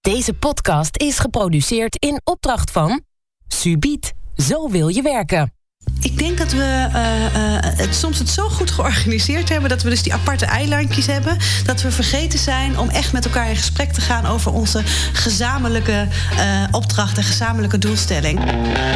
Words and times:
Deze 0.00 0.32
podcast 0.32 0.96
is 0.96 1.18
geproduceerd 1.18 1.96
in 1.96 2.20
opdracht 2.24 2.70
van 2.70 3.02
Subiet. 3.48 4.12
Zo 4.36 4.68
wil 4.68 4.88
je 4.88 5.02
werken. 5.02 5.52
Ik 6.00 6.18
denk 6.18 6.38
dat 6.38 6.52
we 6.52 6.88
eh, 6.92 7.26
eh, 7.26 7.76
het, 7.76 7.94
soms 7.94 8.18
het 8.18 8.28
zo 8.28 8.48
goed 8.48 8.70
georganiseerd 8.70 9.48
hebben... 9.48 9.70
dat 9.70 9.82
we 9.82 9.90
dus 9.90 10.02
die 10.02 10.14
aparte 10.14 10.46
eilandjes 10.46 11.06
hebben... 11.06 11.36
dat 11.64 11.82
we 11.82 11.90
vergeten 11.90 12.38
zijn 12.38 12.78
om 12.78 12.88
echt 12.88 13.12
met 13.12 13.24
elkaar 13.24 13.48
in 13.48 13.56
gesprek 13.56 13.92
te 13.92 14.00
gaan... 14.00 14.26
over 14.26 14.52
onze 14.52 14.82
gezamenlijke 15.12 16.08
uh, 16.32 16.64
opdracht 16.70 17.16
en 17.16 17.24
gezamenlijke 17.24 17.78
doelstelling. 17.78 18.40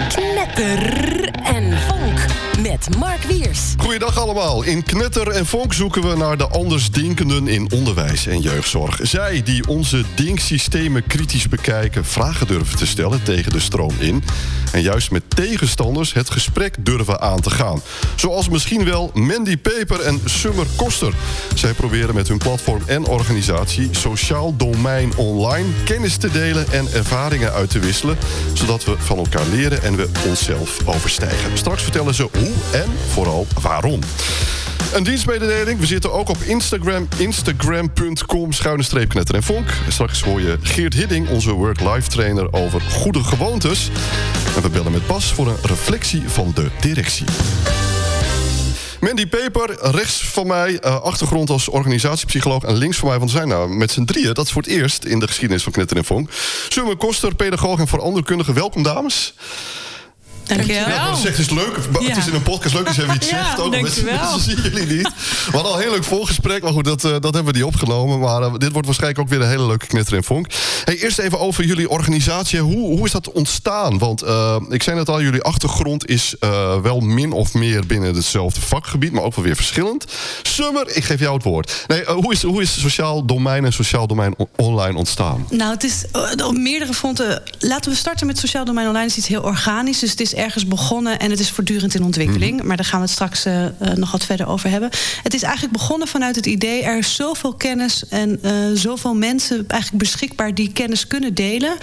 Knetter 0.09 1.31
en 1.31 1.79
vonk 1.79 2.21
met 2.63 2.97
Mark 2.99 3.23
Wiers. 3.23 3.75
Goeiedag 3.77 4.19
allemaal. 4.19 4.63
In 4.63 4.83
Knetter 4.83 5.29
en 5.29 5.47
Vonk 5.47 5.73
zoeken 5.73 6.09
we 6.09 6.17
naar 6.17 6.37
de 6.37 6.49
andersdenkenden 6.49 7.49
in 7.49 7.73
onderwijs 7.73 8.27
en 8.27 8.41
jeugdzorg. 8.41 8.99
Zij 9.03 9.43
die 9.43 9.69
onze 9.69 10.05
denksystemen 10.15 11.07
kritisch 11.07 11.49
bekijken, 11.49 12.05
vragen 12.05 12.47
durven 12.47 12.77
te 12.77 12.87
stellen 12.87 13.23
tegen 13.23 13.53
de 13.53 13.61
stroom 13.61 13.95
in. 13.99 14.25
En 14.73 14.83
juist 14.83 15.11
met 15.11 15.23
tegenstanders 15.29 16.13
het 16.13 16.31
gesprek 16.31 16.75
durven 16.79 17.21
aan 17.21 17.41
te 17.41 17.51
gaan. 17.51 17.81
Zoals 18.15 18.49
misschien 18.49 18.85
wel 18.85 19.11
Mandy 19.15 19.57
Peper 19.57 20.01
en 20.01 20.21
Summer 20.25 20.67
Koster. 20.77 21.15
Zij 21.55 21.73
proberen 21.73 22.15
met 22.15 22.29
hun 22.29 22.39
platform 22.39 22.83
en 22.87 23.07
organisatie 23.07 23.89
Sociaal 23.91 24.57
Domein 24.57 25.17
Online 25.17 25.69
kennis 25.85 26.17
te 26.17 26.31
delen 26.31 26.73
en 26.73 26.87
ervaringen 26.93 27.53
uit 27.53 27.71
te 27.71 27.79
wisselen. 27.79 28.19
Zodat 28.53 28.85
we 28.85 28.95
van 28.99 29.19
elkaar 29.19 29.47
leren 29.47 29.83
en 29.83 29.97
we 29.97 30.09
onszelf 30.27 30.79
overstijgen. 30.85 31.59
Straks 31.59 31.83
vertellen 31.83 32.15
ze 32.15 32.29
en 32.73 32.91
vooral 33.13 33.47
waarom. 33.63 34.01
Een 34.95 35.05
dienstmededeling. 35.05 35.81
We 35.81 35.87
zitten 35.87 36.13
ook 36.13 36.29
op 36.29 36.37
Instagram. 36.43 37.09
Instagram.com 37.17 38.53
schuine 38.53 39.07
knetter 39.07 39.35
en 39.35 39.43
vonk. 39.43 39.69
Straks 39.89 40.23
hoor 40.23 40.41
je 40.41 40.59
Geert 40.63 40.95
Hidding, 40.95 41.29
onze 41.29 41.53
work-life 41.53 42.09
trainer, 42.09 42.53
over 42.53 42.81
goede 42.81 43.25
gewoontes. 43.25 43.91
En 44.57 44.63
we 44.63 44.69
bellen 44.69 44.93
met 44.93 45.07
Bas 45.07 45.33
voor 45.33 45.47
een 45.47 45.57
reflectie 45.63 46.23
van 46.27 46.53
de 46.55 46.71
directie. 46.81 47.27
Mandy 49.01 49.27
Peper, 49.27 49.77
rechts 49.81 50.25
van 50.25 50.47
mij, 50.47 50.71
uh, 50.85 51.01
achtergrond 51.01 51.51
als 51.51 51.69
organisatiepsycholoog... 51.69 52.63
en 52.63 52.77
links 52.77 52.97
van 52.97 53.09
mij, 53.09 53.19
want 53.19 53.31
we 53.31 53.37
zijn 53.37 53.49
nou 53.49 53.75
met 53.75 53.91
z'n 53.91 54.05
drieën. 54.05 54.35
Dat 54.35 54.45
is 54.45 54.53
voor 54.53 54.63
het 54.63 54.71
eerst 54.71 55.05
in 55.05 55.19
de 55.19 55.27
geschiedenis 55.27 55.63
van 55.63 55.73
Knetter 55.73 55.97
en 55.97 56.05
Vonk. 56.05 56.31
Summe 56.69 56.97
Koster, 56.97 57.35
pedagoog 57.35 57.79
en 57.79 57.89
veranderkundige. 57.89 58.53
Welkom, 58.53 58.83
dames. 58.83 59.35
Dankjewel. 60.45 60.89
Ja, 60.89 61.11
dat 61.11 61.19
zegt 61.19 61.39
is 61.39 61.51
leuk. 61.51 61.77
Het 61.93 62.17
is 62.17 62.27
in 62.27 62.35
een 62.35 62.43
podcast 62.43 62.75
leuk 62.75 62.87
als 62.87 62.97
je 62.97 63.03
even 63.03 63.15
iets 63.15 63.29
zegt. 63.29 63.61
Ook 63.61 63.71
mensen, 63.71 64.05
mensen 64.05 64.41
zien 64.41 64.63
jullie 64.63 64.97
niet. 64.97 65.09
We 65.47 65.51
hadden 65.51 65.71
al 65.71 65.77
een 65.77 65.83
heel 65.83 65.91
leuk 65.91 66.05
voorgesprek. 66.05 66.63
Maar 66.63 66.73
goed, 66.73 66.85
dat, 66.85 67.05
uh, 67.05 67.11
dat 67.11 67.35
hebben 67.35 67.45
we 67.45 67.53
niet 67.53 67.63
opgenomen. 67.63 68.19
Maar 68.19 68.41
uh, 68.41 68.53
dit 68.59 68.73
wordt 68.73 68.87
waarschijnlijk 68.87 69.21
ook 69.21 69.29
weer 69.29 69.41
een 69.41 69.49
hele 69.49 69.67
leuke 69.67 69.87
knetter 69.87 70.17
en 70.17 70.25
vonk. 70.25 70.47
Hey, 70.85 70.97
eerst 70.97 71.19
even 71.19 71.41
over 71.41 71.65
jullie 71.65 71.89
organisatie. 71.89 72.61
Hoe, 72.61 72.97
hoe 72.97 73.05
is 73.05 73.13
dat 73.13 73.33
ontstaan? 73.33 73.99
Want 73.99 74.25
uh, 74.25 74.57
ik 74.69 74.83
zei 74.83 74.97
net 74.97 75.09
al, 75.09 75.23
jullie 75.23 75.43
achtergrond 75.43 76.09
is 76.09 76.35
wel 76.83 77.01
min 77.01 77.33
of 77.33 77.55
meer 77.55 77.87
binnen 77.87 78.15
hetzelfde 78.15 78.61
vakgebied. 78.61 79.13
Maar 79.13 79.23
ook 79.23 79.35
wel 79.35 79.45
weer 79.45 79.57
verschillend. 79.57 80.05
Summer, 80.43 80.97
ik 80.97 81.05
geef 81.05 81.21
jou 81.21 81.35
het 81.35 81.43
woord. 81.43 81.85
Nee, 81.87 82.05
hoe, 82.05 82.33
is, 82.33 82.43
hoe 82.43 82.63
is 82.63 82.81
sociaal 82.81 83.25
domein 83.25 83.65
en 83.65 83.73
sociaal 83.73 84.07
domein 84.07 84.35
online 84.57 84.99
ontstaan? 84.99 85.47
Nou, 85.51 85.73
het 85.73 85.85
is 85.85 86.05
op 86.45 86.57
meerdere 86.57 86.95
fronten. 86.95 87.43
Laten 87.59 87.91
we 87.91 87.97
starten 87.97 88.27
met 88.27 88.39
sociaal 88.39 88.65
domein 88.65 88.87
online. 88.87 89.07
Het 89.07 89.13
is 89.13 89.19
iets 89.19 89.29
heel 89.29 89.43
organisch. 89.43 89.99
Dus 89.99 90.11
het 90.11 90.21
is 90.21 90.34
ergens 90.35 90.67
begonnen 90.67 91.19
en 91.19 91.31
het 91.31 91.41
is 91.41 91.51
voortdurend 91.51 91.95
in 91.95 92.05
ontwikkeling. 92.05 92.61
Mm. 92.61 92.67
Maar 92.67 92.77
daar 92.77 92.87
gaan 92.87 92.99
we 92.99 93.05
het 93.05 93.15
straks 93.15 93.47
uh, 93.47 93.67
nog 93.95 94.13
wat 94.13 94.25
verder 94.25 94.47
over 94.47 94.71
hebben. 94.71 94.91
Het 95.23 95.35
is 95.35 95.43
eigenlijk 95.43 95.73
begonnen 95.73 96.09
vanuit 96.09 96.37
het 96.37 96.47
idee... 96.47 96.83
er 96.83 96.99
is 96.99 97.15
zoveel 97.15 97.55
kennis 97.55 98.09
en 98.09 98.39
uh, 98.43 98.53
zoveel 98.75 99.15
mensen 99.15 99.65
eigenlijk 99.69 100.03
beschikbaar... 100.03 100.55
die 100.55 100.73
kennis 100.73 101.07
kunnen 101.07 101.35
delen. 101.35 101.77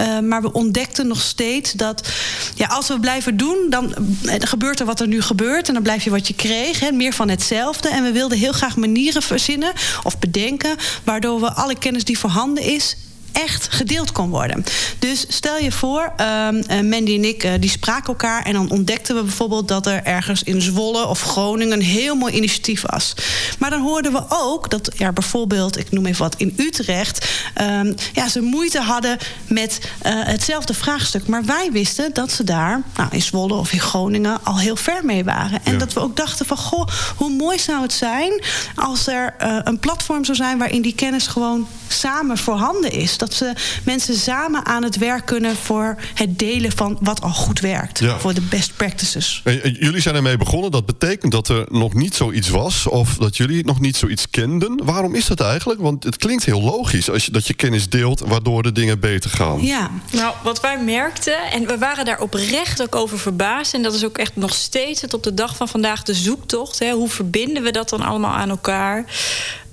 Uh, 0.00 0.18
maar 0.18 0.42
we 0.42 0.52
ontdekten 0.52 1.06
nog 1.06 1.20
steeds 1.20 1.72
dat... 1.72 2.08
Ja, 2.54 2.66
als 2.66 2.88
we 2.88 3.00
blijven 3.00 3.36
doen, 3.36 3.66
dan 3.70 3.94
gebeurt 4.24 4.80
er 4.80 4.86
wat 4.86 5.00
er 5.00 5.08
nu 5.08 5.22
gebeurt... 5.22 5.68
en 5.68 5.74
dan 5.74 5.82
blijf 5.82 6.04
je 6.04 6.10
wat 6.10 6.28
je 6.28 6.34
kreeg, 6.34 6.80
hè, 6.80 6.92
meer 6.92 7.12
van 7.12 7.28
hetzelfde. 7.28 7.88
En 7.88 8.02
we 8.02 8.12
wilden 8.12 8.38
heel 8.38 8.52
graag 8.52 8.76
manieren 8.76 9.22
verzinnen 9.22 9.72
of 10.02 10.18
bedenken... 10.18 10.76
waardoor 11.04 11.40
we 11.40 11.52
alle 11.52 11.78
kennis 11.78 12.04
die 12.04 12.18
voorhanden 12.18 12.64
is 12.64 12.96
echt 13.32 13.68
gedeeld 13.70 14.12
kon 14.12 14.30
worden. 14.30 14.64
Dus 14.98 15.24
stel 15.28 15.58
je 15.58 15.72
voor, 15.72 16.12
um, 16.20 16.88
Mandy 16.88 17.14
en 17.14 17.24
ik 17.24 17.44
uh, 17.44 17.52
die 17.60 17.70
spraken 17.70 18.06
elkaar... 18.06 18.44
en 18.44 18.52
dan 18.52 18.70
ontdekten 18.70 19.14
we 19.14 19.22
bijvoorbeeld 19.22 19.68
dat 19.68 19.86
er 19.86 20.02
ergens 20.04 20.42
in 20.42 20.60
Zwolle 20.60 21.06
of 21.06 21.20
Groningen... 21.20 21.72
een 21.72 21.82
heel 21.82 22.14
mooi 22.14 22.32
initiatief 22.34 22.82
was. 22.86 23.14
Maar 23.58 23.70
dan 23.70 23.82
hoorden 23.82 24.12
we 24.12 24.22
ook 24.28 24.70
dat 24.70 24.90
ja, 24.96 25.12
bijvoorbeeld, 25.12 25.78
ik 25.78 25.90
noem 25.90 26.06
even 26.06 26.22
wat, 26.22 26.34
in 26.36 26.54
Utrecht... 26.56 27.30
Um, 27.60 27.94
ja, 28.12 28.28
ze 28.28 28.40
moeite 28.40 28.80
hadden 28.80 29.18
met 29.46 29.80
uh, 30.06 30.12
hetzelfde 30.14 30.74
vraagstuk. 30.74 31.26
Maar 31.26 31.44
wij 31.44 31.68
wisten 31.72 32.12
dat 32.12 32.32
ze 32.32 32.44
daar, 32.44 32.82
nou, 32.96 33.08
in 33.12 33.22
Zwolle 33.22 33.54
of 33.54 33.72
in 33.72 33.80
Groningen... 33.80 34.44
al 34.44 34.58
heel 34.58 34.76
ver 34.76 35.04
mee 35.04 35.24
waren. 35.24 35.60
En 35.64 35.72
ja. 35.72 35.78
dat 35.78 35.92
we 35.92 36.00
ook 36.00 36.16
dachten 36.16 36.46
van, 36.46 36.56
goh, 36.56 36.86
hoe 37.16 37.30
mooi 37.30 37.58
zou 37.58 37.82
het 37.82 37.92
zijn... 37.92 38.42
als 38.74 39.06
er 39.06 39.34
uh, 39.42 39.58
een 39.64 39.78
platform 39.78 40.24
zou 40.24 40.36
zijn 40.36 40.58
waarin 40.58 40.82
die 40.82 40.94
kennis 40.94 41.26
gewoon 41.26 41.66
samen 41.88 42.38
voorhanden 42.38 42.92
is 42.92 43.18
dat 43.22 43.34
ze 43.34 43.52
mensen 43.84 44.14
samen 44.14 44.66
aan 44.66 44.82
het 44.82 44.98
werk 44.98 45.26
kunnen 45.26 45.56
voor 45.56 45.96
het 46.14 46.38
delen 46.38 46.72
van 46.72 46.98
wat 47.00 47.20
al 47.22 47.30
goed 47.30 47.60
werkt. 47.60 47.98
Ja. 47.98 48.18
Voor 48.18 48.34
de 48.34 48.40
best 48.40 48.76
practices. 48.76 49.40
En 49.44 49.76
jullie 49.80 50.00
zijn 50.00 50.14
ermee 50.14 50.36
begonnen. 50.36 50.70
Dat 50.70 50.86
betekent 50.86 51.32
dat 51.32 51.48
er 51.48 51.66
nog 51.68 51.94
niet 51.94 52.14
zoiets 52.14 52.48
was 52.48 52.86
of 52.86 53.16
dat 53.16 53.36
jullie 53.36 53.64
nog 53.64 53.80
niet 53.80 53.96
zoiets 53.96 54.30
kenden. 54.30 54.80
Waarom 54.84 55.14
is 55.14 55.26
dat 55.26 55.40
eigenlijk? 55.40 55.80
Want 55.80 56.04
het 56.04 56.16
klinkt 56.16 56.44
heel 56.44 56.62
logisch 56.62 57.10
als 57.10 57.24
je, 57.24 57.32
dat 57.32 57.46
je 57.46 57.54
kennis 57.54 57.88
deelt 57.88 58.20
waardoor 58.20 58.62
de 58.62 58.72
dingen 58.72 59.00
beter 59.00 59.30
gaan. 59.30 59.64
Ja, 59.64 59.90
nou 60.12 60.34
wat 60.42 60.60
wij 60.60 60.78
merkten 60.78 61.50
en 61.50 61.66
we 61.66 61.78
waren 61.78 62.04
daar 62.04 62.20
oprecht 62.20 62.82
ook 62.82 62.94
over 62.94 63.18
verbaasd. 63.18 63.74
En 63.74 63.82
dat 63.82 63.94
is 63.94 64.04
ook 64.04 64.18
echt 64.18 64.36
nog 64.36 64.54
steeds 64.54 65.00
het 65.00 65.14
op 65.14 65.22
de 65.22 65.34
dag 65.34 65.56
van 65.56 65.68
vandaag 65.68 66.02
de 66.02 66.14
zoektocht. 66.14 66.78
Hè. 66.78 66.90
Hoe 66.90 67.08
verbinden 67.08 67.62
we 67.62 67.70
dat 67.70 67.88
dan 67.88 68.00
allemaal 68.00 68.34
aan 68.34 68.50
elkaar? 68.50 69.04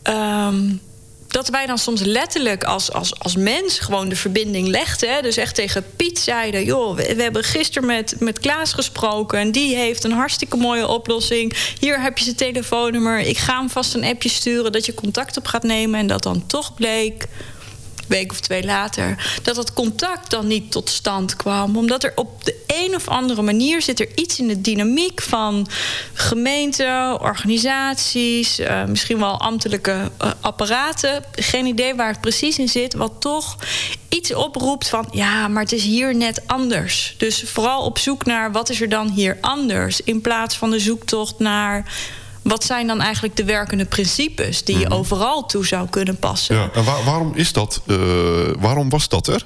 Um, 0.03 0.81
dat 1.31 1.50
wij 1.50 1.66
dan 1.66 1.78
soms 1.78 2.01
letterlijk 2.01 2.63
als, 2.63 2.91
als, 2.91 3.19
als 3.19 3.35
mens 3.35 3.79
gewoon 3.79 4.09
de 4.09 4.16
verbinding 4.16 4.67
legden. 4.67 5.13
Hè? 5.13 5.22
Dus 5.22 5.38
echt 5.38 5.56
tegen 5.56 5.85
Piet 5.95 6.19
zeiden: 6.19 6.63
joh, 6.63 6.95
we, 6.95 7.16
we, 7.16 7.22
hebben 7.22 7.44
gisteren 7.44 7.88
met, 7.88 8.16
met 8.19 8.40
Klaas 8.40 8.73
gesproken. 8.73 9.40
En 9.40 9.51
die 9.51 9.75
heeft 9.75 10.03
een 10.03 10.12
hartstikke 10.12 10.57
mooie 10.57 10.88
oplossing. 10.88 11.73
Hier 11.79 12.01
heb 12.01 12.17
je 12.17 12.23
zijn 12.23 12.35
telefoonnummer. 12.35 13.19
Ik 13.19 13.38
ga 13.38 13.57
hem 13.59 13.69
vast 13.69 13.94
een 13.94 14.06
appje 14.06 14.29
sturen 14.29 14.72
dat 14.72 14.85
je 14.85 14.94
contact 14.94 15.38
op 15.38 15.47
gaat 15.47 15.63
nemen. 15.63 16.00
En 16.00 16.07
dat 16.07 16.23
dan 16.23 16.45
toch 16.47 16.73
bleek 16.73 17.28
week 18.09 18.31
of 18.31 18.40
twee 18.40 18.64
later, 18.64 19.40
dat 19.42 19.56
dat 19.56 19.74
contact 19.74 20.30
dan 20.30 20.47
niet 20.47 20.72
tot 20.72 20.90
stand 20.90 21.36
kwam. 21.36 21.78
Omdat 21.78 22.03
er 22.03 22.12
op 22.16 22.46
de 22.46 22.56
een 22.68 22.96
of 22.96 23.08
andere 23.08 23.42
manier 23.42 23.81
zit 23.81 24.00
er 24.00 24.09
iets 24.16 24.40
in 24.40 24.47
de 24.47 24.62
dynamiek 24.62 25.22
van 25.22 25.68
gemeenten, 26.14 27.22
organisaties, 27.22 28.59
uh, 28.59 28.86
misschien 28.86 29.20
wel 29.20 29.40
ambtelijke 29.40 29.92
uh, 29.92 30.31
apparaten. 30.42 31.24
Geen 31.31 31.66
idee 31.66 31.96
waar 31.96 32.12
het 32.12 32.22
precies 32.22 32.58
in 32.59 32.70
zit, 32.70 32.94
wat 32.94 33.14
toch 33.20 33.58
iets 34.09 34.34
oproept 34.34 34.90
van 34.90 35.08
ja, 35.12 35.47
maar 35.47 35.64
het 35.64 35.72
is 35.72 35.84
hier 35.84 36.16
net 36.16 36.41
anders. 36.47 37.16
Dus 37.18 37.44
vooral 37.46 37.84
op 37.84 37.97
zoek 37.97 38.26
naar 38.26 38.52
wat 38.52 38.70
is 38.70 38.81
er 38.81 38.90
dan 38.90 39.09
hier 39.09 39.38
anders, 39.41 40.02
in 40.02 40.22
plaats 40.22 40.58
van 40.58 40.72
de 40.72 40.80
zoektocht 40.80 41.40
naar 41.40 41.94
wat 42.49 42.63
zijn 42.63 42.87
dan 42.87 43.01
eigenlijk 43.01 43.35
de 43.35 43.43
werkende 43.43 43.85
principes 43.85 44.63
die 44.63 44.77
je 44.77 44.85
mm 44.85 44.91
-hmm. 44.91 44.99
overal 44.99 45.45
toe 45.45 45.65
zou 45.65 45.89
kunnen 45.89 46.17
passen? 46.17 46.55
Ja, 46.55 46.69
en 46.73 46.83
waar, 46.83 47.03
waarom 47.03 47.31
is 47.35 47.53
dat? 47.53 47.81
Uh, 47.85 47.97
waarom 48.59 48.89
was 48.89 49.09
dat 49.09 49.27
er? 49.27 49.45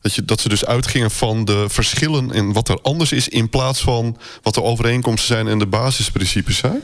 Dat, 0.00 0.14
je, 0.14 0.24
dat 0.24 0.40
ze 0.40 0.48
dus 0.48 0.64
uitgingen 0.64 1.10
van 1.10 1.44
de 1.44 1.64
verschillen 1.68 2.30
in 2.30 2.52
wat 2.52 2.68
er 2.68 2.78
anders 2.82 3.12
is, 3.12 3.28
in 3.28 3.48
plaats 3.48 3.80
van 3.80 4.16
wat 4.42 4.54
de 4.54 4.62
overeenkomsten 4.62 5.34
zijn 5.34 5.48
en 5.48 5.58
de 5.58 5.66
basisprincipes 5.66 6.56
zijn? 6.56 6.82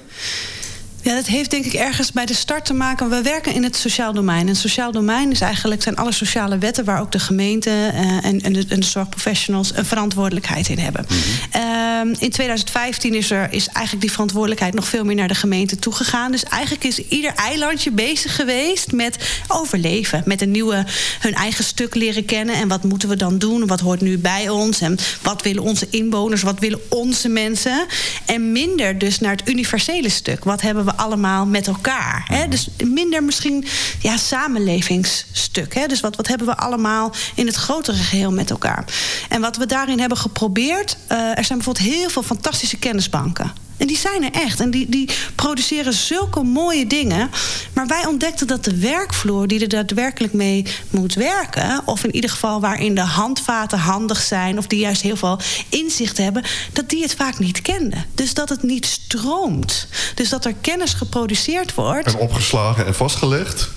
Ja, 1.04 1.14
dat 1.14 1.26
heeft 1.26 1.50
denk 1.50 1.64
ik 1.64 1.72
ergens 1.72 2.12
bij 2.12 2.26
de 2.26 2.34
start 2.34 2.64
te 2.64 2.74
maken. 2.74 3.10
We 3.10 3.22
werken 3.22 3.54
in 3.54 3.62
het 3.62 3.76
sociaal 3.76 4.12
domein. 4.12 4.40
En 4.40 4.46
het 4.46 4.56
sociaal 4.56 4.92
domein 4.92 5.30
is 5.30 5.40
eigenlijk, 5.40 5.82
zijn 5.82 5.96
alle 5.96 6.12
sociale 6.12 6.58
wetten... 6.58 6.84
waar 6.84 7.00
ook 7.00 7.12
de 7.12 7.18
gemeente 7.18 7.70
uh, 7.70 8.24
en, 8.24 8.40
en, 8.40 8.52
de, 8.52 8.64
en 8.68 8.80
de 8.80 8.86
zorgprofessionals 8.86 9.76
een 9.76 9.84
verantwoordelijkheid 9.84 10.68
in 10.68 10.78
hebben. 10.78 11.06
Mm 11.08 11.16
-hmm. 11.50 12.08
uh, 12.08 12.22
in 12.22 12.30
2015 12.30 13.14
is, 13.14 13.30
er, 13.30 13.52
is 13.52 13.66
eigenlijk 13.66 14.00
die 14.00 14.10
verantwoordelijkheid 14.10 14.74
nog 14.74 14.88
veel 14.88 15.04
meer 15.04 15.14
naar 15.14 15.28
de 15.28 15.34
gemeente 15.34 15.76
toegegaan. 15.76 16.30
Dus 16.30 16.44
eigenlijk 16.44 16.84
is 16.84 16.98
ieder 16.98 17.34
eilandje 17.34 17.90
bezig 17.90 18.36
geweest 18.36 18.92
met 18.92 19.42
overleven. 19.48 20.22
Met 20.24 20.42
een 20.42 20.50
nieuwe, 20.50 20.84
hun 21.20 21.34
eigen 21.34 21.64
stuk 21.64 21.94
leren 21.94 22.24
kennen. 22.24 22.54
En 22.54 22.68
wat 22.68 22.82
moeten 22.82 23.08
we 23.08 23.16
dan 23.16 23.38
doen? 23.38 23.66
Wat 23.66 23.80
hoort 23.80 24.00
nu 24.00 24.18
bij 24.18 24.48
ons? 24.48 24.80
En 24.80 24.98
wat 25.22 25.42
willen 25.42 25.62
onze 25.62 25.86
inwoners? 25.90 26.42
Wat 26.42 26.58
willen 26.58 26.80
onze 26.88 27.28
mensen? 27.28 27.86
En 28.26 28.52
minder 28.52 28.98
dus 28.98 29.18
naar 29.20 29.36
het 29.36 29.48
universele 29.48 30.08
stuk. 30.08 30.44
Wat 30.44 30.60
hebben 30.60 30.84
we 30.84 30.92
allemaal 30.96 31.46
met 31.46 31.66
elkaar. 31.66 32.24
Hè? 32.28 32.48
Dus 32.48 32.68
minder 32.84 33.22
misschien 33.22 33.64
ja, 34.00 34.16
samenlevingsstuk. 34.16 35.74
Hè? 35.74 35.86
Dus 35.86 36.00
wat, 36.00 36.16
wat 36.16 36.26
hebben 36.26 36.46
we 36.46 36.56
allemaal 36.56 37.12
in 37.34 37.46
het 37.46 37.56
grotere 37.56 37.96
geheel 37.96 38.32
met 38.32 38.50
elkaar. 38.50 38.84
En 39.28 39.40
wat 39.40 39.56
we 39.56 39.66
daarin 39.66 40.00
hebben 40.00 40.18
geprobeerd... 40.18 40.96
Uh, 41.12 41.38
er 41.38 41.44
zijn 41.44 41.58
bijvoorbeeld 41.58 41.94
heel 41.94 42.10
veel 42.10 42.22
fantastische 42.22 42.76
kennisbanken. 42.76 43.52
En 43.76 43.86
die 43.86 43.98
zijn 43.98 44.24
er 44.24 44.32
echt. 44.32 44.60
En 44.60 44.70
die, 44.70 44.88
die 44.88 45.08
produceren 45.34 45.92
zulke 45.92 46.42
mooie 46.42 46.86
dingen. 46.86 47.30
Maar 47.72 47.86
wij 47.86 48.06
ontdekten 48.06 48.46
dat 48.46 48.64
de 48.64 48.76
werkvloer 48.76 49.46
die 49.46 49.60
er 49.60 49.68
daadwerkelijk 49.68 50.32
mee 50.32 50.66
moet 50.90 51.14
werken... 51.14 51.82
of 51.84 52.04
in 52.04 52.14
ieder 52.14 52.30
geval 52.30 52.60
waarin 52.60 52.94
de 52.94 53.00
handvaten 53.00 53.78
handig 53.78 54.20
zijn... 54.22 54.58
of 54.58 54.66
die 54.66 54.78
juist 54.78 55.02
heel 55.02 55.16
veel 55.16 55.40
inzicht 55.68 56.18
hebben... 56.18 56.44
dat 56.72 56.88
die 56.90 57.02
het 57.02 57.14
vaak 57.14 57.38
niet 57.38 57.62
kenden. 57.62 58.06
Dus 58.14 58.34
dat 58.34 58.48
het 58.48 58.62
niet 58.62 58.86
stroomt. 58.86 59.86
Dus 60.14 60.28
dat 60.28 60.44
er 60.44 60.54
kennis 60.60 60.92
geproduceerd 60.92 61.74
wordt... 61.74 62.06
En 62.06 62.18
opgeslagen 62.18 62.86
en 62.86 62.94
vastgelegd? 62.94 63.70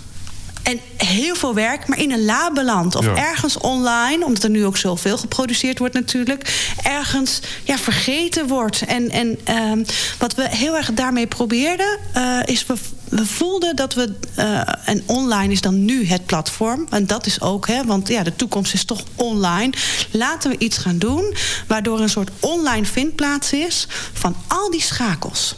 En 0.67 0.79
heel 0.97 1.35
veel 1.35 1.53
werk, 1.53 1.87
maar 1.87 1.99
in 1.99 2.11
een 2.11 2.25
lab 2.25 2.53
beland. 2.53 2.95
Of 2.95 3.07
ergens 3.07 3.57
online, 3.57 4.25
omdat 4.25 4.43
er 4.43 4.49
nu 4.49 4.65
ook 4.65 4.77
zoveel 4.77 5.17
geproduceerd 5.17 5.79
wordt 5.79 5.93
natuurlijk. 5.93 6.71
Ergens 6.83 7.39
ja, 7.63 7.77
vergeten 7.77 8.47
wordt. 8.47 8.81
En, 8.81 9.09
en 9.09 9.39
uh, 9.49 9.85
wat 10.17 10.35
we 10.35 10.49
heel 10.49 10.75
erg 10.75 10.93
daarmee 10.93 11.27
probeerden... 11.27 11.97
Uh, 12.17 12.39
is 12.45 12.65
we, 12.65 12.73
we 13.17 13.25
voelden 13.25 13.75
dat 13.75 13.93
we... 13.93 14.13
Uh, 14.39 14.61
en 14.85 15.03
online 15.05 15.53
is 15.53 15.61
dan 15.61 15.85
nu 15.85 16.07
het 16.07 16.25
platform. 16.25 16.87
En 16.89 17.07
dat 17.07 17.25
is 17.25 17.41
ook, 17.41 17.67
hè, 17.67 17.85
want 17.85 18.07
ja, 18.07 18.23
de 18.23 18.35
toekomst 18.35 18.73
is 18.73 18.85
toch 18.85 19.03
online. 19.15 19.73
Laten 20.11 20.49
we 20.49 20.57
iets 20.57 20.77
gaan 20.77 20.97
doen... 20.97 21.35
waardoor 21.67 21.99
een 21.99 22.09
soort 22.09 22.29
online 22.39 22.85
vindplaats 22.85 23.53
is... 23.53 23.87
van 24.13 24.35
al 24.47 24.71
die 24.71 24.81
schakels. 24.81 25.55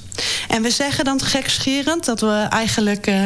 En 0.48 0.62
we 0.62 0.70
zeggen 0.70 1.06
dan 1.06 1.22
gekscherend 1.22 2.06
dat 2.06 2.22
we 2.22 2.48
eigenlijk... 2.50 3.08
Uh, 3.08 3.24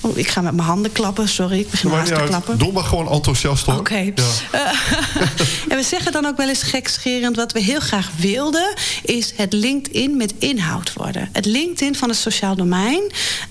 oh, 0.00 0.18
ik 0.18 0.28
ga 0.28 0.40
met 0.40 0.54
mijn 0.54 0.68
handen 0.68 0.92
klappen, 0.92 1.28
sorry. 1.28 1.58
Ik 1.58 1.70
begin 1.70 1.90
haast 1.90 2.14
te 2.14 2.22
klappen. 2.26 2.58
Doe 2.58 2.72
maar 2.72 2.84
gewoon 2.84 3.10
enthousiast 3.10 3.66
hoor. 3.66 3.78
Oké. 3.78 3.96
Ja. 3.96 4.12
Uh, 4.54 4.60
en 5.68 5.76
we 5.76 5.82
zeggen 5.82 6.12
dan 6.12 6.26
ook 6.26 6.36
wel 6.36 6.48
eens 6.48 6.62
gekscherend... 6.62 7.36
wat 7.36 7.52
we 7.52 7.60
heel 7.60 7.80
graag 7.80 8.10
wilden... 8.16 8.74
is 9.02 9.32
het 9.36 9.52
LinkedIn 9.52 10.16
met 10.16 10.34
inhoud 10.38 10.92
worden. 10.92 11.28
Het 11.32 11.44
LinkedIn 11.44 11.94
van 11.94 12.08
het 12.08 12.18
sociaal 12.18 12.56
domein. 12.56 13.02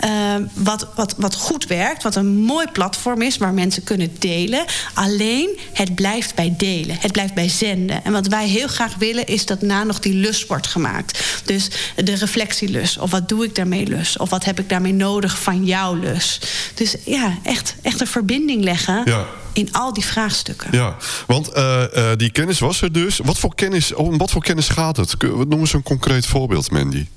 Uh, 0.05 0.24
wat, 0.53 0.87
wat, 0.95 1.15
wat 1.17 1.35
goed 1.35 1.67
werkt, 1.67 2.03
wat 2.03 2.15
een 2.15 2.35
mooi 2.35 2.67
platform 2.71 3.21
is... 3.21 3.37
waar 3.37 3.53
mensen 3.53 3.83
kunnen 3.83 4.15
delen. 4.19 4.65
Alleen, 4.93 5.59
het 5.73 5.95
blijft 5.95 6.35
bij 6.35 6.53
delen. 6.57 6.97
Het 6.99 7.11
blijft 7.11 7.33
bij 7.33 7.49
zenden. 7.49 8.03
En 8.03 8.11
wat 8.11 8.27
wij 8.27 8.47
heel 8.47 8.67
graag 8.67 8.95
willen... 8.95 9.25
is 9.25 9.45
dat 9.45 9.61
na 9.61 9.83
nog 9.83 9.99
die 9.99 10.13
lus 10.13 10.45
wordt 10.45 10.67
gemaakt. 10.67 11.41
Dus 11.45 11.69
de 11.95 12.15
reflectielus 12.15 12.97
of 12.97 13.11
wat 13.11 13.29
doe 13.29 13.43
ik 13.43 13.55
daarmee 13.55 13.87
lus? 13.87 14.17
Of 14.17 14.29
wat 14.29 14.45
heb 14.45 14.59
ik 14.59 14.69
daarmee 14.69 14.93
nodig 14.93 15.39
van 15.39 15.65
jouw 15.65 15.95
lus? 15.95 16.39
Dus 16.73 16.95
ja, 17.05 17.37
echt, 17.43 17.75
echt 17.81 18.01
een 18.01 18.07
verbinding 18.07 18.63
leggen 18.63 19.01
ja. 19.05 19.25
in 19.53 19.69
al 19.71 19.93
die 19.93 20.05
vraagstukken. 20.05 20.69
Ja, 20.71 20.95
want 21.27 21.49
uh, 21.57 21.83
uh, 21.95 22.11
die 22.15 22.31
kennis 22.31 22.59
was 22.59 22.81
er 22.81 22.91
dus. 22.91 23.19
Wat 23.23 23.37
voor 23.37 23.55
kennis, 23.55 23.93
om 23.93 24.17
wat 24.17 24.31
voor 24.31 24.43
kennis 24.43 24.67
gaat 24.67 24.97
het? 24.97 25.15
Noem 25.21 25.59
eens 25.59 25.73
een 25.73 25.83
concreet 25.83 26.25
voorbeeld, 26.25 26.71
Mandy 26.71 27.07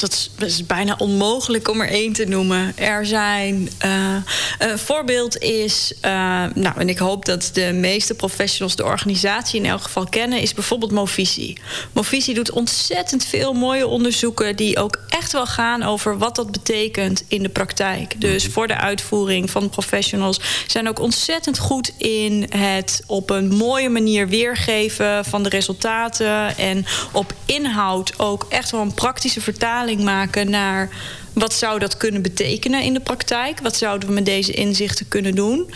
dat 0.00 0.30
is, 0.38 0.66
bijna 0.66 0.94
onmogelijk 0.98 1.68
om 1.68 1.80
er 1.80 1.88
één 1.88 2.12
te 2.12 2.24
noemen. 2.24 2.76
Er 2.76 3.06
zijn. 3.06 3.70
Uh, 3.84 4.16
een 4.58 4.78
voorbeeld 4.78 5.38
is. 5.38 5.92
Uh, 6.04 6.10
nou, 6.54 6.78
en 6.78 6.88
ik 6.88 6.98
hoop 6.98 7.24
dat 7.24 7.50
de 7.52 7.72
meeste 7.72 8.14
professionals 8.14 8.76
de 8.76 8.84
organisatie 8.84 9.60
in 9.60 9.66
elk 9.66 9.82
geval 9.82 10.06
kennen, 10.06 10.40
is 10.40 10.54
bijvoorbeeld 10.54 10.92
Movisi. 10.92 11.56
Movisi 11.92 12.34
doet 12.34 12.50
ontzettend 12.50 13.24
veel 13.24 13.52
mooie 13.52 13.86
onderzoeken 13.86 14.56
die 14.56 14.78
ook 14.78 14.98
echt 15.08 15.32
wel 15.32 15.46
gaan 15.46 15.82
over 15.82 16.18
wat 16.18 16.36
dat 16.36 16.50
betekent 16.50 17.24
in 17.28 17.42
de 17.42 17.48
praktijk. 17.48 18.20
Dus 18.20 18.46
voor 18.46 18.66
de 18.66 18.76
uitvoering 18.76 19.50
van 19.50 19.70
professionals 19.70 20.40
zijn 20.66 20.88
ook 20.88 20.98
ontzettend 20.98 21.58
goed 21.58 21.92
in 21.98 22.46
het 22.56 23.02
op 23.06 23.30
een 23.30 23.48
mooie 23.48 23.88
manier 23.88 24.28
weergeven 24.28 25.24
van 25.24 25.42
de 25.42 25.48
resultaten 25.48 26.56
en 26.56 26.84
op 27.12 27.34
inhoud 27.44 28.18
ook 28.18 28.46
echt 28.48 28.70
wel 28.70 28.80
een 28.80 28.94
praktische 28.94 29.40
vertaling 29.40 29.89
maken 29.98 30.50
naar 30.50 30.88
wat 31.32 31.52
zou 31.52 31.78
dat 31.78 31.96
kunnen 31.96 32.22
betekenen 32.22 32.82
in 32.82 32.92
de 32.92 33.00
praktijk? 33.00 33.60
Wat 33.60 33.76
zouden 33.76 34.08
we 34.08 34.14
met 34.14 34.24
deze 34.24 34.52
inzichten 34.52 35.08
kunnen 35.08 35.34
doen? 35.34 35.70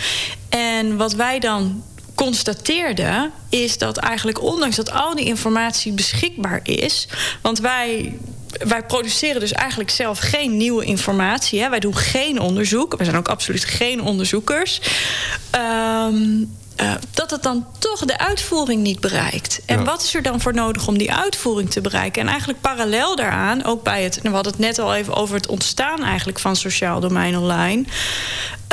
En 0.48 0.96
wat 0.96 1.14
wij 1.14 1.38
dan 1.38 1.84
constateerden, 2.14 3.32
is 3.48 3.78
dat 3.78 3.96
eigenlijk 3.96 4.42
ondanks 4.42 4.76
dat 4.76 4.92
al 4.92 5.14
die 5.14 5.24
informatie 5.24 5.92
beschikbaar 5.92 6.60
is, 6.62 7.08
want 7.42 7.58
wij 7.58 8.18
wij 8.58 8.82
produceren 8.82 9.40
dus 9.40 9.52
eigenlijk 9.52 9.90
zelf 9.90 10.18
geen 10.18 10.56
nieuwe 10.56 10.84
informatie. 10.84 11.60
Hè? 11.60 11.68
Wij 11.68 11.80
doen 11.80 11.96
geen 11.96 12.40
onderzoek. 12.40 12.96
We 12.96 13.04
zijn 13.04 13.16
ook 13.16 13.28
absoluut 13.28 13.64
geen 13.64 14.02
onderzoekers. 14.02 14.80
Um, 15.54 16.50
uh, 16.80 16.92
dat 17.10 17.30
het 17.30 17.42
dan 17.42 17.66
toch 17.78 18.04
de 18.04 18.18
uitvoering 18.18 18.82
niet 18.82 19.00
bereikt. 19.00 19.60
En 19.66 19.78
ja. 19.78 19.84
wat 19.84 20.02
is 20.02 20.14
er 20.14 20.22
dan 20.22 20.40
voor 20.40 20.54
nodig 20.54 20.86
om 20.86 20.98
die 20.98 21.12
uitvoering 21.12 21.70
te 21.70 21.80
bereiken? 21.80 22.22
En 22.22 22.28
eigenlijk 22.28 22.60
parallel 22.60 23.16
daaraan, 23.16 23.64
ook 23.64 23.82
bij 23.82 24.02
het... 24.02 24.20
we 24.22 24.28
hadden 24.28 24.52
het 24.52 24.60
net 24.60 24.78
al 24.78 24.94
even 24.94 25.14
over 25.14 25.34
het 25.34 25.46
ontstaan 25.46 26.02
eigenlijk 26.02 26.38
van 26.38 26.56
sociaal 26.56 27.00
domein 27.00 27.36
online... 27.36 27.84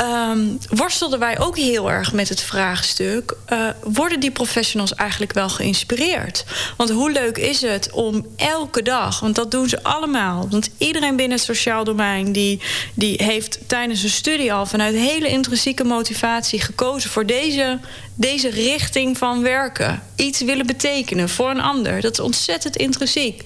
Um, 0.00 0.58
worstelden 0.68 1.18
wij 1.18 1.38
ook 1.38 1.56
heel 1.56 1.90
erg 1.90 2.12
met 2.12 2.28
het 2.28 2.40
vraagstuk: 2.42 3.34
uh, 3.52 3.68
worden 3.82 4.20
die 4.20 4.30
professionals 4.30 4.94
eigenlijk 4.94 5.32
wel 5.32 5.48
geïnspireerd? 5.48 6.44
Want 6.76 6.90
hoe 6.90 7.12
leuk 7.12 7.38
is 7.38 7.60
het 7.60 7.90
om 7.90 8.26
elke 8.36 8.82
dag, 8.82 9.20
want 9.20 9.34
dat 9.34 9.50
doen 9.50 9.68
ze 9.68 9.82
allemaal. 9.82 10.48
Want 10.50 10.70
iedereen 10.78 11.16
binnen 11.16 11.36
het 11.36 11.46
sociaal 11.46 11.84
domein 11.84 12.32
die, 12.32 12.60
die 12.94 13.22
heeft 13.24 13.58
tijdens 13.66 14.02
een 14.02 14.08
studie 14.08 14.52
al 14.52 14.66
vanuit 14.66 14.94
hele 14.94 15.28
intrinsieke 15.28 15.84
motivatie 15.84 16.60
gekozen 16.60 17.10
voor 17.10 17.26
deze, 17.26 17.78
deze 18.14 18.48
richting 18.48 19.18
van 19.18 19.42
werken. 19.42 20.02
Iets 20.16 20.40
willen 20.40 20.66
betekenen 20.66 21.28
voor 21.28 21.50
een 21.50 21.60
ander. 21.60 22.00
Dat 22.00 22.12
is 22.12 22.20
ontzettend 22.20 22.76
intrinsiek 22.76 23.44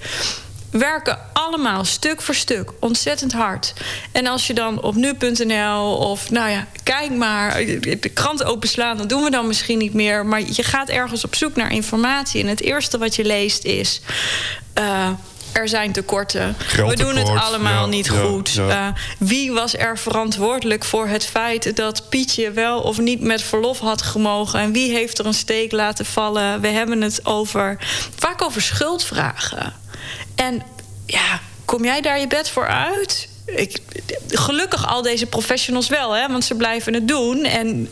werken 0.71 1.19
allemaal 1.33 1.85
stuk 1.85 2.23
voor 2.23 2.35
stuk 2.35 2.73
ontzettend 2.81 3.33
hard. 3.33 3.73
En 4.13 4.27
als 4.27 4.47
je 4.47 4.55
dan 4.55 4.83
op 4.83 4.95
nu.nl 4.95 5.97
of 5.97 6.31
nou 6.31 6.51
ja, 6.51 6.67
kijk 6.83 7.11
maar, 7.11 7.65
de 8.01 8.11
krant 8.15 8.45
openslaan, 8.45 8.97
dat 8.97 9.09
doen 9.09 9.23
we 9.23 9.31
dan 9.31 9.47
misschien 9.47 9.79
niet 9.79 9.95
meer. 9.95 10.27
Maar 10.27 10.41
je 10.41 10.63
gaat 10.63 10.89
ergens 10.89 11.25
op 11.25 11.35
zoek 11.35 11.57
naar 11.57 11.73
informatie. 11.73 12.43
En 12.43 12.49
het 12.49 12.61
eerste 12.61 12.99
wat 12.99 13.17
je 13.17 13.25
leest 13.25 13.65
is. 13.65 14.01
Uh, 14.79 15.09
er 15.57 15.69
zijn 15.69 15.93
tekorten. 15.93 16.57
We 16.77 16.97
doen 16.97 17.17
het 17.17 17.29
allemaal 17.29 17.85
ja, 17.85 17.87
niet 17.87 18.07
ja, 18.07 18.13
goed. 18.13 18.51
Ja. 18.51 18.89
Uh, 18.89 18.95
wie 19.19 19.53
was 19.53 19.77
er 19.77 19.99
verantwoordelijk 19.99 20.85
voor 20.85 21.09
het 21.09 21.25
feit 21.27 21.77
dat 21.77 22.09
Pietje 22.09 22.51
wel 22.51 22.81
of 22.81 22.99
niet 22.99 23.21
met 23.21 23.43
verlof 23.43 23.79
had 23.79 24.03
gemogen? 24.03 24.61
En 24.61 24.73
wie 24.73 24.93
heeft 24.93 25.19
er 25.19 25.27
een 25.27 25.35
steek 25.35 25.73
laten 25.73 26.05
vallen? 26.05 26.61
We 26.61 26.69
hebben 26.69 27.01
het 27.01 27.21
over, 27.27 27.77
vaak 28.17 28.43
over 28.43 28.63
schuldvragen. 28.63 29.73
En 30.37 30.63
ja, 31.07 31.41
kom 31.65 31.85
jij 31.85 32.01
daar 32.01 32.19
je 32.19 32.27
bed 32.27 32.49
voor 32.49 32.67
uit? 32.67 33.29
Ik, 33.47 33.79
gelukkig 34.29 34.87
al 34.87 35.03
deze 35.03 35.27
professionals 35.27 35.89
wel, 35.89 36.13
hè, 36.17 36.29
want 36.29 36.45
ze 36.45 36.55
blijven 36.55 36.95
het 36.95 37.09
doen. 37.09 37.45
En, 37.45 37.89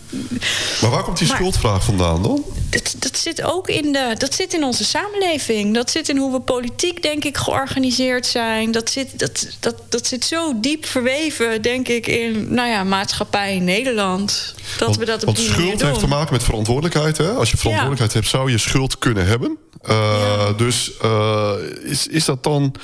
maar 0.80 0.90
waar 0.90 1.02
komt 1.02 1.18
die 1.18 1.28
maar, 1.28 1.36
schuldvraag 1.36 1.84
vandaan 1.84 2.22
dan? 2.22 2.44
Dat, 2.70 2.94
dat, 2.98 3.16
zit 3.16 3.42
ook 3.42 3.68
in, 3.68 3.92
de, 3.92 4.14
dat 4.18 4.34
zit 4.34 4.54
in 4.54 4.64
onze 4.64 4.84
samenleving. 4.84 5.74
Dat 5.74 5.90
zit 5.90 6.08
in 6.08 6.16
hoe 6.16 6.32
we 6.32 6.40
politiek, 6.40 7.02
denk 7.02 7.24
ik, 7.24 7.36
georganiseerd 7.36 8.26
zijn. 8.26 8.70
Dat 8.70 8.90
zit, 8.90 9.18
dat, 9.18 9.46
dat, 9.60 9.74
dat 9.88 10.06
zit 10.06 10.24
zo 10.24 10.60
diep 10.60 10.86
verweven, 10.86 11.62
denk 11.62 11.88
ik, 11.88 12.06
in 12.06 12.54
nou 12.54 12.68
ja, 12.68 12.84
maatschappij 12.84 13.54
in 13.54 13.64
Nederland. 13.64 14.54
Dat 14.78 14.86
want, 14.86 14.96
we 14.96 15.04
dat 15.04 15.20
op 15.20 15.36
want 15.36 15.38
schuld 15.38 15.82
heeft 15.82 15.98
te 15.98 16.06
maken 16.06 16.32
met 16.32 16.42
verantwoordelijkheid. 16.42 17.16
Hè? 17.16 17.30
Als 17.30 17.50
je 17.50 17.56
verantwoordelijkheid 17.56 18.12
ja. 18.12 18.18
hebt, 18.18 18.30
zou 18.30 18.50
je 18.50 18.58
schuld 18.58 18.98
kunnen 18.98 19.26
hebben. 19.26 19.58
Uh, 19.88 20.36
ja. 20.36 20.52
Dus 20.52 20.90
uh, 21.04 21.52
is, 21.82 22.06
is 22.06 22.24
dat 22.24 22.42
dan 22.42 22.74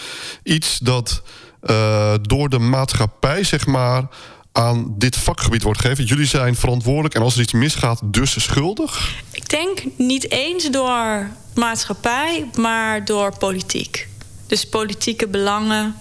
iets 0.43 0.79
dat 0.79 1.23
uh, 1.63 2.15
door 2.23 2.49
de 2.49 2.59
maatschappij, 2.59 3.45
zeg 3.45 3.67
maar, 3.67 4.09
aan 4.53 4.95
dit 4.99 5.17
vakgebied 5.17 5.63
wordt 5.63 5.81
gegeven. 5.81 6.05
Jullie 6.05 6.27
zijn 6.27 6.57
verantwoordelijk 6.57 7.15
en 7.15 7.23
als 7.23 7.35
er 7.35 7.41
iets 7.41 7.53
misgaat, 7.53 8.01
dus 8.05 8.43
schuldig? 8.43 9.11
Ik 9.31 9.49
denk 9.49 9.83
niet 9.97 10.31
eens 10.31 10.71
door 10.71 11.31
maatschappij, 11.55 12.51
maar 12.57 13.05
door 13.05 13.39
politiek. 13.39 14.09
Dus 14.47 14.69
politieke 14.69 15.29
belangen. 15.29 15.95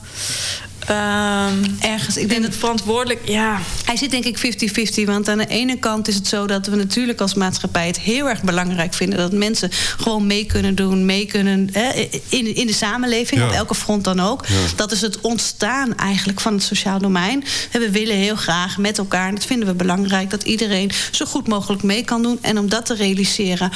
Um, 0.90 1.78
Ergens, 1.80 2.18
ik 2.18 2.30
denk 2.30 2.44
dat 2.44 2.56
verantwoordelijk, 2.56 3.28
ja. 3.28 3.60
Hij 3.86 3.98
zit 3.98 4.12
denk 4.12 4.26
ik 4.26 4.38
50-50. 4.38 5.06
Want 5.06 5.30
aan 5.30 5.38
de 5.38 5.48
ene 5.48 5.78
kant 5.78 6.08
is 6.08 6.16
het 6.16 6.28
zo 6.28 6.48
dat 6.48 6.68
we 6.68 6.76
natuurlijk 6.76 7.22
als 7.22 7.34
maatschappij 7.34 7.88
het 7.88 8.00
heel 8.00 8.30
erg 8.30 8.44
belangrijk 8.44 8.94
vinden 8.94 9.20
dat 9.20 9.32
mensen 9.32 9.70
gewoon 9.98 10.28
mee 10.28 10.46
kunnen 10.46 10.76
doen, 10.76 11.06
mee 11.06 11.26
kunnen 11.26 11.70
in, 12.30 12.56
in 12.56 12.68
de 12.68 12.74
samenleving, 12.74 13.42
ja. 13.42 13.48
op 13.48 13.54
elke 13.54 13.76
front 13.76 14.04
dan 14.04 14.20
ook. 14.20 14.46
Ja. 14.48 14.56
Dat 14.76 14.92
is 14.92 15.02
het 15.02 15.22
ontstaan 15.22 15.98
eigenlijk 15.98 16.40
van 16.40 16.54
het 16.54 16.64
sociaal 16.64 17.00
domein. 17.00 17.44
We 17.72 17.92
willen 17.92 18.16
heel 18.16 18.36
graag 18.36 18.78
met 18.78 18.98
elkaar, 18.98 19.28
en 19.28 19.36
dat 19.36 19.46
vinden 19.46 19.68
we 19.68 19.74
belangrijk, 19.74 20.30
dat 20.30 20.44
iedereen 20.44 20.92
zo 21.12 21.26
goed 21.26 21.48
mogelijk 21.48 21.84
mee 21.84 22.04
kan 22.04 22.22
doen. 22.22 22.38
En 22.42 22.58
om 22.58 22.70
dat 22.70 22.86
te 22.86 22.96
realiseren, 22.96 23.72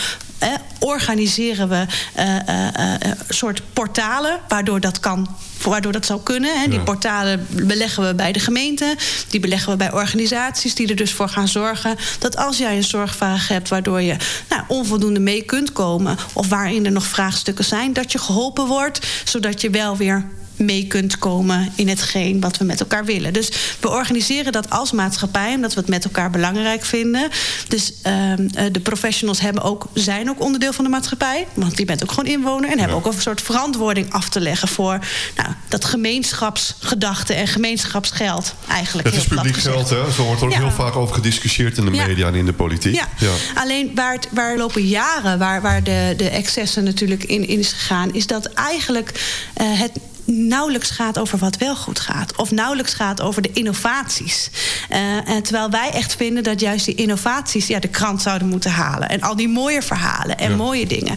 organiseren 0.79 1.69
we 1.69 1.85
uh, 2.17 2.35
uh, 2.45 3.11
soort 3.29 3.61
portalen 3.73 4.39
waardoor 4.47 4.79
dat 4.79 4.99
kan 4.99 5.27
waardoor 5.61 5.91
dat 5.91 6.05
zou 6.05 6.19
kunnen. 6.23 6.59
Hè. 6.59 6.67
Die 6.67 6.79
portalen 6.79 7.47
beleggen 7.49 8.07
we 8.07 8.15
bij 8.15 8.31
de 8.31 8.39
gemeente, 8.39 8.95
die 9.27 9.39
beleggen 9.39 9.71
we 9.71 9.77
bij 9.77 9.93
organisaties 9.93 10.75
die 10.75 10.87
er 10.87 10.95
dus 10.95 11.13
voor 11.13 11.29
gaan 11.29 11.47
zorgen 11.47 11.95
dat 12.19 12.37
als 12.37 12.57
jij 12.57 12.75
een 12.75 12.83
zorgvraag 12.83 13.47
hebt 13.47 13.69
waardoor 13.69 14.01
je 14.01 14.15
nou, 14.49 14.63
onvoldoende 14.67 15.19
mee 15.19 15.41
kunt 15.41 15.71
komen 15.71 16.17
of 16.33 16.47
waarin 16.47 16.85
er 16.85 16.91
nog 16.91 17.05
vraagstukken 17.05 17.65
zijn, 17.65 17.93
dat 17.93 18.11
je 18.11 18.17
geholpen 18.17 18.65
wordt, 18.65 19.07
zodat 19.23 19.61
je 19.61 19.69
wel 19.69 19.97
weer 19.97 20.25
mee 20.65 20.87
kunt 20.87 21.17
komen 21.17 21.71
in 21.75 21.87
hetgeen 21.87 22.39
wat 22.39 22.57
we 22.57 22.65
met 22.65 22.79
elkaar 22.79 23.05
willen. 23.05 23.33
Dus 23.33 23.51
we 23.79 23.89
organiseren 23.89 24.51
dat 24.51 24.69
als 24.69 24.91
maatschappij, 24.91 25.53
omdat 25.55 25.73
we 25.73 25.79
het 25.79 25.89
met 25.89 26.03
elkaar 26.03 26.29
belangrijk 26.29 26.85
vinden. 26.85 27.29
Dus 27.67 27.93
ehm, 28.01 28.47
eh, 28.53 28.65
de 28.71 28.79
professionals 28.79 29.39
hebben 29.39 29.63
ook, 29.63 29.87
zijn 29.93 30.29
ook 30.29 30.41
onderdeel 30.41 30.73
van 30.73 30.83
de 30.83 30.89
maatschappij, 30.89 31.47
want 31.53 31.77
die 31.77 31.85
bent 31.85 32.03
ook 32.03 32.11
gewoon 32.11 32.31
inwoner 32.31 32.69
en 32.69 32.79
hebben 32.79 32.97
ook 32.97 33.05
een 33.05 33.21
soort 33.21 33.41
verantwoording 33.41 34.13
af 34.13 34.29
te 34.29 34.39
leggen 34.39 34.67
voor 34.67 34.99
nou, 35.35 35.49
dat 35.67 35.85
gemeenschapsgedachte 35.85 37.33
en 37.33 37.47
gemeenschapsgeld 37.47 38.55
eigenlijk. 38.67 39.07
Het 39.07 39.17
is 39.17 39.27
publiek 39.27 39.57
geld, 39.57 39.89
hè? 39.89 40.11
Zo 40.11 40.23
wordt 40.23 40.41
er 40.41 40.47
ook 40.47 40.53
heel 40.53 40.71
vaak 40.71 40.95
over 40.95 41.15
gediscussieerd 41.15 41.77
in 41.77 41.85
de 41.85 41.91
media 41.91 42.27
en 42.27 42.35
in 42.35 42.45
de 42.45 42.53
politiek. 42.53 42.95
Ja. 42.95 43.29
Alleen 43.55 43.91
waar, 43.95 44.13
het, 44.13 44.27
waar 44.31 44.57
lopen 44.57 44.85
jaren, 44.87 45.39
waar, 45.39 45.61
waar 45.61 45.83
de, 45.83 46.13
de 46.17 46.29
excessen 46.29 46.83
natuurlijk 46.83 47.23
in, 47.23 47.47
in 47.47 47.59
is 47.59 47.71
gegaan, 47.71 48.13
is 48.13 48.27
dat 48.27 48.45
eigenlijk 48.45 49.11
uh, 49.61 49.79
het 49.79 49.91
nauwelijks 50.33 50.89
gaat 50.89 51.19
over 51.19 51.37
wat 51.37 51.57
wel 51.57 51.75
goed 51.75 51.99
gaat. 51.99 52.35
Of 52.35 52.51
nauwelijks 52.51 52.93
gaat 52.93 53.21
over 53.21 53.41
de 53.41 53.51
innovaties. 53.53 54.49
Uh, 54.89 55.29
en 55.29 55.43
terwijl 55.43 55.69
wij 55.69 55.91
echt 55.91 56.15
vinden 56.15 56.43
dat 56.43 56.59
juist 56.59 56.85
die 56.85 56.95
innovaties 56.95 57.67
ja, 57.67 57.79
de 57.79 57.87
krant 57.87 58.21
zouden 58.21 58.47
moeten 58.47 58.71
halen. 58.71 59.09
En 59.09 59.21
al 59.21 59.35
die 59.35 59.49
mooie 59.49 59.81
verhalen 59.81 60.37
en 60.37 60.55
mooie 60.55 60.87
dingen. 60.87 61.15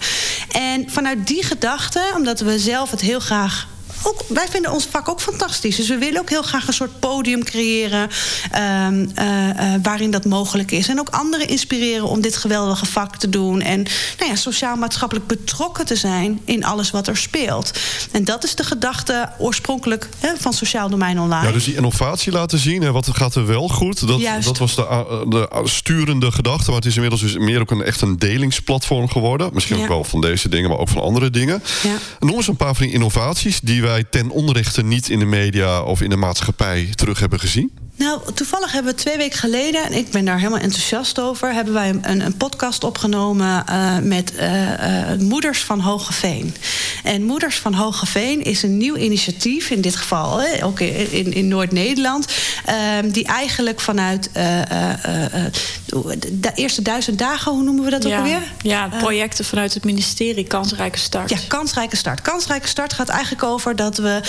En 0.50 0.90
vanuit 0.90 1.26
die 1.26 1.44
gedachte, 1.44 2.12
omdat 2.16 2.40
we 2.40 2.58
zelf 2.58 2.90
het 2.90 3.00
heel 3.00 3.20
graag 3.20 3.66
ook, 4.02 4.24
wij 4.28 4.46
vinden 4.50 4.72
ons 4.72 4.86
vak 4.90 5.08
ook 5.08 5.20
fantastisch. 5.20 5.76
Dus 5.76 5.88
we 5.88 5.98
willen 5.98 6.20
ook 6.20 6.30
heel 6.30 6.42
graag 6.42 6.66
een 6.66 6.72
soort 6.72 7.00
podium 7.00 7.44
creëren 7.44 8.08
uh, 8.54 8.88
uh, 8.90 9.74
waarin 9.82 10.10
dat 10.10 10.24
mogelijk 10.24 10.70
is. 10.70 10.88
En 10.88 11.00
ook 11.00 11.08
anderen 11.08 11.48
inspireren 11.48 12.08
om 12.08 12.20
dit 12.20 12.36
geweldige 12.36 12.86
vak 12.86 13.16
te 13.16 13.28
doen. 13.28 13.60
En 13.60 13.82
nou 14.18 14.30
ja, 14.30 14.36
sociaal-maatschappelijk 14.36 15.26
betrokken 15.26 15.86
te 15.86 15.96
zijn 15.96 16.40
in 16.44 16.64
alles 16.64 16.90
wat 16.90 17.06
er 17.06 17.16
speelt. 17.16 17.70
En 18.12 18.24
dat 18.24 18.44
is 18.44 18.54
de 18.54 18.64
gedachte 18.64 19.28
oorspronkelijk 19.38 20.08
hè, 20.18 20.30
van 20.38 20.52
Sociaal 20.52 20.88
Domein 20.88 21.20
Online. 21.20 21.46
Ja, 21.46 21.52
dus 21.52 21.64
die 21.64 21.74
innovatie 21.74 22.32
laten 22.32 22.58
zien. 22.58 22.82
Hè, 22.82 22.92
wat 22.92 23.08
gaat 23.12 23.34
er 23.34 23.46
wel 23.46 23.68
goed? 23.68 24.06
Dat, 24.06 24.20
dat 24.44 24.58
was 24.58 24.74
de, 24.74 25.24
de, 25.28 25.60
sturende 25.64 26.32
gedachte. 26.32 26.66
Maar 26.66 26.78
het 26.78 26.88
is 26.88 26.94
inmiddels 26.94 27.20
dus 27.20 27.36
meer 27.36 27.60
ook 27.60 27.70
een, 27.70 27.82
echt 27.82 28.00
een 28.00 28.18
delingsplatform 28.18 29.08
geworden. 29.08 29.50
Misschien 29.52 29.80
ook 29.80 29.88
wel 29.88 30.04
van 30.04 30.20
deze 30.20 30.48
dingen, 30.48 30.70
maar 30.70 30.78
ook 30.78 30.88
van 30.88 31.02
andere 31.02 31.30
dingen. 31.30 31.62
Ja. 31.82 31.96
Noem 32.20 32.36
eens 32.36 32.48
een 32.48 32.56
paar 32.56 32.74
van 32.74 32.84
die 32.84 32.94
innovaties 32.94 33.60
die 33.60 33.82
wij 33.86 34.04
ten 34.04 34.30
onrechte 34.30 34.82
niet 34.82 35.08
in 35.08 35.18
de 35.18 35.24
media 35.24 35.82
of 35.82 36.00
in 36.00 36.10
de 36.10 36.16
maatschappij 36.16 36.88
terug 36.94 37.18
hebben 37.18 37.40
gezien? 37.40 37.70
Nou, 37.96 38.20
toevallig 38.34 38.72
hebben 38.72 38.92
we 38.92 38.98
twee 38.98 39.16
weken 39.16 39.38
geleden, 39.38 39.84
en 39.84 39.92
ik 39.92 40.10
ben 40.10 40.24
daar 40.24 40.38
helemaal 40.38 40.58
enthousiast 40.58 41.20
over, 41.20 41.52
hebben 41.52 41.74
wij 41.74 41.88
een, 41.88 42.20
een 42.20 42.36
podcast 42.36 42.84
opgenomen 42.84 43.64
uh, 43.70 43.98
met 43.98 44.32
uh, 44.32 44.62
uh, 44.62 45.18
Moeders 45.18 45.64
van 45.64 45.80
Hogeveen. 45.80 46.54
En 47.02 47.22
Moeders 47.22 47.58
van 47.58 47.74
Hogeveen 47.74 48.42
is 48.42 48.62
een 48.62 48.76
nieuw 48.76 48.96
initiatief, 48.96 49.70
in 49.70 49.80
dit 49.80 49.96
geval 49.96 50.40
hè, 50.40 50.64
ook 50.64 50.80
in, 50.80 51.32
in 51.32 51.48
Noord-Nederland, 51.48 52.26
ehm, 52.64 53.10
die 53.10 53.24
eigenlijk 53.24 53.80
vanuit 53.80 54.30
de 56.32 56.52
eerste 56.54 56.82
duizend 56.82 57.18
dagen, 57.18 57.52
hoe 57.52 57.62
noemen 57.62 57.84
we 57.84 57.90
dat 57.90 58.02
ja, 58.02 58.08
ook 58.10 58.18
alweer? 58.18 58.52
Ja, 58.62 58.88
projecten 58.88 59.44
vanuit 59.44 59.74
het 59.74 59.84
ministerie 59.84 60.46
Kansrijke 60.46 60.98
Start. 60.98 61.30
Ja, 61.30 61.38
Kansrijke 61.48 61.96
Start. 61.96 62.20
Kansrijke 62.20 62.68
Start 62.68 62.92
gaat 62.92 63.08
eigenlijk 63.08 63.42
over 63.42 63.76
dat 63.76 63.96
we 63.96 64.20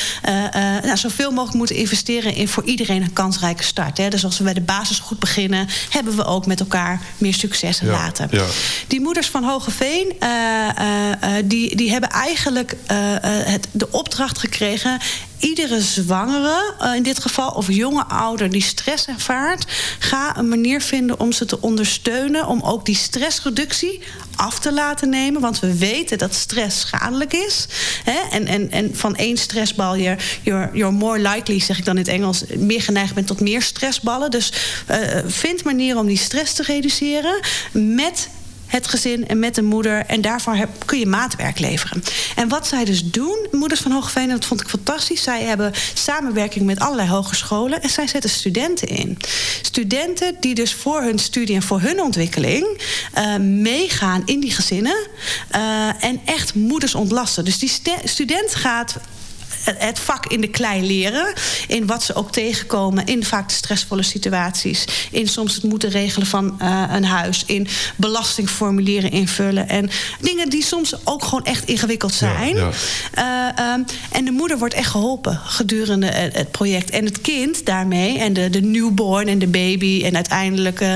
nou, 0.84 0.98
zoveel 0.98 1.32
mogelijk 1.32 1.58
moeten 1.58 1.76
investeren 1.76 2.36
in 2.36 2.48
voor 2.48 2.64
iedereen 2.64 3.02
een 3.02 3.14
kansrijke 3.14 3.57
start. 3.64 3.98
Hè. 3.98 4.10
Dus 4.10 4.24
als 4.26 4.38
we 4.38 4.44
bij 4.44 4.54
de 4.54 4.62
basis 4.62 5.00
goed 5.00 5.20
beginnen, 5.20 5.68
hebben 5.90 6.16
we 6.16 6.26
ook 6.26 6.46
met 6.46 6.60
elkaar 6.60 7.02
meer 7.18 7.34
succes 7.34 7.80
ja, 7.80 7.88
laten. 7.88 8.28
Ja. 8.32 8.46
Die 8.88 9.02
moeders 9.02 9.28
van 9.28 9.44
Hogeveen, 9.44 10.16
uh, 10.20 10.30
uh, 10.30 11.44
die, 11.46 11.76
die 11.76 11.92
hebben 11.92 12.10
eigenlijk 12.10 12.76
het, 13.22 13.68
de 13.72 13.92
opdracht 13.92 14.38
gekregen 14.38 15.00
iedere 15.39 15.82
zwangere, 15.82 16.74
in 16.96 17.03
dit 17.03 17.20
geval, 17.20 17.50
of 17.50 17.72
jonge 17.72 18.06
ouder 18.06 18.50
die 18.50 18.62
stress 18.62 19.06
ervaart, 19.06 19.65
ga 20.00 20.38
een 20.38 20.48
manier 20.48 20.82
vinden 20.82 21.20
om 21.20 21.32
ze 21.32 21.46
te 21.46 21.62
ondersteunen. 21.62 22.48
Om 22.48 22.62
ook 22.62 22.86
die 22.86 22.96
stressreductie 22.96 24.01
af 24.36 24.60
te 24.60 24.74
laten 24.74 25.10
nemen. 25.10 25.41
Want 25.41 25.60
we 25.60 25.77
weten 25.77 26.17
dat 26.17 26.34
stress 26.34 26.79
schadelijk 26.79 27.34
is. 27.34 27.67
Hè? 28.03 28.20
En, 28.32 28.48
en, 28.48 28.72
en 28.72 28.96
van 28.96 29.15
één 29.15 29.38
stressbal, 29.38 29.98
you're, 29.98 30.20
you're, 30.44 30.91
more 30.91 31.20
likely, 31.20 31.60
zeg 31.60 31.77
ik 31.77 31.86
dan 31.86 31.98
in 31.98 32.03
het 32.03 32.12
Engels, 32.12 32.44
meer 32.58 32.82
geneigd 32.82 33.13
bent 33.13 33.27
tot 33.27 33.39
meer 33.39 33.62
stressballen. 33.62 34.32
Dus 34.32 34.53
uh, 34.91 34.98
vind 35.25 35.63
manieren 35.63 36.01
om 36.01 36.08
die 36.08 36.17
stress 36.17 36.53
te 36.53 36.63
reduceren 36.63 37.39
met 37.72 38.29
het 38.68 38.88
gezin 38.88 39.28
en 39.28 39.40
met 39.40 39.56
de 39.56 39.62
moeder. 39.62 40.06
En 40.06 40.22
daarvoor 40.22 40.56
heb, 40.56 40.70
kun 40.86 41.00
je 41.00 41.06
maatwerk 41.06 41.60
leveren. 41.60 42.04
En 42.36 42.48
wat 42.48 42.68
zij 42.68 42.86
dus 42.86 43.12
doen, 43.12 43.48
Moeders 43.52 43.82
van 43.82 43.92
Hogeveen, 43.92 44.24
en 44.24 44.36
dat 44.36 44.46
vond 44.46 44.62
ik 44.62 44.68
fantastisch. 44.68 45.24
Zij 45.24 45.44
hebben 45.44 45.74
samenwerking 45.94 46.66
met 46.66 46.80
allerlei 46.80 47.10
hogescholen. 47.10 47.82
En 47.82 47.90
zij 47.90 48.08
zetten 48.08 48.30
studenten 48.30 48.88
in. 48.88 49.18
Studenten 49.62 50.36
die 50.40 50.56
dus 50.56 50.74
voor 50.74 51.02
hun 51.02 51.20
studie 51.20 51.56
en 51.56 51.64
voor 51.64 51.82
hun 51.82 52.02
ontwikkeling 52.02 52.82
uh, 53.18 53.36
meegaan 53.38 54.22
in 54.26 54.40
die 54.40 54.52
gezinnen. 54.52 55.08
Uh, 55.56 56.04
en 56.04 56.22
echt 56.26 56.56
moeders 56.56 56.96
ontlasten. 56.96 57.46
Dus 57.46 57.60
die 57.60 57.72
student 58.04 58.56
gaat 58.56 58.96
het 59.78 60.00
vak 60.00 60.26
in 60.26 60.42
de 60.42 60.48
klei 60.48 60.88
leren. 60.88 61.34
In 61.68 61.86
wat 61.86 62.04
ze 62.04 62.16
ook 62.16 62.32
tegenkomen 62.32 63.06
in 63.06 63.26
vaak 63.26 63.48
de 63.48 63.54
stressvolle 63.54 64.04
situaties. 64.04 64.86
In 65.12 65.28
soms 65.28 65.56
het 65.56 65.64
moeten 65.64 65.90
regelen 65.90 66.28
van 66.28 66.58
uh, 66.62 66.84
een 66.92 67.06
huis. 67.06 67.44
In 67.46 67.68
belastingformulieren 67.96 69.12
invullen. 69.12 69.70
En 69.70 69.90
dingen 70.22 70.50
die 70.50 70.64
soms 70.64 70.96
ook 71.04 71.24
gewoon 71.24 71.46
echt 71.46 71.68
ingewikkeld 71.68 72.14
zijn. 72.14 72.56
Ja, 72.56 72.70
ja. 73.16 73.56
Uh, 73.58 73.74
um, 73.74 73.86
en 74.12 74.26
de 74.26 74.32
moeder 74.32 74.58
wordt 74.58 74.74
echt 74.74 74.90
geholpen 74.90 75.42
gedurende 75.44 76.08
het 76.08 76.52
project. 76.52 76.90
En 76.90 77.06
het 77.06 77.22
kind 77.22 77.66
daarmee. 77.66 78.20
En 78.20 78.34
de, 78.34 78.50
de 78.50 78.62
newborn 78.62 79.28
en 79.28 79.40
de 79.40 79.48
baby. 79.48 80.02
En 80.04 80.16
uiteindelijk 80.16 80.82
uh, 80.82 80.96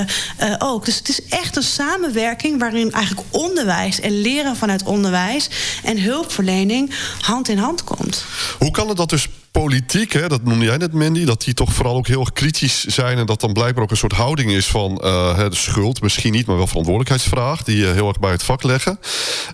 ook. 0.59 0.85
Dus 0.85 0.97
het 0.97 1.09
is 1.09 1.25
echt 1.29 1.55
een 1.55 1.63
samenwerking 1.63 2.59
waarin 2.59 2.91
eigenlijk 2.91 3.27
onderwijs 3.29 3.99
en 3.99 4.21
leren 4.21 4.55
vanuit 4.55 4.83
onderwijs 4.83 5.49
en 5.83 6.01
hulpverlening 6.01 6.93
hand 7.21 7.49
in 7.49 7.57
hand 7.57 7.83
komt. 7.83 8.25
Hoe 8.61 8.71
kan 8.71 8.87
het 8.87 8.97
dat 8.97 9.09
dus 9.09 9.27
politiek, 9.51 10.13
hè, 10.13 10.27
dat 10.27 10.43
noemde 10.43 10.65
jij 10.65 10.77
net 10.77 10.93
Mandy, 10.93 11.25
dat 11.25 11.43
die 11.43 11.53
toch 11.53 11.73
vooral 11.73 11.95
ook 11.95 12.07
heel 12.07 12.27
kritisch 12.33 12.83
zijn 12.83 13.17
en 13.17 13.25
dat 13.25 13.41
dan 13.41 13.53
blijkbaar 13.53 13.83
ook 13.83 13.91
een 13.91 13.97
soort 13.97 14.11
houding 14.11 14.51
is 14.51 14.67
van 14.67 15.01
uh, 15.03 15.37
de 15.49 15.55
schuld, 15.55 16.01
misschien 16.01 16.31
niet, 16.31 16.45
maar 16.45 16.57
wel 16.57 16.67
verantwoordelijkheidsvraag, 16.67 17.63
die 17.63 17.77
uh, 17.77 17.91
heel 17.91 18.07
erg 18.07 18.19
bij 18.19 18.31
het 18.31 18.43
vak 18.43 18.63
leggen. 18.63 18.99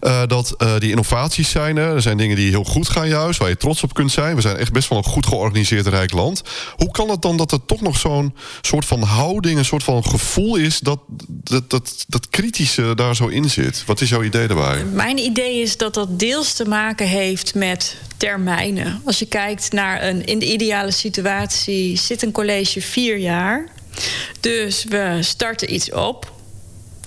Uh, 0.01 0.21
dat 0.27 0.55
die 0.77 0.89
innovaties 0.89 1.49
zijn 1.49 1.77
er, 1.77 1.95
er 1.95 2.01
zijn 2.01 2.17
dingen 2.17 2.35
die 2.35 2.49
heel 2.49 2.63
goed 2.63 2.89
gaan 2.89 3.07
juist, 3.07 3.39
waar 3.39 3.49
je 3.49 3.57
trots 3.57 3.83
op 3.83 3.93
kunt 3.93 4.11
zijn. 4.11 4.35
We 4.35 4.41
zijn 4.41 4.57
echt 4.57 4.71
best 4.71 4.89
wel 4.89 4.97
een 4.97 5.03
goed 5.03 5.25
georganiseerd 5.25 5.87
rijk 5.87 6.11
land. 6.11 6.41
Hoe 6.75 6.91
kan 6.91 7.09
het 7.09 7.21
dan 7.21 7.37
dat 7.37 7.51
er 7.51 7.65
toch 7.65 7.81
nog 7.81 7.97
zo'n 7.97 8.33
soort 8.61 8.85
van 8.85 9.01
houding, 9.01 9.57
een 9.57 9.65
soort 9.65 9.83
van 9.83 10.05
gevoel 10.05 10.55
is 10.55 10.79
dat 10.79 10.99
dat, 11.27 11.69
dat 11.69 12.05
dat 12.07 12.29
kritische 12.29 12.95
daar 12.95 13.15
zo 13.15 13.27
in 13.27 13.49
zit? 13.49 13.83
Wat 13.85 14.01
is 14.01 14.09
jouw 14.09 14.23
idee 14.23 14.47
daarbij? 14.47 14.83
Mijn 14.83 15.17
idee 15.17 15.61
is 15.61 15.77
dat 15.77 15.93
dat 15.93 16.19
deels 16.19 16.53
te 16.53 16.65
maken 16.65 17.07
heeft 17.07 17.55
met 17.55 17.95
termijnen. 18.17 19.01
Als 19.05 19.19
je 19.19 19.25
kijkt 19.25 19.71
naar 19.71 19.86
een 19.95 20.25
in 20.25 20.39
de 20.39 20.51
ideale 20.51 20.91
situatie 20.91 21.97
zit 21.97 22.21
een 22.21 22.31
college 22.31 22.81
vier 22.81 23.17
jaar. 23.17 23.65
Dus 24.39 24.83
we 24.83 25.17
starten 25.21 25.73
iets 25.73 25.91
op. 25.91 26.35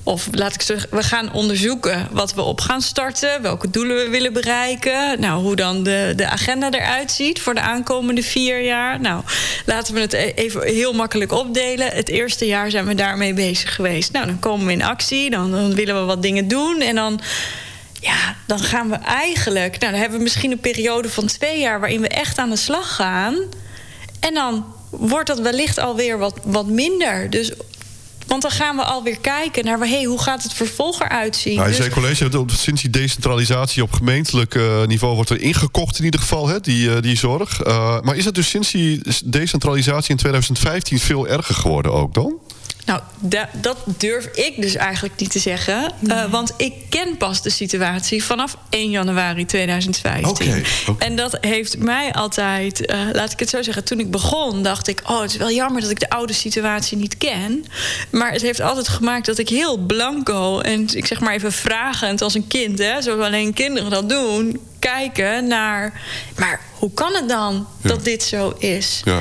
Of 0.02 0.28
laat 0.30 0.54
ik 0.54 0.62
zeggen, 0.62 0.88
we 0.90 1.02
gaan 1.02 1.32
onderzoeken 1.32 2.08
wat 2.10 2.34
we 2.34 2.42
op 2.42 2.60
gaan 2.60 2.82
starten, 2.82 3.42
welke 3.42 3.70
doelen 3.70 3.96
we 3.96 4.08
willen 4.08 4.32
bereiken. 4.32 5.20
Nou, 5.20 5.42
hoe 5.42 5.56
dan 5.56 5.82
de, 5.82 6.12
de 6.16 6.28
agenda 6.28 6.70
eruit 6.70 7.10
ziet 7.10 7.40
voor 7.40 7.54
de 7.54 7.60
aankomende 7.60 8.22
vier 8.22 8.62
jaar. 8.62 9.00
Nou, 9.00 9.22
laten 9.66 9.94
we 9.94 10.00
het 10.00 10.12
e-, 10.12 10.32
even 10.34 10.66
heel 10.66 10.92
makkelijk 10.92 11.32
opdelen. 11.32 11.92
Het 11.92 12.08
eerste 12.08 12.46
jaar 12.46 12.70
zijn 12.70 12.86
we 12.86 12.94
daarmee 12.94 13.34
bezig 13.34 13.74
geweest. 13.74 14.12
Nou, 14.12 14.26
dan 14.26 14.38
komen 14.38 14.66
we 14.66 14.72
in 14.72 14.82
actie, 14.82 15.30
dan, 15.30 15.50
dan 15.50 15.74
willen 15.74 16.00
we 16.00 16.04
wat 16.04 16.22
dingen 16.22 16.48
doen 16.48 16.80
en 16.80 16.94
dan 16.94 17.20
ja, 18.00 18.36
dan 18.46 18.58
gaan 18.58 18.90
we 18.90 18.96
eigenlijk. 18.96 19.78
Nou, 19.78 19.92
dan 19.92 20.00
hebben 20.00 20.18
we 20.18 20.24
misschien 20.24 20.50
een 20.50 20.60
periode 20.60 21.10
van 21.10 21.26
twee 21.26 21.60
jaar 21.60 21.80
waarin 21.80 22.00
we 22.00 22.08
echt 22.08 22.38
aan 22.38 22.50
de 22.50 22.56
slag 22.56 22.94
gaan. 22.94 23.36
En 24.20 24.34
dan 24.34 24.64
wordt 24.90 25.26
dat 25.26 25.40
wellicht 25.40 25.78
alweer 25.78 26.18
wat, 26.18 26.34
wat 26.44 26.66
minder. 26.66 27.30
Dus 27.30 27.52
want 28.30 28.42
dan 28.42 28.50
gaan 28.50 28.76
we 28.76 28.82
alweer 28.82 29.18
kijken 29.20 29.64
naar 29.64 29.78
hey, 29.78 30.04
hoe 30.04 30.20
gaat 30.20 30.42
het 30.42 30.52
vervolg 30.52 31.00
eruit 31.00 31.36
zien. 31.36 31.56
Nou, 31.56 31.76
dus... 31.76 31.88
college, 31.88 32.44
sinds 32.46 32.82
die 32.82 32.90
decentralisatie 32.90 33.82
op 33.82 33.92
gemeentelijk 33.92 34.54
uh, 34.54 34.86
niveau 34.86 35.14
wordt 35.14 35.30
er 35.30 35.40
ingekocht 35.40 35.98
in 35.98 36.04
ieder 36.04 36.20
geval, 36.20 36.48
hè, 36.48 36.60
die, 36.60 36.88
uh, 36.88 37.00
die 37.00 37.16
zorg. 37.16 37.66
Uh, 37.66 38.00
maar 38.00 38.16
is 38.16 38.24
het 38.24 38.34
dus 38.34 38.48
sinds 38.48 38.70
die 38.70 39.02
decentralisatie 39.24 40.10
in 40.10 40.16
2015 40.16 40.98
veel 40.98 41.28
erger 41.28 41.54
geworden 41.54 41.92
ook 41.92 42.14
dan? 42.14 42.38
Nou, 42.90 43.02
dat 43.52 43.76
durf 43.84 44.24
ik 44.24 44.60
dus 44.60 44.74
eigenlijk 44.74 45.14
niet 45.16 45.30
te 45.30 45.38
zeggen. 45.38 45.92
Uh, 46.02 46.30
want 46.30 46.54
ik 46.56 46.72
ken 46.88 47.16
pas 47.16 47.42
de 47.42 47.50
situatie 47.50 48.24
vanaf 48.24 48.56
1 48.70 48.90
januari 48.90 49.46
2015. 49.46 50.28
Okay, 50.28 50.62
En 50.98 51.16
dat 51.16 51.38
heeft 51.40 51.78
mij 51.78 52.12
altijd, 52.12 52.90
uh, 52.90 53.00
laat 53.12 53.32
ik 53.32 53.38
het 53.38 53.48
zo 53.48 53.62
zeggen, 53.62 53.84
toen 53.84 53.98
ik 54.00 54.10
begon, 54.10 54.62
dacht 54.62 54.88
ik: 54.88 55.02
Oh, 55.06 55.20
het 55.20 55.30
is 55.30 55.36
wel 55.36 55.50
jammer 55.50 55.80
dat 55.80 55.90
ik 55.90 56.00
de 56.00 56.10
oude 56.10 56.32
situatie 56.32 56.96
niet 56.96 57.16
ken. 57.18 57.64
Maar 58.10 58.32
het 58.32 58.42
heeft 58.42 58.60
altijd 58.60 58.88
gemaakt 58.88 59.26
dat 59.26 59.38
ik 59.38 59.48
heel 59.48 59.76
blanco 59.76 60.60
en 60.60 60.88
ik 60.94 61.06
zeg 61.06 61.20
maar 61.20 61.34
even 61.34 61.52
vragend 61.52 62.22
als 62.22 62.34
een 62.34 62.46
kind, 62.46 62.78
hè, 62.78 63.02
zoals 63.02 63.24
alleen 63.24 63.52
kinderen 63.52 63.90
dat 63.90 64.08
doen, 64.08 64.60
kijken 64.78 65.46
naar. 65.46 66.00
Maar 66.36 66.60
hoe 66.72 66.94
kan 66.94 67.14
het 67.14 67.28
dan 67.28 67.66
dat 67.82 68.04
dit 68.04 68.22
zo 68.22 68.54
is? 68.58 69.00
Ja. 69.04 69.20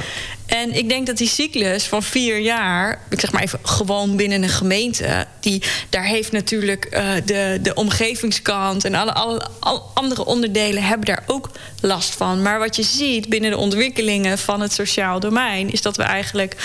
En 0.50 0.74
ik 0.74 0.90
denk 0.90 1.08
dat 1.08 1.18
die 1.18 1.28
cyclus 1.28 1.84
van 1.84 2.04
vier 2.04 2.40
jaar, 2.40 3.02
ik 3.10 3.20
zeg 3.20 3.32
maar 3.32 3.42
even 3.42 3.60
gewoon 3.64 4.16
binnen 4.16 4.44
een 4.44 4.50
gemeente, 4.50 5.26
die, 5.40 5.64
daar 5.90 6.04
heeft 6.04 6.32
natuurlijk 6.32 6.88
uh, 6.92 7.12
de, 7.26 7.60
de 7.62 7.74
omgevingskant 7.74 8.86
en 8.86 8.96
alle, 8.96 9.14
alle, 9.60 9.82
andere 9.94 10.26
onderdelen 10.26 10.84
hebben 10.84 11.06
daar 11.06 11.24
ook 11.28 11.50
last 11.82 12.16
van. 12.16 12.42
Maar 12.42 12.60
wat 12.60 12.76
je 12.76 12.84
ziet 12.84 13.30
binnen 13.30 13.52
de 13.52 13.58
ontwikkelingen 13.58 14.38
van 14.38 14.62
het 14.62 14.74
sociaal 14.74 15.20
domein, 15.20 15.72
is 15.72 15.82
dat 15.82 15.98
we 15.98 16.04
eigenlijk 16.04 16.56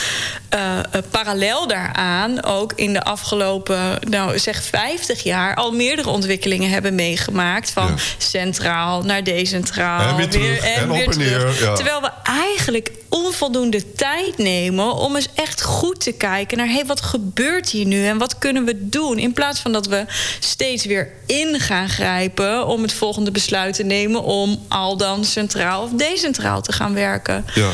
uh, 0.55 0.79
parallel 1.11 1.67
daaraan 1.67 2.45
ook 2.45 2.73
in 2.73 2.93
de 2.93 3.03
afgelopen, 3.03 3.99
nou 4.09 4.39
zeg 4.39 4.63
50 4.63 5.23
jaar, 5.23 5.55
al 5.55 5.73
meerdere 5.73 6.09
ontwikkelingen 6.09 6.71
hebben 6.71 6.95
meegemaakt. 6.95 7.71
Van 7.71 7.99
centraal 8.19 9.03
naar 9.03 9.25
decentraal. 9.25 10.09
En 10.09 10.17
weer, 10.17 10.29
terug, 10.29 10.59
en, 10.59 10.83
en 10.83 10.93
weer 10.93 11.09
terug. 11.09 11.61
Ja. 11.61 11.75
Terwijl 11.75 12.01
we 12.01 12.11
eigenlijk 12.23 12.91
onvoldoende 13.09 13.74
tijd 13.93 14.39
nemen 14.39 14.95
om 14.95 15.17
eens 15.17 15.29
echt 15.35 15.63
goed 15.63 16.01
te 16.01 16.13
kijken 16.13 16.57
naar 16.59 16.69
hey, 16.69 16.87
wat 16.87 17.01
gebeurt 17.01 17.71
hier 17.71 17.87
nu 17.87 18.07
en 18.07 18.19
wat 18.19 18.39
kunnen 18.39 18.65
we 18.65 18.89
doen. 18.89 19.19
In 19.19 19.33
plaats 19.33 19.61
van 19.61 19.73
dat 19.73 19.87
we 19.87 20.05
steeds 20.39 20.85
weer 20.85 21.13
in 21.27 21.61
gaan 21.61 21.89
grijpen 21.89 22.67
om 22.67 22.83
het 22.83 22.93
volgende 22.93 23.31
besluit 23.31 23.75
te 23.75 23.83
nemen 23.83 24.23
om 24.23 24.65
al 24.69 24.97
dan 24.97 25.25
centraal 25.25 25.83
of 25.83 25.91
decentraal 25.91 26.63
te 26.63 26.73
gaan 26.73 26.95
werken. 26.95 27.45
Ja. 27.55 27.71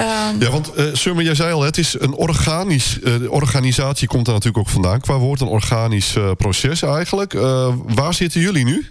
Um, 0.00 0.40
ja, 0.40 0.50
want 0.50 0.70
uh, 0.76 0.84
Summer, 0.92 1.24
jij 1.24 1.34
zei 1.34 1.52
al, 1.52 1.62
het 1.62 1.78
is 1.78 1.96
een 1.98 2.14
organisch... 2.14 2.98
Uh, 2.98 3.18
de 3.18 3.30
organisatie 3.30 4.08
komt 4.08 4.26
er 4.26 4.32
natuurlijk 4.32 4.66
ook 4.66 4.72
vandaan 4.72 5.00
qua 5.00 5.18
woord. 5.18 5.40
Een 5.40 5.46
organisch 5.46 6.14
uh, 6.16 6.30
proces 6.36 6.82
eigenlijk. 6.82 7.32
waar 7.86 8.14
zitten 8.14 8.40
jullie 8.40 8.64
nu? 8.64 8.86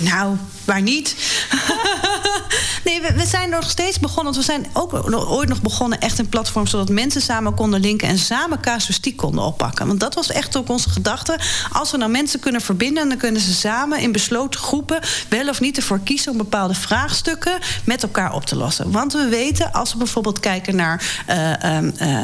Nou, 0.00 0.36
waar 0.64 0.82
niet? 0.82 1.16
nee, 2.84 3.00
we, 3.00 3.12
we, 3.14 3.26
zijn 3.26 3.50
nog 3.50 3.70
steeds 3.70 3.98
begonnen. 3.98 4.24
Want 4.24 4.46
we 4.46 4.52
zijn 4.52 4.66
ook 4.72 5.10
ooit 5.30 5.48
nog 5.48 5.62
begonnen 5.62 6.00
echt 6.00 6.18
een 6.18 6.28
platform... 6.28 6.66
zodat 6.66 6.88
mensen 6.88 7.20
samen 7.20 7.54
konden 7.54 7.80
linken 7.80 8.08
en 8.08 8.18
samen 8.18 8.60
casuïstiek 8.60 9.16
konden 9.16 9.44
oppakken. 9.44 9.86
Want 9.86 10.00
dat 10.00 10.14
was 10.14 10.30
echt 10.30 10.56
ook 10.56 10.68
onze 10.68 10.90
gedachte. 10.90 11.38
Als 11.72 11.90
we 11.90 11.96
nou 11.96 12.10
mensen 12.10 12.40
kunnen 12.40 12.60
verbinden... 12.60 13.08
dan 13.08 13.18
kunnen 13.18 13.40
ze 13.40 13.54
samen 13.54 14.00
in 14.00 14.12
besloten 14.12 14.60
groepen... 14.60 15.00
wel 15.28 15.48
of 15.48 15.60
niet 15.60 15.76
ervoor 15.76 16.00
kiezen 16.00 16.32
om 16.32 16.38
bepaalde 16.38 16.74
vraagstukken... 16.74 17.58
met 17.84 18.02
elkaar 18.02 18.32
op 18.32 18.46
te 18.46 18.56
lossen. 18.56 18.90
Want 18.90 19.12
we 19.12 19.28
weten, 19.28 19.72
als 19.72 19.92
we 19.92 19.98
bijvoorbeeld 19.98 20.40
kijken 20.40 20.76
naar... 20.76 21.24
Uh, 21.28 21.80
uh, 22.10 22.22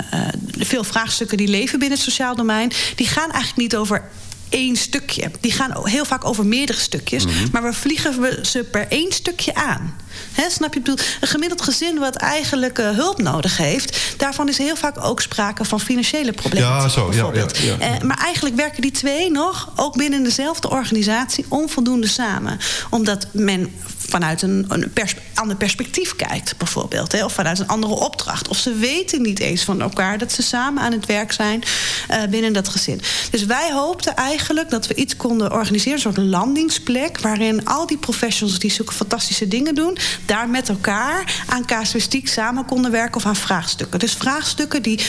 veel 0.58 0.84
vraagstukken 0.84 1.36
die 1.36 1.48
leven 1.48 1.78
binnen 1.78 1.98
het 1.98 2.06
sociaal 2.06 2.34
domein... 2.34 2.72
die 2.96 3.06
gaan 3.06 3.30
eigenlijk 3.30 3.56
niet 3.56 3.76
over 3.76 4.02
één 4.50 4.76
stukje. 4.76 5.30
Die 5.40 5.52
gaan 5.52 5.88
heel 5.88 6.04
vaak 6.04 6.24
over 6.24 6.46
meerdere 6.46 6.78
stukjes. 6.78 7.26
Mhm. 7.26 7.34
Maar 7.52 7.62
we 7.62 7.72
vliegen 7.72 8.46
ze 8.46 8.64
per 8.64 8.86
één 8.88 9.12
stukje 9.12 9.54
aan. 9.54 9.96
He, 10.32 10.50
snap 10.50 10.74
je? 10.74 10.80
Een 11.20 11.28
gemiddeld 11.28 11.62
gezin 11.62 11.98
wat 11.98 12.16
eigenlijk 12.16 12.78
uh, 12.78 12.90
hulp 12.90 13.22
nodig 13.22 13.56
heeft... 13.56 13.98
daarvan 14.16 14.48
is 14.48 14.58
heel 14.58 14.76
vaak 14.76 15.04
ook 15.04 15.20
sprake 15.20 15.64
van 15.64 15.80
financiële 15.80 16.32
problemen. 16.32 16.68
Ja, 16.68 16.88
zo. 16.88 17.12
Ja, 17.12 17.30
ja, 17.32 17.46
ja, 17.52 17.94
uh, 17.94 18.00
maar 18.00 18.18
eigenlijk 18.18 18.56
werken 18.56 18.82
die 18.82 18.90
twee 18.90 19.30
nog, 19.30 19.72
ook 19.76 19.96
binnen 19.96 20.22
dezelfde 20.22 20.70
organisatie... 20.70 21.44
onvoldoende 21.48 22.08
samen. 22.08 22.58
Omdat 22.90 23.26
men 23.32 23.72
vanuit 24.08 24.42
een, 24.42 24.64
een 24.68 24.92
pers 24.92 25.14
ander 25.34 25.56
perspectief 25.56 26.16
kijkt, 26.16 26.56
bijvoorbeeld. 26.56 27.12
Hè, 27.12 27.24
of 27.24 27.32
vanuit 27.32 27.58
een 27.58 27.66
andere 27.66 27.94
opdracht. 27.94 28.48
Of 28.48 28.56
ze 28.56 28.72
weten 28.74 29.22
niet 29.22 29.38
eens 29.38 29.62
van 29.62 29.80
elkaar 29.80 30.18
dat 30.18 30.32
ze 30.32 30.42
samen 30.42 30.82
aan 30.82 30.92
het 30.92 31.06
werk 31.06 31.32
zijn 31.32 31.62
uh, 32.10 32.22
binnen 32.30 32.52
dat 32.52 32.68
gezin. 32.68 33.00
Dus 33.30 33.44
wij 33.44 33.72
hoopten 33.72 34.16
eigenlijk 34.16 34.70
dat 34.70 34.86
we 34.86 34.94
iets 34.94 35.16
konden 35.16 35.52
organiseren, 35.52 35.94
een 35.94 36.00
soort 36.00 36.16
landingsplek, 36.16 37.20
waarin 37.20 37.64
al 37.64 37.86
die 37.86 37.98
professionals 37.98 38.58
die 38.58 38.70
zulke 38.70 38.92
fantastische 38.92 39.48
dingen 39.48 39.74
doen, 39.74 39.98
daar 40.26 40.48
met 40.48 40.68
elkaar 40.68 41.42
aan 41.46 41.66
casuïstiek 41.66 42.28
samen 42.28 42.64
konden 42.64 42.90
werken 42.90 43.16
of 43.16 43.26
aan 43.26 43.36
vraagstukken. 43.36 43.98
Dus 43.98 44.14
vraagstukken 44.14 44.82
die 44.82 45.06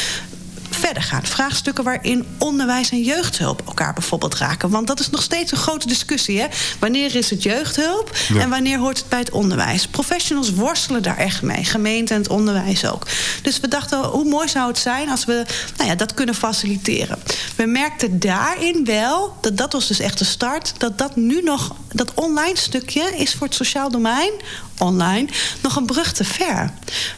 verder 0.75 1.03
gaan. 1.03 1.25
Vraagstukken 1.25 1.83
waarin 1.83 2.25
onderwijs 2.37 2.89
en 2.89 3.01
jeugdhulp 3.01 3.61
elkaar 3.65 3.93
bijvoorbeeld 3.93 4.35
raken. 4.35 4.69
Want 4.69 4.87
dat 4.87 4.99
is 4.99 5.09
nog 5.09 5.21
steeds 5.21 5.51
een 5.51 5.57
grote 5.57 5.87
discussie. 5.87 6.39
Hè? 6.39 6.47
Wanneer 6.79 7.15
is 7.15 7.29
het 7.29 7.43
jeugdhulp 7.43 8.17
en 8.37 8.49
wanneer 8.49 8.77
hoort 8.77 8.97
het 8.97 9.09
bij 9.09 9.19
het 9.19 9.31
onderwijs? 9.31 9.87
Professionals 9.87 10.53
worstelen 10.53 11.03
daar 11.03 11.17
echt 11.17 11.41
mee. 11.41 11.63
Gemeente 11.63 12.13
en 12.13 12.19
het 12.19 12.29
onderwijs 12.29 12.85
ook. 12.85 13.07
Dus 13.41 13.59
we 13.59 13.67
dachten, 13.67 13.99
hoe 13.99 14.29
mooi 14.29 14.47
zou 14.47 14.67
het 14.67 14.77
zijn 14.77 15.09
als 15.09 15.25
we 15.25 15.45
nou 15.77 15.89
ja, 15.89 15.95
dat 15.95 16.13
kunnen 16.13 16.35
faciliteren. 16.35 17.19
We 17.55 17.65
merkten 17.65 18.19
daarin 18.19 18.85
wel, 18.85 19.35
dat 19.41 19.57
dat 19.57 19.73
was 19.73 19.87
dus 19.87 19.99
echt 19.99 20.17
de 20.17 20.25
start... 20.25 20.73
dat 20.77 20.97
dat 20.97 21.15
nu 21.15 21.41
nog, 21.41 21.75
dat 21.91 22.13
online 22.13 22.57
stukje 22.57 23.15
is 23.17 23.33
voor 23.33 23.47
het 23.47 23.55
sociaal 23.55 23.89
domein 23.91 24.31
online 24.77 25.27
nog 25.61 25.75
een 25.75 25.85
brug 25.85 26.13
te 26.13 26.23
ver. 26.23 26.73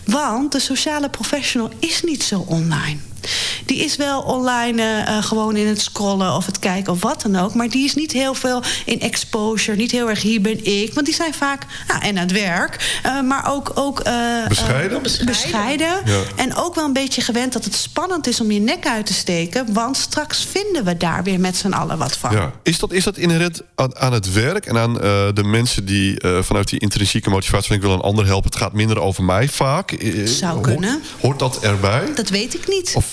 Want 0.05 0.51
de 0.51 0.59
sociale 0.59 1.09
professional 1.09 1.71
is 1.79 2.01
niet 2.01 2.23
zo 2.23 2.45
online. 2.47 2.99
Die 3.65 3.83
is 3.83 3.95
wel 3.95 4.21
online 4.21 4.81
uh, 4.81 5.23
gewoon 5.23 5.55
in 5.55 5.67
het 5.67 5.81
scrollen 5.81 6.35
of 6.35 6.45
het 6.45 6.59
kijken 6.59 6.93
of 6.93 7.01
wat 7.01 7.21
dan 7.21 7.35
ook. 7.35 7.53
Maar 7.53 7.69
die 7.69 7.85
is 7.85 7.95
niet 7.95 8.11
heel 8.11 8.33
veel 8.33 8.61
in 8.85 8.99
exposure. 8.99 9.77
Niet 9.77 9.91
heel 9.91 10.09
erg 10.09 10.21
hier 10.21 10.41
ben 10.41 10.65
ik. 10.65 10.93
Want 10.93 11.05
die 11.05 11.15
zijn 11.15 11.33
vaak 11.33 11.65
nou, 11.87 12.01
en 12.01 12.17
aan 12.17 12.23
het 12.23 12.31
werk. 12.31 13.01
Uh, 13.05 13.21
maar 13.21 13.51
ook, 13.51 13.71
ook 13.75 14.07
uh, 14.07 14.47
bescheiden. 14.47 15.01
bescheiden. 15.25 16.01
Ja. 16.05 16.21
En 16.35 16.55
ook 16.55 16.75
wel 16.75 16.85
een 16.85 16.93
beetje 16.93 17.21
gewend 17.21 17.53
dat 17.53 17.63
het 17.63 17.75
spannend 17.75 18.27
is 18.27 18.41
om 18.41 18.51
je 18.51 18.59
nek 18.59 18.87
uit 18.87 19.05
te 19.05 19.13
steken. 19.13 19.73
Want 19.73 19.97
straks 19.97 20.47
vinden 20.51 20.85
we 20.85 20.97
daar 20.97 21.23
weer 21.23 21.39
met 21.39 21.55
z'n 21.55 21.71
allen 21.71 21.97
wat 21.97 22.17
van. 22.17 22.31
Ja. 22.31 22.51
Is, 22.63 22.79
dat, 22.79 22.91
is 22.91 23.03
dat 23.03 23.17
inherent 23.17 23.61
aan, 23.75 23.97
aan 23.97 24.13
het 24.13 24.33
werk 24.33 24.65
en 24.65 24.77
aan 24.77 24.93
de 25.33 25.43
mensen 25.43 25.85
die 25.85 26.21
vanuit 26.41 26.69
die 26.69 26.79
intrinsieke 26.79 27.29
motivatie 27.29 27.67
van 27.67 27.75
ik 27.75 27.81
wil 27.81 27.93
een 27.93 28.01
ander 28.01 28.25
helpen. 28.25 28.49
Het 28.49 28.59
gaat 28.59 28.73
minder 28.73 28.99
over 28.99 29.23
mij 29.23 29.49
vaak. 29.49 29.97
Zou 30.23 30.61
kunnen. 30.61 31.01
Hoort 31.19 31.39
dat 31.39 31.59
erbij? 31.59 32.13
Dat 32.15 32.29
weet 32.29 32.53
ik 32.53 32.67
niet. 32.67 32.93
Of 32.95 33.12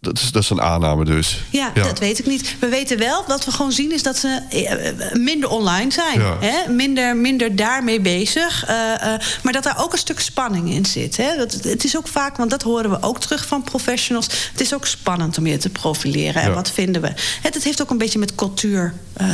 dat 0.00 0.18
is, 0.18 0.32
dat 0.32 0.42
is 0.42 0.50
een 0.50 0.60
aanname 0.60 1.04
dus. 1.04 1.42
Ja, 1.50 1.70
dat 1.74 1.98
weet 1.98 2.18
ik 2.18 2.26
niet. 2.26 2.56
We 2.60 2.68
weten 2.68 2.98
wel, 2.98 3.24
wat 3.26 3.44
we 3.44 3.50
gewoon 3.50 3.72
zien 3.72 3.92
is 3.92 4.02
dat 4.02 4.16
ze 4.16 4.28
eh, 4.50 5.12
minder 5.12 5.48
online 5.48 5.92
zijn. 5.92 6.20
Hè? 6.40 6.72
Minder, 6.72 7.16
minder 7.16 7.56
daarmee 7.56 8.00
bezig. 8.00 8.68
Uh, 8.68 8.76
uh, 8.76 9.14
maar 9.42 9.52
dat 9.52 9.62
daar 9.62 9.82
ook 9.82 9.92
een 9.92 9.98
stuk 9.98 10.20
spanning 10.20 10.70
in 10.70 10.84
zit. 10.84 11.16
Hè? 11.16 11.36
Dat, 11.36 11.52
het 11.52 11.84
is 11.84 11.96
ook 11.96 12.08
vaak, 12.08 12.36
want 12.36 12.50
dat 12.50 12.62
horen 12.62 12.90
we 12.90 13.02
ook 13.02 13.20
terug 13.20 13.46
van 13.46 13.62
professionals. 13.62 14.26
Het 14.52 14.60
is 14.60 14.74
ook 14.74 14.86
spannend 14.86 15.38
om 15.38 15.46
je 15.46 15.56
te 15.56 15.70
profileren. 15.70 16.42
En 16.42 16.54
wat 16.54 16.70
vinden 16.70 17.02
we? 17.02 17.12
Het, 17.42 17.54
het, 17.54 17.64
heeft 17.64 17.82
ook 17.82 17.90
een 17.90 17.98
beetje 17.98 18.18
met 18.18 18.34
cultuur 18.34 18.94
uh, 19.20 19.26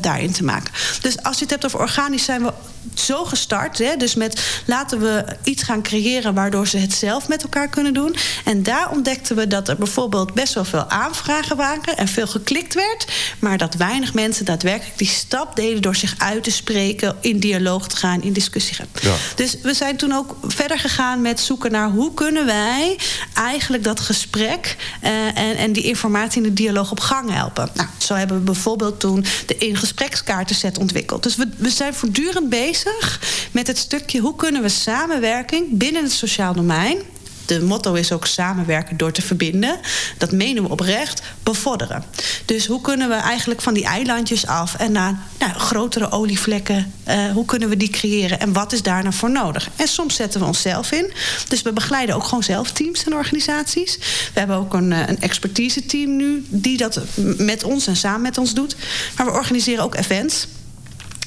daarin 0.00 0.32
te 0.32 0.44
maken. 0.44 0.72
Dus 1.00 1.22
als 1.22 1.36
je 1.36 1.42
het 1.42 1.50
hebt 1.50 1.64
over 1.64 1.78
organisch, 1.78 2.24
zijn 2.24 2.42
we 2.42 2.52
zo 2.94 3.24
gestart. 3.24 3.78
Hè? 3.78 3.96
Dus 3.96 4.14
met 4.14 4.62
laten 4.66 5.00
we 5.00 5.24
iets 5.44 5.62
gaan 5.62 5.82
creëren 5.82 6.34
waardoor 6.34 6.66
ze 6.66 6.78
het 6.78 6.92
zelf 6.92 7.28
met 7.28 7.42
elkaar 7.42 7.68
kunnen 7.68 7.94
doen. 7.94 8.16
En 8.44 8.62
daar 8.62 8.90
ontdekten 8.90 9.36
we 9.36 9.46
dat 9.46 9.68
er 9.68 9.76
bijvoorbeeld 9.76 9.94
bijvoorbeeld 9.96 10.34
best 10.34 10.54
wel 10.54 10.64
veel 10.64 10.88
aanvragen 10.88 11.56
waren 11.56 11.96
en 11.96 12.08
veel 12.08 12.26
geklikt 12.26 12.74
werd, 12.74 13.06
maar 13.38 13.58
dat 13.58 13.74
weinig 13.74 14.14
mensen 14.14 14.44
daadwerkelijk 14.44 14.98
die 14.98 15.08
stap 15.08 15.56
deden 15.56 15.82
door 15.82 15.96
zich 15.96 16.14
uit 16.18 16.44
te 16.44 16.50
spreken, 16.50 17.16
in 17.20 17.38
dialoog 17.38 17.88
te 17.88 17.96
gaan, 17.96 18.22
in 18.22 18.32
discussie 18.32 18.74
gaan. 18.74 18.86
Ja. 19.00 19.14
Dus 19.34 19.56
we 19.62 19.74
zijn 19.74 19.96
toen 19.96 20.12
ook 20.12 20.36
verder 20.42 20.78
gegaan 20.78 21.20
met 21.20 21.40
zoeken 21.40 21.70
naar 21.70 21.90
hoe 21.90 22.14
kunnen 22.14 22.46
wij 22.46 22.98
eigenlijk 23.34 23.84
dat 23.84 24.00
gesprek 24.00 24.76
uh, 25.02 25.38
en, 25.38 25.56
en 25.56 25.72
die 25.72 25.84
informatie 25.84 26.42
in 26.42 26.48
de 26.48 26.54
dialoog 26.62 26.90
op 26.90 27.00
gang 27.00 27.32
helpen. 27.32 27.68
Nou, 27.74 27.88
zo 27.98 28.14
hebben 28.14 28.36
we 28.36 28.42
bijvoorbeeld 28.42 29.00
toen 29.00 29.24
de 29.46 29.56
ingesprekskaartenset 29.58 30.78
ontwikkeld. 30.78 31.22
Dus 31.22 31.36
we, 31.36 31.48
we 31.56 31.70
zijn 31.70 31.94
voortdurend 31.94 32.48
bezig 32.48 33.20
met 33.50 33.66
het 33.66 33.78
stukje 33.78 34.20
hoe 34.20 34.36
kunnen 34.36 34.62
we 34.62 34.68
samenwerking 34.68 35.66
binnen 35.70 36.02
het 36.02 36.12
sociaal 36.12 36.54
domein 36.54 36.98
de 37.46 37.60
motto 37.62 37.94
is 37.94 38.12
ook 38.12 38.26
samenwerken 38.26 38.96
door 38.96 39.12
te 39.12 39.22
verbinden. 39.22 39.78
Dat 40.18 40.32
menen 40.32 40.62
we 40.62 40.68
oprecht, 40.68 41.22
bevorderen. 41.42 42.04
Dus 42.44 42.66
hoe 42.66 42.80
kunnen 42.80 43.08
we 43.08 43.14
eigenlijk 43.14 43.60
van 43.60 43.74
die 43.74 43.84
eilandjes 43.84 44.46
af 44.46 44.74
en 44.74 44.92
naar 44.92 45.18
nou, 45.38 45.52
grotere 45.52 46.10
olievlekken, 46.10 46.92
uh, 47.08 47.32
hoe 47.32 47.44
kunnen 47.44 47.68
we 47.68 47.76
die 47.76 47.90
creëren 47.90 48.40
en 48.40 48.52
wat 48.52 48.72
is 48.72 48.82
daar 48.82 49.02
nou 49.02 49.14
voor 49.14 49.30
nodig? 49.30 49.68
En 49.76 49.88
soms 49.88 50.14
zetten 50.14 50.40
we 50.40 50.46
onszelf 50.46 50.92
in. 50.92 51.12
Dus 51.48 51.62
we 51.62 51.72
begeleiden 51.72 52.14
ook 52.14 52.24
gewoon 52.24 52.42
zelf 52.42 52.72
teams 52.72 53.04
en 53.04 53.14
organisaties. 53.14 53.98
We 54.32 54.38
hebben 54.38 54.56
ook 54.56 54.74
een, 54.74 54.92
eh, 54.92 55.08
een 55.08 55.20
expertise 55.20 55.86
team 55.86 56.16
nu 56.16 56.44
die 56.48 56.76
dat 56.76 57.00
met 57.36 57.64
ons 57.64 57.86
en 57.86 57.96
samen 57.96 58.20
met 58.22 58.38
ons 58.38 58.54
doet. 58.54 58.76
Maar 59.16 59.26
we 59.26 59.32
organiseren 59.32 59.84
ook 59.84 59.94
events. 59.94 60.46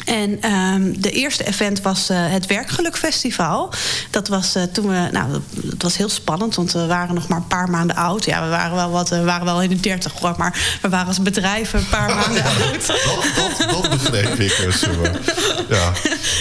En 0.10 0.42
ehm, 0.42 0.94
de 0.98 1.12
eerste 1.12 1.46
event 1.46 1.82
was 1.82 2.10
uh, 2.10 2.18
het 2.32 2.46
Werkgelukfestival. 2.46 3.74
Dat 4.10 4.28
was 4.28 4.56
uh, 4.56 4.64
toen 4.64 4.88
we, 4.88 5.10
nou, 5.12 5.42
dat 5.52 5.82
was 5.82 5.98
heel 5.98 6.10
spannend, 6.10 6.56
want 6.56 6.72
we 6.72 6.86
waren 6.86 7.16
nog 7.16 7.28
maar 7.28 7.38
een 7.38 7.48
paar 7.48 7.70
maanden 7.70 7.96
oud. 7.96 8.26
Ja, 8.26 8.44
we 8.44 8.50
waren 8.50 8.76
wel 8.76 8.90
wat, 8.90 9.10
we 9.10 9.24
waren 9.24 9.46
wel 9.46 9.62
in 9.62 9.70
de 9.70 9.80
dertig 9.80 10.14
hoor, 10.20 10.34
maar 10.38 10.80
we 10.82 10.90
waren 10.90 11.08
als 11.08 11.22
bedrijf 11.22 11.74
een 11.74 11.90
paar 11.90 12.16
maanden 12.16 12.44
oud. 12.44 12.88
Dat, 12.88 13.58
dat, 13.58 13.70
dat 13.72 13.90
begreep 13.90 14.40
ik 14.40 14.58
dus. 14.58 14.86
Ja. 15.70 15.92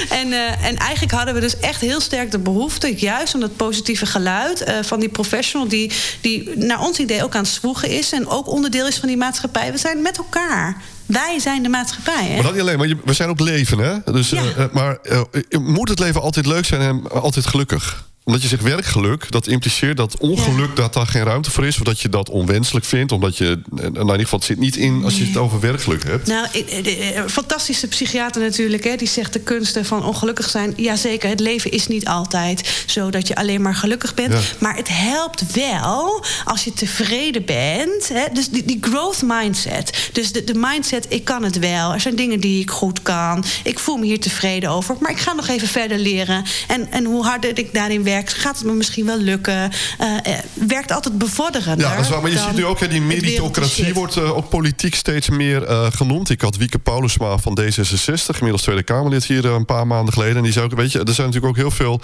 En, 0.08 0.32
en 0.62 0.76
eigenlijk 0.76 1.12
hadden 1.12 1.34
we 1.34 1.40
dus 1.40 1.58
echt 1.58 1.80
heel 1.80 2.00
sterk 2.00 2.30
de 2.30 2.38
behoefte, 2.38 2.94
juist 2.94 3.34
om 3.34 3.40
dat 3.40 3.56
positieve 3.56 4.06
geluid 4.06 4.64
van 4.82 5.00
die 5.00 5.08
professional, 5.08 5.68
die, 5.68 5.92
die 6.20 6.56
naar 6.56 6.80
ons 6.80 6.98
idee 6.98 7.24
ook 7.24 7.34
aan 7.34 7.42
het 7.42 7.52
zwoegen 7.52 7.88
is 7.88 8.12
en 8.12 8.28
ook 8.28 8.48
onderdeel 8.48 8.86
is 8.86 8.96
van 8.96 9.08
die 9.08 9.16
maatschappij. 9.16 9.72
We 9.72 9.78
zijn 9.78 10.02
met 10.02 10.18
elkaar. 10.18 10.82
Wij 11.08 11.38
zijn 11.38 11.62
de 11.62 11.68
maatschappij. 11.68 12.26
Hè? 12.26 12.34
Maar 12.34 12.42
dat 12.42 12.52
niet 12.52 12.60
alleen, 12.60 12.78
maar 12.78 12.92
we 13.04 13.12
zijn 13.12 13.28
ook 13.28 13.40
leven. 13.40 13.78
Hè? 13.78 14.12
Dus, 14.12 14.30
ja. 14.30 14.42
uh, 14.42 14.64
maar 14.72 14.98
uh, 15.02 15.20
moet 15.60 15.88
het 15.88 15.98
leven 15.98 16.20
altijd 16.20 16.46
leuk 16.46 16.64
zijn 16.64 16.80
en 16.80 17.10
altijd 17.10 17.46
gelukkig? 17.46 18.07
Omdat 18.28 18.42
je 18.42 18.48
zegt 18.48 18.62
werkgeluk, 18.62 19.30
dat 19.30 19.46
impliceert 19.46 19.96
dat 19.96 20.18
ongeluk... 20.18 20.68
Ja. 20.68 20.74
dat 20.74 20.92
daar 20.92 21.06
geen 21.06 21.22
ruimte 21.22 21.50
voor 21.50 21.66
is, 21.66 21.76
of 21.78 21.82
dat 21.82 22.00
je 22.00 22.08
dat 22.08 22.30
onwenselijk 22.30 22.84
vindt... 22.86 23.12
omdat 23.12 23.36
je, 23.36 23.60
nou 23.70 23.86
in 23.86 24.00
ieder 24.00 24.18
geval, 24.18 24.38
het 24.38 24.48
zit 24.48 24.58
niet 24.58 24.76
in 24.76 25.04
als 25.04 25.18
je 25.18 25.24
het 25.24 25.36
over 25.36 25.60
werkgeluk 25.60 26.04
hebt. 26.04 26.26
Nou, 26.26 26.46
de 26.82 27.24
fantastische 27.26 27.86
psychiater 27.86 28.42
natuurlijk, 28.42 28.84
hè, 28.84 28.96
die 28.96 29.08
zegt 29.08 29.32
de 29.32 29.40
kunsten 29.40 29.84
van 29.84 30.04
ongelukkig 30.04 30.50
zijn. 30.50 30.74
Jazeker, 30.76 31.28
het 31.28 31.40
leven 31.40 31.70
is 31.70 31.86
niet 31.86 32.06
altijd 32.06 32.84
zo 32.86 33.10
dat 33.10 33.28
je 33.28 33.36
alleen 33.36 33.62
maar 33.62 33.74
gelukkig 33.74 34.14
bent. 34.14 34.32
Ja. 34.32 34.40
Maar 34.58 34.76
het 34.76 34.88
helpt 34.90 35.52
wel 35.52 36.24
als 36.44 36.64
je 36.64 36.72
tevreden 36.72 37.44
bent. 37.44 38.08
Hè, 38.08 38.24
dus 38.32 38.48
die, 38.48 38.64
die 38.64 38.78
growth 38.80 39.22
mindset. 39.24 40.10
Dus 40.12 40.32
de, 40.32 40.44
de 40.44 40.54
mindset, 40.54 41.06
ik 41.08 41.24
kan 41.24 41.42
het 41.42 41.58
wel. 41.58 41.92
Er 41.92 42.00
zijn 42.00 42.16
dingen 42.16 42.40
die 42.40 42.60
ik 42.60 42.70
goed 42.70 43.02
kan. 43.02 43.44
Ik 43.64 43.78
voel 43.78 43.96
me 43.96 44.06
hier 44.06 44.20
tevreden 44.20 44.70
over. 44.70 44.96
Maar 45.00 45.10
ik 45.10 45.18
ga 45.18 45.32
nog 45.32 45.48
even 45.48 45.68
verder 45.68 45.98
leren. 45.98 46.44
En, 46.66 46.92
en 46.92 47.04
hoe 47.04 47.24
harder 47.24 47.58
ik 47.58 47.74
daarin 47.74 48.02
werk 48.02 48.16
gaat 48.26 48.56
het 48.56 48.66
me 48.66 48.72
misschien 48.72 49.06
wel 49.06 49.18
lukken. 49.18 49.72
Uh, 50.00 50.16
werkt 50.54 50.92
altijd 50.92 51.18
bevorderend. 51.18 51.80
Ja, 51.80 51.94
dat 51.94 52.04
is 52.04 52.10
waar. 52.10 52.22
Maar 52.22 52.30
je 52.30 52.38
ziet 52.38 52.56
nu 52.56 52.64
ook, 52.64 52.80
hè, 52.80 52.88
die 52.88 53.00
meritocratie 53.00 53.94
wordt 53.94 54.16
uh, 54.16 54.36
ook 54.36 54.48
politiek 54.48 54.94
steeds 54.94 55.28
meer 55.28 55.68
uh, 55.68 55.86
genoemd. 55.90 56.30
Ik 56.30 56.40
had 56.40 56.56
Wieke 56.56 56.78
Paulusma 56.78 57.38
van 57.38 57.58
D66, 57.60 58.34
inmiddels 58.34 58.62
Tweede 58.62 58.82
Kamerlid 58.82 59.24
hier 59.24 59.44
een 59.44 59.64
paar 59.64 59.86
maanden 59.86 60.12
geleden. 60.12 60.36
En 60.36 60.42
die 60.42 60.52
zei 60.52 60.64
ook, 60.64 60.74
weet 60.74 60.92
je, 60.92 60.98
er 60.98 61.14
zijn 61.14 61.26
natuurlijk 61.26 61.52
ook 61.52 61.56
heel 61.56 61.70
veel 61.70 62.00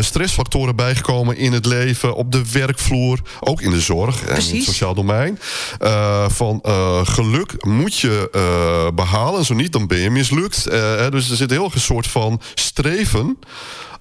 stressfactoren 0.00 0.76
bijgekomen 0.76 1.36
in 1.36 1.52
het 1.52 1.66
leven, 1.66 2.14
op 2.14 2.32
de 2.32 2.42
werkvloer, 2.52 3.20
ook 3.40 3.60
in 3.60 3.70
de 3.70 3.80
zorg 3.80 4.24
en 4.24 4.48
in 4.48 4.56
het 4.56 4.64
sociaal 4.64 4.94
domein. 4.94 5.38
van 6.28 6.60
geluk 7.04 7.64
moet 7.64 7.98
je 7.98 8.90
behalen, 8.94 9.44
zo 9.44 9.54
niet, 9.54 9.72
dan 9.72 9.86
ben 9.86 9.98
je 9.98 10.10
mislukt. 10.10 10.64
dus 11.10 11.30
er 11.30 11.36
zit 11.36 11.50
heel 11.50 11.70
een 11.74 11.80
soort 11.80 12.06
van 12.06 12.40
streven 12.54 13.38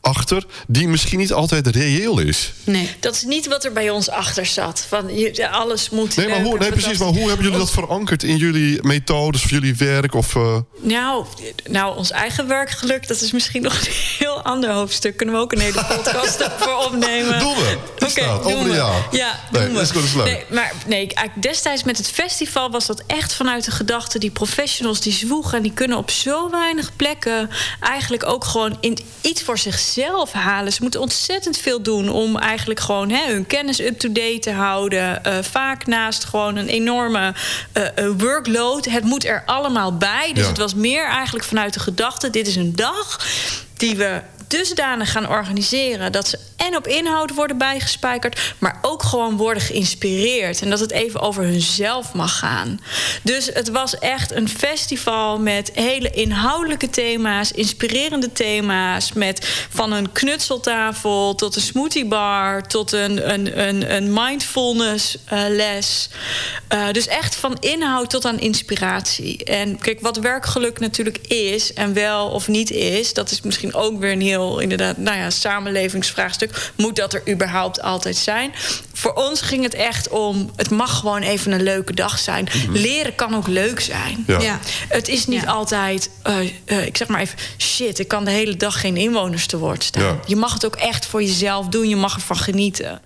achter 0.02 0.46
die 0.68 0.88
misschien 0.88 1.20
niet 1.20 1.34
altijd 1.34 1.68
reëel 1.68 2.20
is. 2.20 2.54
Nee, 2.64 2.96
dat 3.00 3.16
is 3.16 3.24
niet 3.24 3.48
wat 3.48 3.66
er 3.66 3.72
bij 3.72 3.90
ons 3.90 4.10
achter 4.10 4.46
zat. 4.46 4.86
Van 4.90 5.18
je, 5.18 5.50
alles 5.50 5.90
moet. 5.90 6.16
Nee, 6.16 6.28
maar 6.28 6.42
hoe, 6.42 6.58
nee 6.58 6.72
precies. 6.72 6.98
Maar 6.98 7.08
hoe 7.08 7.28
hebben 7.28 7.44
jullie 7.46 7.60
dat 7.60 7.72
verankerd 7.72 8.24
in 8.24 8.38
jullie 8.38 8.84
methodes 8.84 9.44
of 9.44 9.50
jullie 9.50 9.76
werk? 9.76 10.14
Of, 10.14 10.36
uh... 10.36 10.58
nou, 10.82 11.26
nou, 11.70 11.98
ons 11.98 12.12
eigen 12.12 12.48
werkgeluk, 12.48 13.08
dat 13.08 13.22
is 13.22 13.32
misschien 13.32 13.62
nog 13.62 13.74
een 13.74 13.92
heel 14.18 14.42
ander 14.42 14.72
hoofdstuk. 14.72 15.18
Kunnen 15.18 15.36
we 15.36 15.42
ook 15.42 15.52
een 15.52 15.60
hele 15.60 15.86
podcast 15.86 16.50
voor 16.60 16.86
opnemen? 16.86 17.40
Doen 17.40 17.56
we. 17.56 17.78
Oké, 17.94 18.06
okay, 18.06 18.54
een 18.54 18.72
jaar. 18.72 19.08
Ja, 19.12 19.40
nee, 19.52 19.74
dat 19.74 19.82
is 19.82 19.92
goed, 19.92 20.16
leuk. 20.16 20.26
Nee, 20.26 20.44
maar 20.50 20.74
nee, 20.88 21.08
destijds 21.36 21.84
met 21.84 21.98
het 21.98 22.10
festival 22.10 22.72
was 22.72 22.86
dat 22.86 23.04
echt 23.08 23.34
vanuit 23.34 23.66
de 23.66 23.72
gedachte... 23.72 24.20
die 24.20 24.32
professionals 24.32 25.00
die 25.02 25.14
zwoegen... 25.14 25.58
en 25.58 25.64
die 25.64 25.74
kunnen 25.74 25.98
op 25.98 26.12
zo 26.12 26.50
weinig 26.50 26.96
plekken 26.96 27.50
eigenlijk 27.80 28.26
ook 28.26 28.46
gewoon 28.46 28.78
in 28.80 28.98
iets 29.22 29.44
voor 29.44 29.58
zichzelf 29.58 29.87
zelf 29.94 30.32
halen. 30.32 30.74
Ze 30.74 30.82
moeten 30.82 31.02
ontzettend 31.02 31.58
veel 31.58 31.82
doen 31.82 32.10
om 32.10 32.38
eigenlijk 32.38 32.80
gewoon 32.80 33.10
hè, 33.10 33.32
hun 33.32 33.48
kennis 33.48 33.80
up-to-date 33.80 34.40
te 34.40 34.52
houden. 34.52 35.22
Uh, 35.28 35.38
vaak 35.42 35.86
naast 35.86 36.24
gewoon 36.24 36.56
een 36.56 36.68
enorme 36.68 37.34
uh, 37.74 37.84
workload. 38.18 38.86
Het 38.86 39.04
moet 39.04 39.26
er 39.26 39.44
allemaal 39.46 39.98
bij. 39.98 40.32
Dus 40.34 40.44
ja. 40.44 40.50
het 40.50 40.58
was 40.58 40.74
meer 40.74 41.06
eigenlijk 41.06 41.46
vanuit 41.46 41.74
de 41.74 41.80
gedachte: 41.80 42.30
dit 42.30 42.48
is 42.48 42.56
een 42.56 42.76
dag 42.76 43.26
die 43.78 43.96
we 43.96 44.22
dusdanig 44.48 45.12
gaan 45.12 45.30
organiseren 45.30 46.12
dat 46.12 46.28
ze 46.28 46.40
en 46.58 46.76
op 46.76 46.88
inhoud 46.88 47.34
worden 47.34 47.58
bijgespijkerd, 47.58 48.54
maar 48.58 48.80
ook 48.82 49.04
gewoon 49.04 49.38
worden 49.38 49.64
geïnspireerd 49.64 50.62
en 50.62 50.70
dat 50.70 50.80
het 50.80 50.92
even 50.92 51.20
over 51.20 51.44
hunzelf 51.44 52.14
mag 52.14 52.38
gaan. 52.38 52.80
Dus 53.24 53.50
het 53.54 53.70
was 53.70 54.00
echt 54.00 54.32
een 54.32 54.50
festival 54.50 55.40
met 55.40 55.72
hele 55.74 56.10
inhoudelijke 56.10 56.90
thema's, 56.90 57.52
inspirerende 57.52 58.32
thema's, 58.32 59.14
met 59.14 59.68
van 59.70 59.92
een 59.92 60.12
knutseltafel 60.12 61.36
tot 61.36 61.56
een 61.56 61.62
smoothiebar 61.62 62.68
tot 62.68 62.92
een, 62.92 63.34
een, 63.34 63.68
een, 63.68 63.96
een 63.96 64.14
mindfulness 64.14 65.18
uh, 65.34 65.44
les. 65.50 66.10
Uh, 66.74 66.92
dus 66.92 67.08
echt 67.08 67.36
van 67.36 67.58
inhoud 67.60 68.10
tot 68.10 68.26
aan 68.26 68.40
inspiratie. 68.40 69.44
En 69.44 69.80
kijk, 69.80 70.02
wat 70.02 70.18
werkgeluk 70.18 70.80
natuurlijk 70.80 71.18
is 71.28 71.74
en 71.74 71.94
wel 71.94 72.28
of 72.28 72.48
niet 72.48 72.72
is, 72.72 73.14
dat 73.14 73.32
is 73.32 73.42
misschien 73.42 73.74
ook 73.74 74.00
weer 74.00 74.12
een 74.12 74.22
heel 74.22 74.37
inderdaad, 74.62 74.98
nou 74.98 75.18
ja, 75.18 75.30
samenlevingsvraagstuk. 75.30 76.72
Moet 76.76 76.96
dat 76.96 77.14
er 77.14 77.22
überhaupt 77.30 77.82
altijd 77.82 78.16
zijn? 78.16 78.52
Voor 78.94 79.14
ons 79.14 79.42
ging 79.42 79.64
het 79.64 79.74
echt 79.74 80.10
om, 80.10 80.52
het 80.56 80.70
mag 80.70 81.00
gewoon 81.00 81.22
even 81.22 81.52
een 81.52 81.64
leuke 81.64 81.94
dag 81.94 82.20
zijn. 82.20 82.50
Mm 82.54 82.62
-hmm. 82.62 82.76
Leren 82.76 83.16
kan 83.16 83.36
ook 83.36 83.48
leuk 83.48 83.80
zijn. 83.80 84.24
Ja. 84.28 84.40
Ja. 84.40 84.60
Het 84.88 85.08
is 85.08 85.28
niet 85.28 85.42
ja. 85.42 85.52
altijd, 85.52 86.10
uh, 86.28 86.36
uh, 86.66 86.86
ik 86.86 86.98
zeg 86.98 87.08
maar 87.08 87.22
even, 87.22 87.38
shit, 87.58 88.00
ik 88.00 88.08
kan 88.08 88.26
de 88.26 88.32
hele 88.32 88.56
dag 88.56 88.80
geen 88.80 88.98
inwoners 88.98 89.46
te 89.46 89.58
woord 89.58 89.84
staan. 89.84 90.20
Je 90.26 90.36
mag 90.36 90.54
het 90.54 90.66
ook 90.66 90.76
echt 90.76 91.06
voor 91.06 91.24
jezelf 91.24 91.68
doen, 91.68 91.90
je 91.90 91.96
mag 91.96 92.16
ervan 92.16 92.38
genieten. 92.38 93.02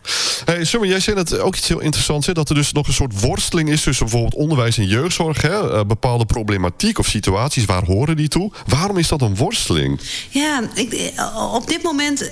Hey, 0.45 0.63
Summer, 0.63 0.89
jij 0.89 0.99
zei 0.99 1.15
dat 1.15 1.39
ook 1.39 1.55
iets 1.55 1.67
heel 1.67 1.79
interessants, 1.79 2.27
hè? 2.27 2.33
dat 2.33 2.49
er 2.49 2.55
dus 2.55 2.71
nog 2.71 2.87
een 2.87 2.93
soort 2.93 3.19
worsteling 3.21 3.69
is 3.69 3.83
tussen 3.83 4.05
bijvoorbeeld 4.05 4.41
onderwijs 4.41 4.77
en 4.77 4.87
jeugdzorg. 4.87 5.41
Hè? 5.41 5.73
Uh, 5.73 5.83
bepaalde 5.83 6.25
problematiek 6.25 6.99
of 6.99 7.07
situaties, 7.07 7.65
waar 7.65 7.85
horen 7.85 8.17
die 8.17 8.27
toe? 8.27 8.51
Waarom 8.65 8.97
is 8.97 9.07
dat 9.07 9.21
een 9.21 9.35
worsteling? 9.35 9.99
Ja, 10.29 10.69
ik, 10.73 11.11
op 11.53 11.67
dit 11.67 11.84
moment 11.84 12.31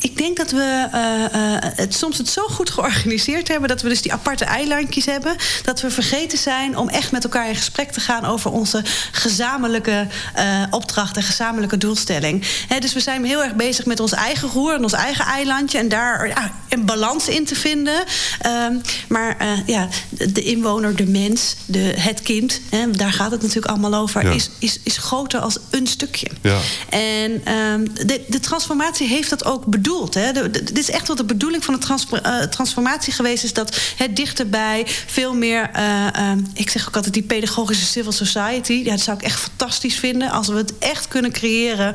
ik 0.00 0.16
denk 0.16 0.36
dat 0.36 0.50
we 0.50 0.88
uh, 0.94 1.40
uh, 1.40 1.70
het, 1.76 1.94
soms 1.94 2.18
het 2.18 2.28
zo 2.28 2.42
goed 2.42 2.70
georganiseerd 2.70 3.48
hebben... 3.48 3.68
dat 3.68 3.82
we 3.82 3.88
dus 3.88 4.02
die 4.02 4.12
aparte 4.12 4.44
eilandjes 4.44 5.04
hebben... 5.04 5.36
dat 5.64 5.80
we 5.80 5.90
vergeten 5.90 6.38
zijn 6.38 6.76
om 6.76 6.88
echt 6.88 7.12
met 7.12 7.24
elkaar 7.24 7.48
in 7.48 7.56
gesprek 7.56 7.92
te 7.92 8.00
gaan... 8.00 8.24
over 8.24 8.50
onze 8.50 8.84
gezamenlijke 9.12 10.06
uh, 10.38 10.62
opdracht 10.70 11.16
en 11.16 11.22
gezamenlijke 11.22 11.78
doelstelling. 11.78 12.44
He, 12.68 12.78
dus 12.78 12.92
we 12.92 13.00
zijn 13.00 13.24
heel 13.24 13.42
erg 13.42 13.54
bezig 13.54 13.84
met 13.84 14.00
ons 14.00 14.12
eigen 14.12 14.48
roer 14.48 14.74
en 14.74 14.82
ons 14.82 14.92
eigen 14.92 15.24
eilandje... 15.24 15.78
en 15.78 15.88
daar 15.88 16.52
een 16.68 16.84
balans 16.84 17.28
in 17.28 17.44
te 17.44 17.54
vinden. 17.54 18.04
Um, 18.46 18.80
maar 19.08 19.36
ja, 19.66 19.88
de 20.10 20.42
inwoner, 20.42 20.96
de 20.96 21.06
mens, 21.06 21.56
de, 21.66 21.94
het 21.96 22.22
kind... 22.22 22.60
He, 22.70 22.90
daar 22.90 23.12
gaat 23.12 23.30
het 23.30 23.40
natuurlijk 23.40 23.72
allemaal 23.72 23.94
over... 23.94 24.24
Ja. 24.24 24.30
Is, 24.30 24.50
is, 24.58 24.78
is 24.82 24.96
groter 24.96 25.40
als 25.40 25.58
een 25.70 25.86
stukje. 25.86 26.26
Ja. 26.42 26.58
En 26.88 27.54
um, 27.54 27.94
de, 27.94 28.24
de 28.28 28.40
transformatie 28.40 29.08
heeft 29.08 29.30
dat 29.30 29.44
ook 29.44 29.64
bedoeld 29.66 29.88
bedoeld. 29.90 30.14
Hè? 30.14 30.32
De, 30.32 30.50
de, 30.50 30.62
dit 30.62 30.78
is 30.78 30.90
echt 30.90 31.08
wat 31.08 31.16
de 31.16 31.24
bedoeling 31.24 31.64
van 31.64 31.74
de 31.74 31.80
trans, 31.80 32.06
uh, 32.12 32.42
transformatie 32.42 33.12
geweest 33.12 33.44
is... 33.44 33.52
dat 33.52 33.80
het 33.96 34.16
dichterbij 34.16 34.86
veel 35.06 35.34
meer... 35.34 35.70
Uh, 35.76 36.06
uh, 36.16 36.32
ik 36.54 36.70
zeg 36.70 36.88
ook 36.88 36.96
altijd 36.96 37.14
die 37.14 37.22
pedagogische 37.22 37.84
civil 37.84 38.12
society... 38.12 38.72
Ja, 38.72 38.90
dat 38.90 39.00
zou 39.00 39.16
ik 39.16 39.22
echt 39.22 39.40
fantastisch 39.40 39.94
vinden... 39.94 40.30
als 40.30 40.48
we 40.48 40.56
het 40.56 40.78
echt 40.78 41.08
kunnen 41.08 41.32
creëren... 41.32 41.94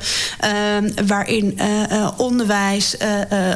waarin 1.06 1.60
onderwijs, 2.18 2.96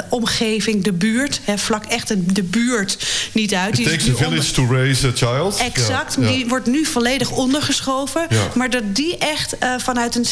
omgeving, 0.10 0.84
de 0.84 0.94
buurt... 0.94 1.40
Hè, 1.44 1.58
vlak 1.58 1.86
echt 1.86 2.08
de, 2.08 2.26
de 2.26 2.44
buurt 2.44 2.98
niet 3.32 3.54
uit. 3.54 3.80
It 3.80 3.86
takes 3.86 4.10
a 4.10 4.16
village 4.16 4.52
to 4.52 4.66
raise 4.72 5.08
a 5.08 5.12
child. 5.14 5.58
Exact, 5.58 6.16
ja, 6.20 6.22
ja. 6.22 6.30
die 6.32 6.48
wordt 6.48 6.66
nu 6.66 6.86
volledig 6.86 7.32
ondergeschoven. 7.32 8.26
Ja. 8.30 8.48
Maar 8.56 8.70
dat 8.70 8.96
die 8.96 9.18
echt 9.18 9.56
vanuit 9.78 10.16
een, 10.16 10.26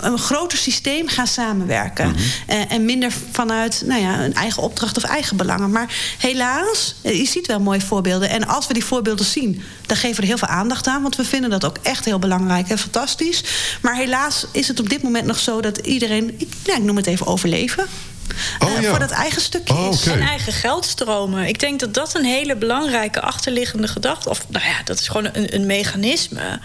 een 0.00 0.18
groter 0.18 0.58
systeem 0.58 1.08
gaan 1.08 1.26
samenwerken. 1.26 2.08
Mm 2.08 2.14
-hmm. 2.14 2.68
en 2.68 2.84
minder 2.84 3.12
vanuit 3.36 3.82
nou 3.84 4.00
ja, 4.00 4.24
een 4.24 4.34
eigen 4.34 4.62
opdracht 4.62 4.96
of 4.96 5.02
eigen 5.02 5.36
belangen. 5.36 5.70
Maar 5.70 6.16
helaas, 6.18 6.94
je 7.02 7.26
ziet 7.26 7.46
wel 7.46 7.60
mooie 7.60 7.80
voorbeelden. 7.80 8.30
En 8.30 8.46
als 8.46 8.66
we 8.66 8.72
die 8.72 8.84
voorbeelden 8.84 9.24
zien, 9.24 9.62
dan 9.86 9.96
geven 9.96 10.16
we 10.16 10.22
er 10.22 10.28
heel 10.28 10.38
veel 10.38 10.48
aandacht 10.48 10.86
aan. 10.86 11.02
Want 11.02 11.16
we 11.16 11.24
vinden 11.24 11.50
dat 11.50 11.64
ook 11.64 11.76
echt 11.82 12.04
heel 12.04 12.18
belangrijk 12.18 12.68
en 12.68 12.78
fantastisch. 12.78 13.44
Maar 13.82 13.96
helaas 13.96 14.46
is 14.52 14.68
het 14.68 14.80
op 14.80 14.88
dit 14.88 15.02
moment 15.02 15.26
nog 15.26 15.38
zo 15.38 15.60
dat 15.60 15.76
iedereen, 15.76 16.38
ik 16.38 16.82
noem 16.82 16.96
het 16.96 17.06
even 17.06 17.26
overleven. 17.26 17.86
Oh, 18.58 18.70
uh, 18.70 18.82
ja. 18.82 18.90
voor 18.90 18.98
dat 18.98 19.10
eigen 19.10 19.40
stukje 19.40 19.74
oh, 19.74 19.86
okay. 19.86 20.12
En 20.12 20.20
eigen 20.20 20.52
geldstromen. 20.52 21.46
Ik 21.46 21.60
denk 21.60 21.80
dat 21.80 21.94
dat 21.94 22.14
een 22.14 22.24
hele 22.24 22.56
belangrijke 22.56 23.20
achterliggende 23.20 23.88
gedachte... 23.88 24.28
of 24.28 24.44
nou 24.48 24.64
ja, 24.64 24.82
dat 24.84 24.98
is 24.98 25.08
gewoon 25.08 25.28
een, 25.32 25.54
een 25.54 25.66
mechanisme. 25.66 26.60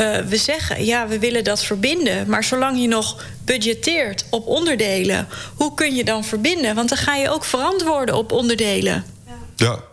Uh, 0.00 0.18
we 0.18 0.36
zeggen, 0.36 0.84
ja, 0.84 1.08
we 1.08 1.18
willen 1.18 1.44
dat 1.44 1.64
verbinden. 1.64 2.28
Maar 2.28 2.44
zolang 2.44 2.80
je 2.80 2.88
nog 2.88 3.24
budgetteert 3.44 4.24
op 4.30 4.46
onderdelen... 4.46 5.28
hoe 5.54 5.74
kun 5.74 5.94
je 5.94 6.04
dan 6.04 6.24
verbinden? 6.24 6.74
Want 6.74 6.88
dan 6.88 6.98
ga 6.98 7.14
je 7.14 7.30
ook 7.30 7.44
verantwoorden 7.44 8.14
op 8.14 8.32
onderdelen. 8.32 9.04
Ja. 9.56 9.90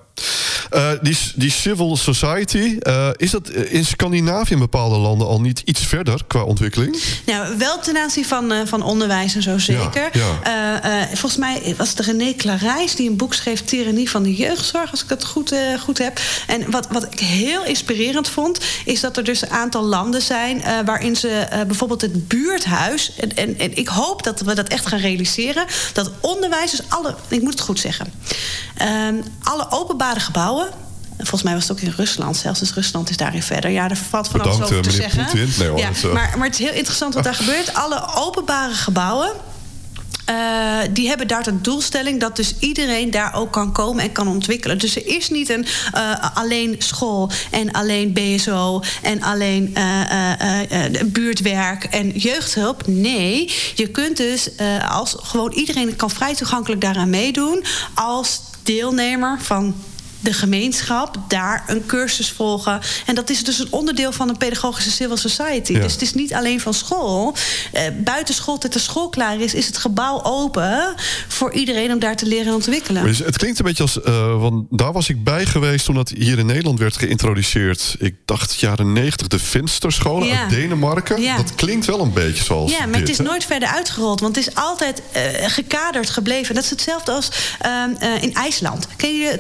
Uh, 0.72 0.92
die, 1.02 1.18
die 1.36 1.52
civil 1.52 1.98
society, 1.98 2.78
uh, 2.80 3.10
is 3.16 3.32
dat 3.32 3.50
in 3.50 3.86
Scandinavië 3.86 4.54
in 4.54 4.60
bepaalde 4.60 4.98
landen 4.98 5.28
al 5.28 5.42
niet 5.42 5.62
iets 5.66 5.86
verder 5.86 6.22
qua 6.28 6.44
ontwikkeling? 6.44 7.04
Nou, 7.26 7.58
wel 7.58 7.80
ten 7.80 7.98
aanzien 7.98 8.26
van, 8.26 8.52
uh, 8.52 8.60
van 8.66 8.84
onderwijs 8.84 9.36
en 9.36 9.42
zo 9.42 9.58
zeker. 9.58 10.10
Ja, 10.14 10.82
ja. 10.84 11.08
volgens 11.08 11.38
mij 11.38 11.76
was 11.78 11.90
het 11.90 12.00
René 12.00 12.34
Clarijs 12.36 12.96
die 12.96 13.10
een 13.10 13.18
boek 13.18 13.34
schreef... 13.34 13.64
Tyrannie 13.64 14.10
van 14.10 14.24
de 14.24 14.36
jeugdzorg, 14.36 14.92
als 14.92 15.04
ik 15.04 15.10
het 15.10 15.26
goed, 15.26 15.56
goed 15.80 15.98
heb. 15.98 16.20
En 16.48 16.72
wat, 16.72 16.88
wat 16.92 17.04
ik 17.04 17.20
heel 17.20 17.66
inspirerend 17.66 18.30
vond... 18.30 18.60
is 18.86 19.00
dat 19.00 19.18
er 19.18 19.24
dus 19.24 19.42
een 19.42 19.50
aantal 19.50 19.84
landen 19.84 20.22
zijn... 20.22 20.64
waarin 20.86 21.16
ze 21.16 21.48
bijvoorbeeld 21.68 22.02
het 22.02 22.28
buurthuis... 22.28 23.12
En, 23.16 23.36
en, 23.36 23.60
en 23.60 23.78
ik 23.78 23.88
hoop 23.88 24.24
dat 24.24 24.42
we 24.42 24.56
dat 24.56 24.68
echt 24.68 24.86
gaan 24.86 25.00
realiseren... 25.00 25.66
dat 25.94 26.12
onderwijs, 26.20 26.72
dus 26.72 26.82
alle... 26.90 27.16
ik 27.28 27.42
moet 27.42 27.52
het 27.52 27.62
goed 27.62 27.80
zeggen... 27.80 28.14
Ehm, 28.78 29.16
alle 29.44 29.72
openbare 29.72 30.20
gebouwen 30.20 30.59
Volgens 31.20 31.44
mij 31.44 31.54
was 31.54 31.68
het 31.68 31.72
ook 31.72 31.84
in 31.84 31.94
Rusland. 31.96 32.38
Zelfs 32.38 32.60
dus 32.60 32.74
Rusland 32.74 33.10
is 33.10 33.18
daarin 33.18 33.44
verder. 33.44 33.72
Ja, 33.72 33.90
er 33.90 33.98
valt 33.98 34.28
van 34.28 34.42
alles 34.42 34.62
over 34.62 34.82
te 34.82 34.92
zeggen. 34.92 35.28
Nee, 35.58 35.68
hoor, 35.68 35.80
ja, 35.80 35.90
maar, 36.14 36.34
maar 36.38 36.48
het 36.48 36.60
is 36.60 36.66
heel 36.66 36.76
interessant 36.76 37.14
wat 37.14 37.24
daar 37.24 37.36
gebeurt. 37.44 37.74
Alle 37.74 38.16
openbare 38.16 38.74
gebouwen 38.74 39.32
uh, 40.30 40.80
die 40.92 41.08
hebben 41.08 41.28
daar 41.28 41.44
de 41.44 41.62
doelstelling 41.62 42.20
dat 42.20 42.36
dus 42.36 42.56
iedereen 42.60 43.12
daar 43.12 43.36
ook 43.36 43.52
kan 43.52 43.72
komen 43.72 44.04
en 44.04 44.12
kan 44.12 44.28
ontwikkelen. 44.28 44.78
Dus 44.78 44.96
er 44.96 45.08
is 45.08 45.30
niet 45.30 45.50
een 45.50 45.66
uh, 45.96 46.14
alleen 46.34 46.76
school 46.78 47.32
en 47.52 47.72
alleen 47.72 48.14
BSO 48.14 48.82
en 49.02 49.22
alleen 49.22 49.74
uh, 49.78 51.02
buurtwerk 51.06 51.84
en 51.84 52.10
jeugdhulp. 52.10 52.88
Nee, 52.88 53.54
je 53.76 53.88
kunt 53.88 54.18
dus 54.18 54.50
als 54.90 55.16
gewoon 55.22 55.52
iedereen 55.52 55.96
kan 55.96 56.10
vrij 56.10 56.36
toegankelijk 56.36 56.82
daaraan 56.82 57.10
meedoen 57.10 57.64
als 57.94 58.42
deelnemer 58.64 59.38
van 59.42 59.76
de 60.20 60.34
gemeenschap 60.34 61.18
daar 61.28 61.64
een 61.68 61.86
cursus 61.86 62.32
volgen. 62.32 62.80
En 63.06 63.16
dat 63.16 63.30
is 63.30 63.44
dus 63.44 63.60
een 63.60 63.68
onderdeel 63.70 64.12
van 64.12 64.30
een 64.30 64.38
pedagogische 64.38 64.92
civil 64.92 65.18
society. 65.18 65.74
Dus 65.74 65.92
het 65.92 66.02
is 66.02 66.14
niet 66.14 66.34
alleen 66.34 66.60
van 66.60 66.74
school. 66.74 67.36
Eh, 67.72 67.84
buiten 68.04 68.34
schooltijd 68.34 68.74
de 68.74 68.80
school 68.80 69.10
klaar 69.10 69.40
is, 69.40 69.54
is 69.54 69.68
het 69.68 69.78
gebouw 69.78 70.24
open 70.24 70.96
voor 71.28 71.54
iedereen 71.54 71.92
om 71.92 72.00
daar 72.00 72.16
te 72.16 72.26
leren 72.26 72.54
ontwikkelen. 72.54 73.04
Dus 73.04 73.20
het 73.20 73.38
klinkt 73.38 73.60
een 73.60 73.66
beetje 73.66 73.84
als, 73.84 73.98
uh, 73.98 74.40
want 74.42 74.66
daar 74.70 74.92
was 74.92 75.10
ik 75.10 75.24
bij 75.24 75.46
geweest 75.46 75.86
toen 75.86 75.96
dat 75.96 76.10
hier 76.10 76.38
in 76.38 76.46
Nederland 76.46 76.80
werd 76.80 76.98
geïntroduceerd. 76.98 77.96
Ik 78.00 78.16
dacht 78.26 78.60
jaren 78.60 78.94
90 78.94 79.28
de 79.28 79.40
Finsterscholen 79.40 80.28
ja. 80.28 80.42
uit 80.42 80.50
Denemarken. 80.50 81.22
Ja. 81.22 81.38
Dat 81.38 81.56
klinkt 81.56 81.86
wel 81.86 82.00
een 82.00 82.14
beetje 82.14 82.44
zoals. 82.44 82.72
Ja, 82.72 82.86
maar 82.86 83.00
het 83.00 83.10
is 83.10 83.18
nooit 83.18 83.46
verder 83.46 83.68
uitgerold, 83.68 84.20
want 84.20 84.36
het 84.36 84.48
is 84.48 84.56
altijd 84.56 85.02
uh, 85.16 85.22
gekaderd 85.48 86.10
gebleven. 86.10 86.56
Dat 86.56 86.64
is 86.64 86.70
hetzelfde 86.70 87.12
als 87.12 87.32
ehm, 87.60 87.90
uh, 88.04 88.22
in 88.22 88.34
IJsland. 88.34 88.88
Ken 88.96 89.18
je 89.18 89.38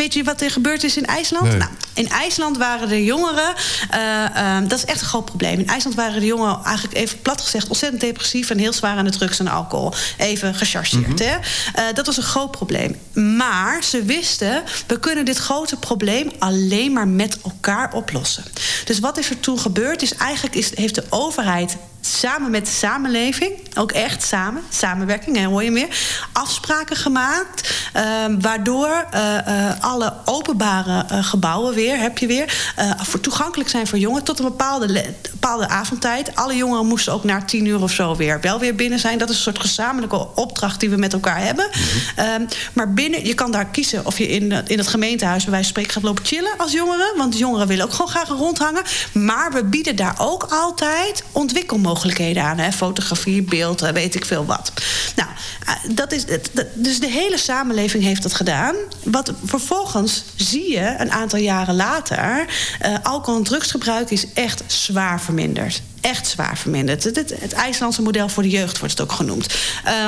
Weet 0.00 0.14
je 0.14 0.24
wat 0.24 0.40
er 0.40 0.50
gebeurd 0.50 0.84
is 0.84 0.96
in 0.96 1.06
IJsland? 1.06 1.56
Nou, 1.58 1.70
in 1.94 2.08
IJsland 2.08 2.56
waren 2.56 2.88
de 2.88 3.04
jongeren... 3.04 3.54
Uh, 3.94 4.58
dat 4.68 4.78
is 4.78 4.84
echt 4.84 5.00
een 5.00 5.06
groot 5.06 5.24
probleem. 5.24 5.58
In 5.58 5.66
IJsland 5.66 5.96
waren 5.96 6.20
de 6.20 6.26
jongeren 6.26 6.64
eigenlijk 6.64 6.96
even 6.96 7.20
plat 7.20 7.40
gezegd... 7.40 7.68
ontzettend 7.68 8.00
depressief 8.00 8.50
en 8.50 8.58
heel 8.58 8.72
zwaar 8.72 8.96
aan 8.96 9.04
de 9.04 9.10
drugs 9.10 9.38
en 9.38 9.48
alcohol. 9.48 9.92
Even 10.16 10.54
gechargeerd. 10.54 11.06
Mm 11.06 11.18
hè? 11.18 11.36
Uh, 11.36 11.94
dat 11.94 12.06
was 12.06 12.16
een 12.16 12.22
groot 12.22 12.50
probleem. 12.50 12.96
Maar 13.36 13.84
ze 13.84 14.02
wisten, 14.02 14.62
we 14.86 14.98
kunnen 14.98 15.24
dit 15.24 15.38
grote 15.38 15.76
probleem... 15.76 16.30
alleen 16.38 16.92
maar 16.92 17.08
met 17.08 17.38
elkaar 17.44 17.92
oplossen. 17.92 18.44
Dus 18.84 18.98
wat 18.98 19.18
is 19.18 19.30
er 19.30 19.40
toen 19.40 19.58
gebeurd? 19.58 20.02
Is 20.02 20.14
eigenlijk 20.14 20.56
is, 20.56 20.76
heeft 20.76 20.94
de 20.94 21.04
overheid 21.10 21.76
samen 22.00 22.50
met 22.50 22.64
de 22.64 22.72
samenleving, 22.72 23.52
ook 23.74 23.92
echt 23.92 24.22
samen, 24.22 24.62
samenwerking, 24.68 25.36
hè, 25.36 25.44
hoor 25.44 25.62
je 25.62 25.70
meer, 25.70 25.88
afspraken 26.32 26.96
gemaakt. 26.96 27.88
Uh, 27.96 28.02
waardoor 28.40 29.06
uh, 29.14 29.34
uh, 29.48 29.70
alle 29.80 30.12
openbare 30.24 31.04
uh, 31.12 31.24
gebouwen 31.24 31.74
weer, 31.74 31.98
heb 31.98 32.18
je 32.18 32.26
weer, 32.26 32.72
voor 33.02 33.20
toegankelijk 33.20 33.70
zijn 33.70 33.86
voor 33.86 33.98
jongeren 33.98 34.24
tot 34.24 34.38
een 34.38 34.44
bepaalde, 34.44 35.14
bepaalde 35.30 35.68
avondtijd. 35.68 36.36
Alle 36.36 36.56
jongeren 36.56 36.86
moesten 36.86 37.12
ook 37.12 37.24
na 37.24 37.42
tien 37.44 37.66
uur 37.66 37.82
of 37.82 37.92
zo 37.92 38.16
weer 38.16 38.40
wel 38.40 38.58
weer 38.58 38.74
binnen 38.74 38.98
zijn. 38.98 39.18
Dat 39.18 39.28
is 39.28 39.36
een 39.36 39.42
soort 39.42 39.60
gezamenlijke 39.60 40.34
opdracht 40.34 40.80
die 40.80 40.90
we 40.90 40.96
met 40.96 41.12
elkaar 41.12 41.40
hebben. 41.42 41.68
Mm 41.72 42.24
-hmm. 42.24 42.46
maar 42.72 42.92
binnen, 42.92 43.26
je 43.26 43.34
kan 43.34 43.50
daar 43.50 43.66
kiezen 43.66 44.06
of 44.06 44.18
je 44.18 44.28
in, 44.28 44.52
in 44.66 44.78
het 44.78 44.88
gemeentehuis 44.88 45.42
bij 45.42 45.52
wijze 45.52 45.72
van 45.72 45.82
spreken 45.82 45.92
gaat 45.92 46.02
lopen 46.02 46.26
chillen 46.26 46.52
als 46.56 46.72
jongeren. 46.72 47.16
Want 47.16 47.38
jongeren 47.38 47.66
willen 47.66 47.84
ook 47.84 47.92
gewoon 47.92 48.10
graag 48.10 48.28
rondhangen. 48.28 48.82
Maar 49.12 49.52
we 49.52 49.64
bieden 49.64 49.96
daar 49.96 50.14
ook 50.18 50.46
altijd 50.50 51.22
ontwikkelmogelijkheden 51.32 51.89
mogelijkheden 51.90 52.42
aan. 52.42 52.58
Hè? 52.58 52.72
Fotografie, 52.72 53.42
beeld, 53.42 53.80
weet 53.80 54.14
ik 54.14 54.24
veel 54.24 54.44
wat. 54.44 54.72
Nou, 55.16 55.28
eh, 55.66 55.74
dat 55.94 56.12
is 56.12 56.24
het, 56.26 56.50
dus 56.74 57.00
de 57.00 57.10
hele 57.10 57.38
samenleving 57.38 58.04
heeft 58.04 58.22
dat 58.22 58.34
gedaan. 58.34 58.74
Wat 59.04 59.32
vervolgens 59.44 60.24
zie 60.36 60.70
je 60.70 60.94
een 60.98 61.10
aantal 61.10 61.38
jaren 61.38 61.74
later... 61.74 62.46
Uh, 62.86 62.94
alcohol- 63.02 63.38
en 63.38 63.44
drugsgebruik 63.44 64.10
is 64.10 64.32
echt 64.32 64.62
zwaar 64.66 65.20
verminderd. 65.20 65.82
Echt 66.00 66.26
zwaar 66.26 66.58
verminderd. 66.58 67.04
Het, 67.04 67.16
het, 67.16 67.52
IJslandse 67.52 68.02
model 68.02 68.28
voor 68.28 68.42
de 68.42 68.48
jeugd 68.48 68.78
wordt 68.78 68.98
het 68.98 69.02
ook 69.02 69.16
genoemd. 69.16 69.54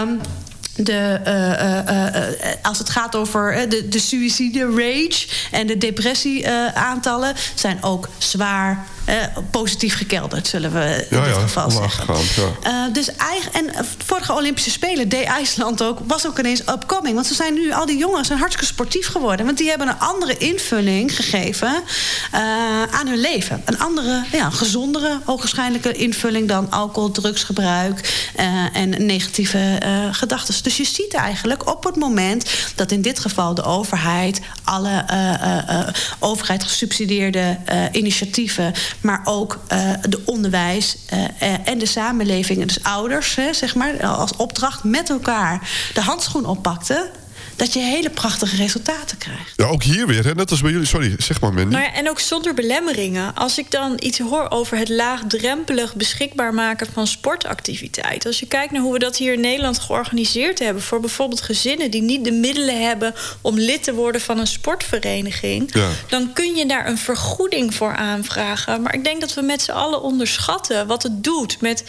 Um, 0.00 0.20
de, 0.76 1.20
uh, 1.26 2.44
uh, 2.44 2.52
als 2.62 2.78
het 2.78 2.90
gaat 2.90 3.16
over 3.16 3.68
de, 3.68 3.88
de 3.88 3.98
suicide 3.98 4.64
rage 4.64 5.26
en 5.50 5.66
de 5.66 5.78
depressieaantallen 5.78 7.34
zijn 7.54 7.82
ook 7.82 8.08
zwaar 8.18 8.86
positief 9.50 9.96
gekelderd, 9.96 10.46
zullen 10.46 10.72
we 10.72 11.06
in 11.10 11.16
ja, 11.16 11.24
dit 11.24 11.34
geval 11.34 11.70
zeggen. 11.70 12.14
Ja. 12.62 12.88
dus 12.88 13.16
eigen, 13.16 13.52
en 13.52 13.86
vorige 14.04 14.32
Olympische 14.32 14.70
Spelen 14.70 15.08
deed 15.08 15.24
IJsland 15.24 15.82
ook, 15.82 15.98
was 16.06 16.26
ook 16.26 16.38
ineens 16.38 16.60
upcoming. 16.60 17.14
Want 17.14 17.26
ze 17.26 17.34
zijn 17.34 17.54
nu, 17.54 17.72
al 17.72 17.86
die 17.86 17.96
jongens 17.96 18.26
zijn 18.26 18.38
hartstikke 18.38 18.72
sportief 18.72 19.06
geworden. 19.06 19.46
Want 19.46 19.58
die 19.58 19.68
hebben 19.68 19.88
een 19.88 19.98
andere 19.98 20.36
invulling 20.36 21.16
gegeven 21.16 21.82
aan 22.90 23.06
hun 23.06 23.20
leven. 23.20 23.62
Een 23.64 23.78
andere, 23.78 24.24
ja, 24.32 24.50
gezondere, 24.50 25.20
ogenschijnlijke 25.24 25.92
invulling 25.92 26.48
dan 26.48 26.70
alcohol, 26.70 27.10
drugsgebruik 27.10 28.30
en 28.72 29.06
negatieve 29.06 29.78
Dus 30.62 30.76
je 30.76 30.84
ziet 30.84 31.14
eigenlijk 31.14 31.68
op 31.70 31.84
het 31.84 31.96
moment 31.96 32.50
dat 32.74 32.90
in 32.90 33.02
dit 33.02 33.18
geval 33.18 33.54
de 33.54 33.62
overheid 33.62 34.40
alle 34.64 35.04
uh, 35.10 35.78
uh, 35.78 35.88
overheid 36.18 36.62
gesubsidieerde 36.62 37.58
initiatieven, 37.92 38.74
maar 39.00 39.20
ook 39.24 39.60
de 40.08 40.22
onderwijs 40.24 40.96
en 41.64 41.78
de 41.78 41.86
samenleving, 41.86 42.64
dus 42.66 42.82
ouders, 42.82 43.38
zeg 43.52 43.74
maar, 43.74 44.06
als 44.06 44.36
opdracht 44.36 44.84
met 44.84 45.10
elkaar 45.10 45.70
de 45.94 46.00
handschoen 46.00 46.46
oppakten 46.46 47.10
dat 47.56 47.72
je 47.72 47.78
hele 47.78 48.10
prachtige 48.10 48.56
resultaten 48.56 49.18
krijgt. 49.18 49.52
Ja, 49.56 49.66
ook 49.66 49.82
hier 49.82 50.06
weer, 50.06 50.24
hè? 50.24 50.34
net 50.34 50.50
als 50.50 50.60
bij 50.60 50.70
jullie. 50.70 50.86
Sorry, 50.86 51.14
zeg 51.18 51.40
maar, 51.40 51.52
Mandy. 51.52 51.74
Maar 51.74 51.82
ja, 51.82 51.92
en 51.92 52.08
ook 52.08 52.20
zonder 52.20 52.54
belemmeringen. 52.54 53.34
Als 53.34 53.58
ik 53.58 53.70
dan 53.70 53.96
iets 53.98 54.18
hoor 54.18 54.50
over 54.50 54.78
het 54.78 54.88
laagdrempelig 54.88 55.94
beschikbaar 55.94 56.54
maken 56.54 56.86
van 56.92 57.06
sportactiviteit. 57.06 58.26
Als 58.26 58.40
je 58.40 58.46
kijkt 58.46 58.72
naar 58.72 58.82
hoe 58.82 58.92
we 58.92 58.98
dat 58.98 59.16
hier 59.16 59.32
in 59.32 59.40
Nederland 59.40 59.78
georganiseerd 59.78 60.58
hebben... 60.58 60.82
voor 60.82 61.00
bijvoorbeeld 61.00 61.40
gezinnen 61.40 61.90
die 61.90 62.02
niet 62.02 62.24
de 62.24 62.32
middelen 62.32 62.86
hebben... 62.86 63.14
om 63.40 63.58
lid 63.58 63.82
te 63.82 63.94
worden 63.94 64.20
van 64.20 64.38
een 64.38 64.46
sportvereniging... 64.46 65.74
Ja. 65.74 65.88
dan 66.08 66.32
kun 66.32 66.54
je 66.54 66.66
daar 66.66 66.86
een 66.86 66.98
vergoeding 66.98 67.74
voor 67.74 67.96
aanvragen. 67.96 68.82
Maar 68.82 68.94
ik 68.94 69.04
denk 69.04 69.20
dat 69.20 69.34
we 69.34 69.42
met 69.42 69.62
z'n 69.62 69.70
allen 69.70 70.02
onderschatten 70.02 70.86
wat 70.86 71.02
het 71.02 71.24
doet... 71.24 71.60
met 71.60 71.84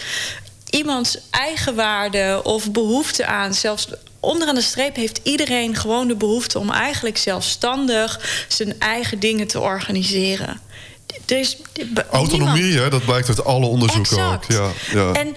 iemands 0.74 1.18
eigenwaarde 1.30 2.40
of 2.44 2.72
behoefte 2.72 3.26
aan... 3.26 3.54
zelfs 3.54 3.88
onderaan 4.20 4.56
de 4.56 4.62
streep 4.62 4.96
heeft 4.96 5.20
iedereen 5.24 5.76
gewoon 5.76 6.08
de 6.08 6.16
behoefte 6.16 6.60
om 6.60 6.72
eigenlijk 6.72 7.18
zelfstandig 7.18 8.46
zijn 8.48 8.80
eigen 8.80 9.20
dingen 9.20 9.48
te 9.48 9.60
organiseren. 9.60 10.62
Dus 11.26 11.58
Autonomie, 12.12 12.78
hè, 12.78 12.90
dat 12.90 13.06
blijkt 13.06 13.28
uit 13.28 13.44
alle 13.44 13.66
onderzoeken 13.66 14.24
ook. 14.24 14.44
Ja, 14.48 14.70
ja. 14.92 15.12
En 15.12 15.36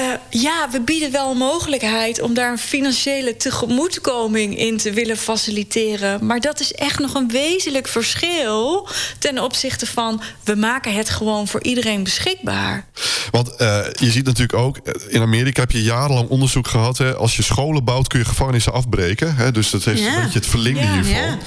uh, 0.00 0.04
ja, 0.30 0.68
we 0.70 0.80
bieden 0.80 1.12
wel 1.12 1.30
een 1.30 1.36
mogelijkheid 1.36 2.20
om 2.20 2.34
daar 2.34 2.50
een 2.50 2.58
financiële 2.58 3.36
tegemoetkoming 3.36 4.58
in 4.58 4.76
te 4.76 4.92
willen 4.92 5.16
faciliteren. 5.16 6.26
Maar 6.26 6.40
dat 6.40 6.60
is 6.60 6.72
echt 6.72 6.98
nog 6.98 7.14
een 7.14 7.28
wezenlijk 7.28 7.88
verschil 7.88 8.88
ten 9.18 9.42
opzichte 9.42 9.86
van 9.86 10.22
we 10.44 10.54
maken 10.54 10.94
het 10.94 11.10
gewoon 11.10 11.48
voor 11.48 11.62
iedereen 11.62 12.02
beschikbaar. 12.02 12.86
Want 13.30 13.48
uh, 13.48 13.78
je 13.92 14.10
ziet 14.10 14.24
natuurlijk 14.24 14.58
ook, 14.58 14.76
eh, 14.76 14.92
in 15.08 15.22
Amerika 15.22 15.60
heb 15.60 15.70
je 15.70 15.82
jarenlang 15.82 16.28
onderzoek 16.28 16.68
gehad. 16.68 16.98
Hè, 16.98 17.14
als 17.14 17.36
je 17.36 17.42
scholen 17.42 17.84
bouwt 17.84 18.08
kun 18.08 18.18
je 18.18 18.24
gevangenissen 18.24 18.72
afbreken. 18.72 19.36
Hè, 19.36 19.52
dus 19.52 19.70
dat 19.70 19.84
heeft 19.84 20.00
ja. 20.00 20.16
een 20.16 20.22
beetje 20.22 20.38
het 20.38 20.48
verlengde 20.48 20.82
ja, 20.82 20.92
hiervan. 20.92 21.38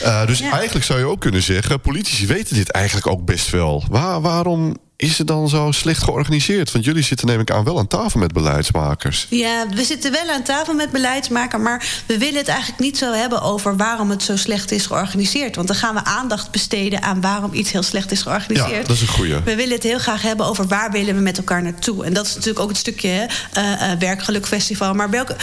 Ja. 0.00 0.20
Uh, 0.20 0.26
dus 0.26 0.40
eigenlijk 0.40 0.84
zou 0.84 0.98
je 0.98 1.04
ook 1.04 1.20
kunnen 1.20 1.42
zeggen, 1.42 1.80
politici 1.80 2.26
weten 2.26 2.56
dit 2.56 2.70
eigenlijk 2.70 3.06
ook 3.06 3.24
best 3.24 3.50
wel. 3.50 3.84
Waar, 3.90 4.20
waarom 4.20 4.76
is 4.96 5.18
het 5.18 5.26
dan 5.26 5.48
zo 5.48 5.70
slecht 5.70 6.02
georganiseerd? 6.02 6.72
Want 6.72 6.84
jullie 6.84 7.02
zitten 7.02 7.26
neem 7.26 7.40
ik 7.40 7.50
aan 7.50 7.64
wel 7.64 7.78
aan 7.78 7.86
tafel 7.86 8.20
met 8.20 8.32
beleidsmakers. 8.32 9.26
Ja, 9.30 9.66
we 9.74 9.84
zitten 9.84 10.12
wel 10.12 10.28
aan 10.34 10.42
tafel 10.42 10.74
met 10.74 10.90
beleidsmakers, 10.90 11.62
maar 11.62 12.02
we 12.06 12.18
willen 12.18 12.38
het 12.38 12.48
eigenlijk 12.48 12.80
niet 12.80 12.98
zo 12.98 13.12
hebben 13.12 13.42
over 13.42 13.76
waarom 13.76 14.10
het 14.10 14.22
zo 14.22 14.36
slecht 14.36 14.70
is 14.70 14.86
georganiseerd. 14.86 15.56
Want 15.56 15.68
dan 15.68 15.76
gaan 15.76 15.94
we 15.94 16.04
aandacht 16.04 16.50
besteden 16.50 17.02
aan 17.02 17.20
waarom 17.20 17.52
iets 17.52 17.72
heel 17.72 17.82
slecht 17.82 18.10
is 18.10 18.22
georganiseerd. 18.22 18.70
Ja, 18.70 18.80
dat 18.80 18.90
is 18.90 19.00
een 19.00 19.08
goeie. 19.08 19.42
We 19.44 19.54
willen 19.54 19.74
het 19.74 19.82
heel 19.82 19.98
graag 19.98 20.22
hebben 20.22 20.46
over 20.46 20.66
waar 20.66 20.90
willen 20.90 21.14
we 21.14 21.20
met 21.20 21.36
elkaar 21.36 21.62
naartoe. 21.62 22.04
En 22.04 22.12
dat 22.12 22.26
is 22.26 22.34
natuurlijk 22.34 22.60
ook 22.60 22.68
het 22.68 22.78
stukje 22.78 23.08
uh, 23.08 23.72
uh, 23.72 23.98
werkgelukfestival. 23.98 24.94
Maar 24.94 25.10
welke, 25.10 25.36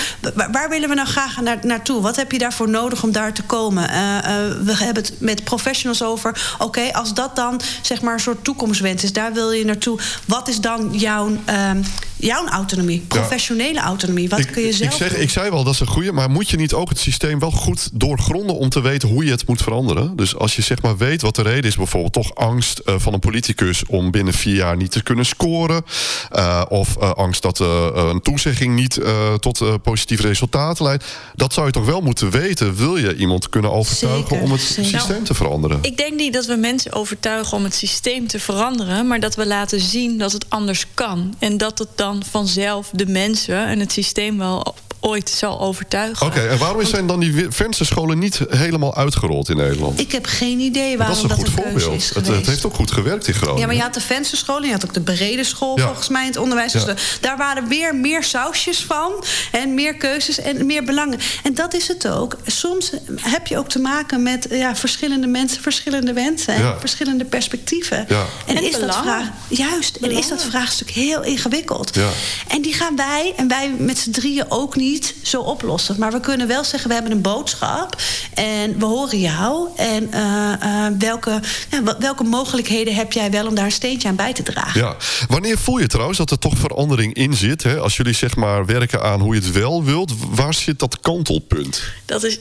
waar 0.51 0.69
willen 0.69 0.89
we 0.89 0.95
nou 0.95 1.07
graag 1.07 1.41
naar, 1.41 1.57
naartoe? 1.61 2.01
Wat 2.01 2.15
heb 2.15 2.31
je 2.31 2.37
daarvoor 2.37 2.69
nodig 2.69 3.03
om 3.03 3.11
daar 3.11 3.33
te 3.33 3.43
komen? 3.43 3.83
Uh, 3.83 3.89
we 4.63 4.75
hebben 4.75 5.03
het 5.03 5.13
met 5.19 5.43
professionals 5.43 6.03
over. 6.03 6.53
Oké, 6.53 6.63
okay, 6.63 6.89
als 6.89 7.13
dat 7.13 7.35
dan 7.35 7.61
zeg 7.81 8.01
maar 8.01 8.13
een 8.13 8.19
soort 8.19 8.43
toekomstwens 8.43 9.03
is, 9.03 9.13
daar 9.13 9.33
wil 9.33 9.42
je 9.51 9.65
naartoe. 9.65 9.99
Wat 10.25 10.47
is 10.47 10.61
dan 10.61 10.89
jouw, 10.91 11.29
uh, 11.29 11.71
jouw 12.25 12.47
autonomie? 12.47 12.99
Professionele 13.07 13.73
ja. 13.73 13.83
autonomie. 13.83 14.29
Wat 14.29 14.39
ik, 14.39 14.47
kun 14.47 14.63
je 14.63 14.73
zelf 14.73 14.91
ik, 14.91 14.97
zeg, 14.97 15.15
ik 15.15 15.29
zei 15.29 15.49
wel, 15.49 15.63
dat 15.63 15.73
is 15.73 15.79
een 15.79 15.87
goede. 15.87 16.11
Maar 16.11 16.29
moet 16.29 16.49
je 16.49 16.57
niet 16.57 16.73
ook 16.73 16.89
het 16.89 16.99
systeem 16.99 17.39
wel 17.39 17.51
goed 17.51 17.89
doorgronden 17.93 18.55
om 18.55 18.69
te 18.69 18.81
weten 18.81 19.09
hoe 19.09 19.25
je 19.25 19.31
het 19.31 19.47
moet 19.47 19.61
veranderen? 19.61 20.15
Dus 20.15 20.35
als 20.35 20.55
je 20.55 20.61
zeg 20.61 20.81
maar 20.81 20.97
weet 20.97 21.21
wat 21.21 21.35
de 21.35 21.41
reden 21.41 21.63
is, 21.63 21.75
bijvoorbeeld 21.75 22.13
toch 22.13 22.35
angst 22.35 22.81
uh, 22.85 22.95
van 22.97 23.13
een 23.13 23.19
politicus 23.19 23.85
om 23.85 24.11
binnen 24.11 24.33
vier 24.33 24.55
jaar 24.55 24.77
niet 24.77 24.91
te 24.91 25.03
kunnen 25.03 25.25
scoren. 25.25 25.85
Uh, 26.35 26.61
of 26.69 26.95
uh, 27.01 27.11
angst 27.11 27.41
dat 27.41 27.59
een 27.59 28.21
toezegging 28.21 28.75
niet 28.75 28.99
tot 29.39 29.81
positieve 29.83 30.27
resultaten 30.27 30.85
leidt. 30.85 31.05
Dat 31.35 31.53
zou 31.53 31.65
je 31.65 31.71
toch 31.71 31.85
wel 31.85 32.01
moeten 32.01 32.31
weten. 32.31 32.75
Wil 32.75 32.97
je 32.97 33.15
iemand 33.15 33.49
kunnen 33.49 33.71
overtuigen 33.71 34.27
Zeker, 34.27 34.43
om 34.43 34.51
het 34.51 34.61
zeker. 34.61 34.83
systeem 34.83 35.13
Nou, 35.13 35.23
te 35.23 35.33
veranderen? 35.33 35.77
Ik 35.81 35.97
denk 35.97 36.13
niet 36.13 36.33
dat 36.33 36.45
we 36.45 36.55
mensen 36.55 36.93
overtuigen 36.93 37.57
om 37.57 37.63
het 37.63 37.75
systeem 37.75 38.27
te 38.27 38.39
veranderen, 38.39 39.07
maar 39.07 39.19
dat 39.19 39.35
we 39.35 39.45
laten 39.45 39.79
zien 39.79 40.17
dat 40.17 40.31
het 40.31 40.45
anders 40.49 40.85
kan. 40.93 41.35
En 41.39 41.57
dat 41.57 41.79
het 41.79 41.87
dan 41.95 42.12
vanzelf 42.21 42.89
de 42.93 43.05
mensen 43.07 43.65
en 43.65 43.79
het 43.79 43.91
systeem 43.91 44.37
wel 44.37 44.75
ooit 45.03 45.29
zal 45.29 45.59
overtuigen. 45.61 46.27
Oké, 46.27 46.39
en 46.39 46.57
waarom 46.57 46.85
zijn 46.85 47.07
dan 47.07 47.19
die 47.19 47.45
vensterscholen 47.49 48.19
niet 48.19 48.39
helemaal 48.49 48.95
uitgerold 48.95 49.49
in 49.49 49.57
Nederland? 49.57 49.99
Ik 49.99 50.11
heb 50.11 50.25
geen 50.25 50.59
idee 50.59 50.89
dat 50.89 50.97
waarom 50.97 51.15
is 51.17 51.21
een 51.23 51.27
dat, 51.29 51.37
goed 51.37 51.47
een 51.47 51.53
keuze 51.63 51.79
voorbeeld. 51.79 52.01
is 52.01 52.09
Het, 52.37 52.45
heeft 52.47 52.65
ook 52.65 52.73
goed 52.75 52.91
gewerkt 52.91 53.27
in 53.27 53.33
Groningen. 53.33 53.59
Ja, 53.59 53.65
maar 53.65 53.75
je 53.75 53.81
had 53.81 53.93
de 53.93 54.01
vensterschool 54.01 54.57
en 54.57 54.65
je 54.65 54.71
had 54.71 54.85
ook 54.85 54.93
de 54.93 55.01
brede 55.01 55.43
school 55.43 55.77
Ja. 55.77 55.85
volgens 55.85 56.09
mij 56.09 56.21
in 56.21 56.27
het 56.27 56.37
onderwijs. 56.37 56.71
Dus 56.71 56.81
Ja. 56.81 56.93
de- 56.93 57.01
daar 57.21 57.37
waren 57.37 57.67
weer 57.67 57.95
meer 57.95 58.23
sausjes 58.23 58.83
van 58.83 59.23
en 59.51 59.73
meer 59.73 59.95
keuzes 59.95 60.39
en 60.39 60.65
meer 60.65 60.83
belangen. 60.83 61.19
En 61.43 61.53
dat 61.53 61.73
is 61.73 61.87
het 61.87 62.07
ook. 62.07 62.37
Soms 62.45 62.91
heb 63.21 63.47
je 63.47 63.57
ook 63.57 63.69
te 63.69 63.79
maken 63.79 64.23
met 64.23 64.47
ja, 64.49 64.75
verschillende 64.75 65.27
mensen, 65.27 65.61
verschillende 65.61 66.13
wensen 66.13 66.53
en 66.53 66.75
verschillende 66.79 67.25
perspectieven. 67.25 68.05
Ja. 68.09 68.25
En, 68.45 68.55
En 68.57 68.63
is 68.63 68.79
dat 68.79 68.95
vraag, 68.95 69.27
juist, 69.47 69.95
en 69.95 70.11
is 70.11 70.27
dat 70.29 70.43
vraagstuk 70.43 70.89
heel 70.89 71.23
ingewikkeld. 71.23 71.95
Ja. 71.95 72.09
En 72.47 72.61
die 72.61 72.73
gaan 72.73 72.95
wij 72.95 73.33
en 73.37 73.47
wij 73.47 73.71
met 73.77 73.97
z'n 73.97 74.11
drieën 74.11 74.45
ook 74.51 74.75
niet 74.75 74.91
zo 75.21 75.41
oplossen. 75.41 75.95
Maar 75.99 76.11
we 76.11 76.19
kunnen 76.19 76.47
wel 76.47 76.63
zeggen, 76.63 76.87
we 76.87 76.93
hebben 76.93 77.11
een 77.11 77.21
boodschap 77.21 78.01
en 78.33 78.79
we 78.79 78.85
horen 78.85 79.19
jou. 79.19 79.67
En 79.75 80.11
eh, 80.11 80.53
eh, 80.53 80.93
welke, 80.99 81.39
ja, 81.69 81.97
welke 81.99 82.23
mogelijkheden 82.23 82.95
heb 82.95 83.13
jij 83.13 83.31
wel 83.31 83.47
om 83.47 83.55
daar 83.55 83.65
een 83.65 83.71
steentje 83.71 84.07
aan 84.07 84.15
bij 84.15 84.33
te 84.33 84.43
dragen? 84.43 84.81
Ja. 84.81 84.95
Wanneer 85.27 85.57
voel 85.57 85.77
je 85.77 85.87
trouwens 85.87 86.17
dat 86.17 86.31
er 86.31 86.39
toch 86.39 86.57
verandering 86.57 87.13
in 87.13 87.33
zit? 87.33 87.63
Hè? 87.63 87.77
Als 87.79 87.97
jullie 87.97 88.13
zeg 88.13 88.35
maar 88.35 88.65
werken 88.65 89.01
aan 89.03 89.19
hoe 89.19 89.35
je 89.35 89.41
het 89.41 89.51
wel 89.51 89.83
wilt, 89.83 90.13
waar 90.29 90.53
zit 90.53 90.79
dat 90.79 90.99
kantelpunt? 90.99 91.83
Dat 92.05 92.23
is. 92.23 92.39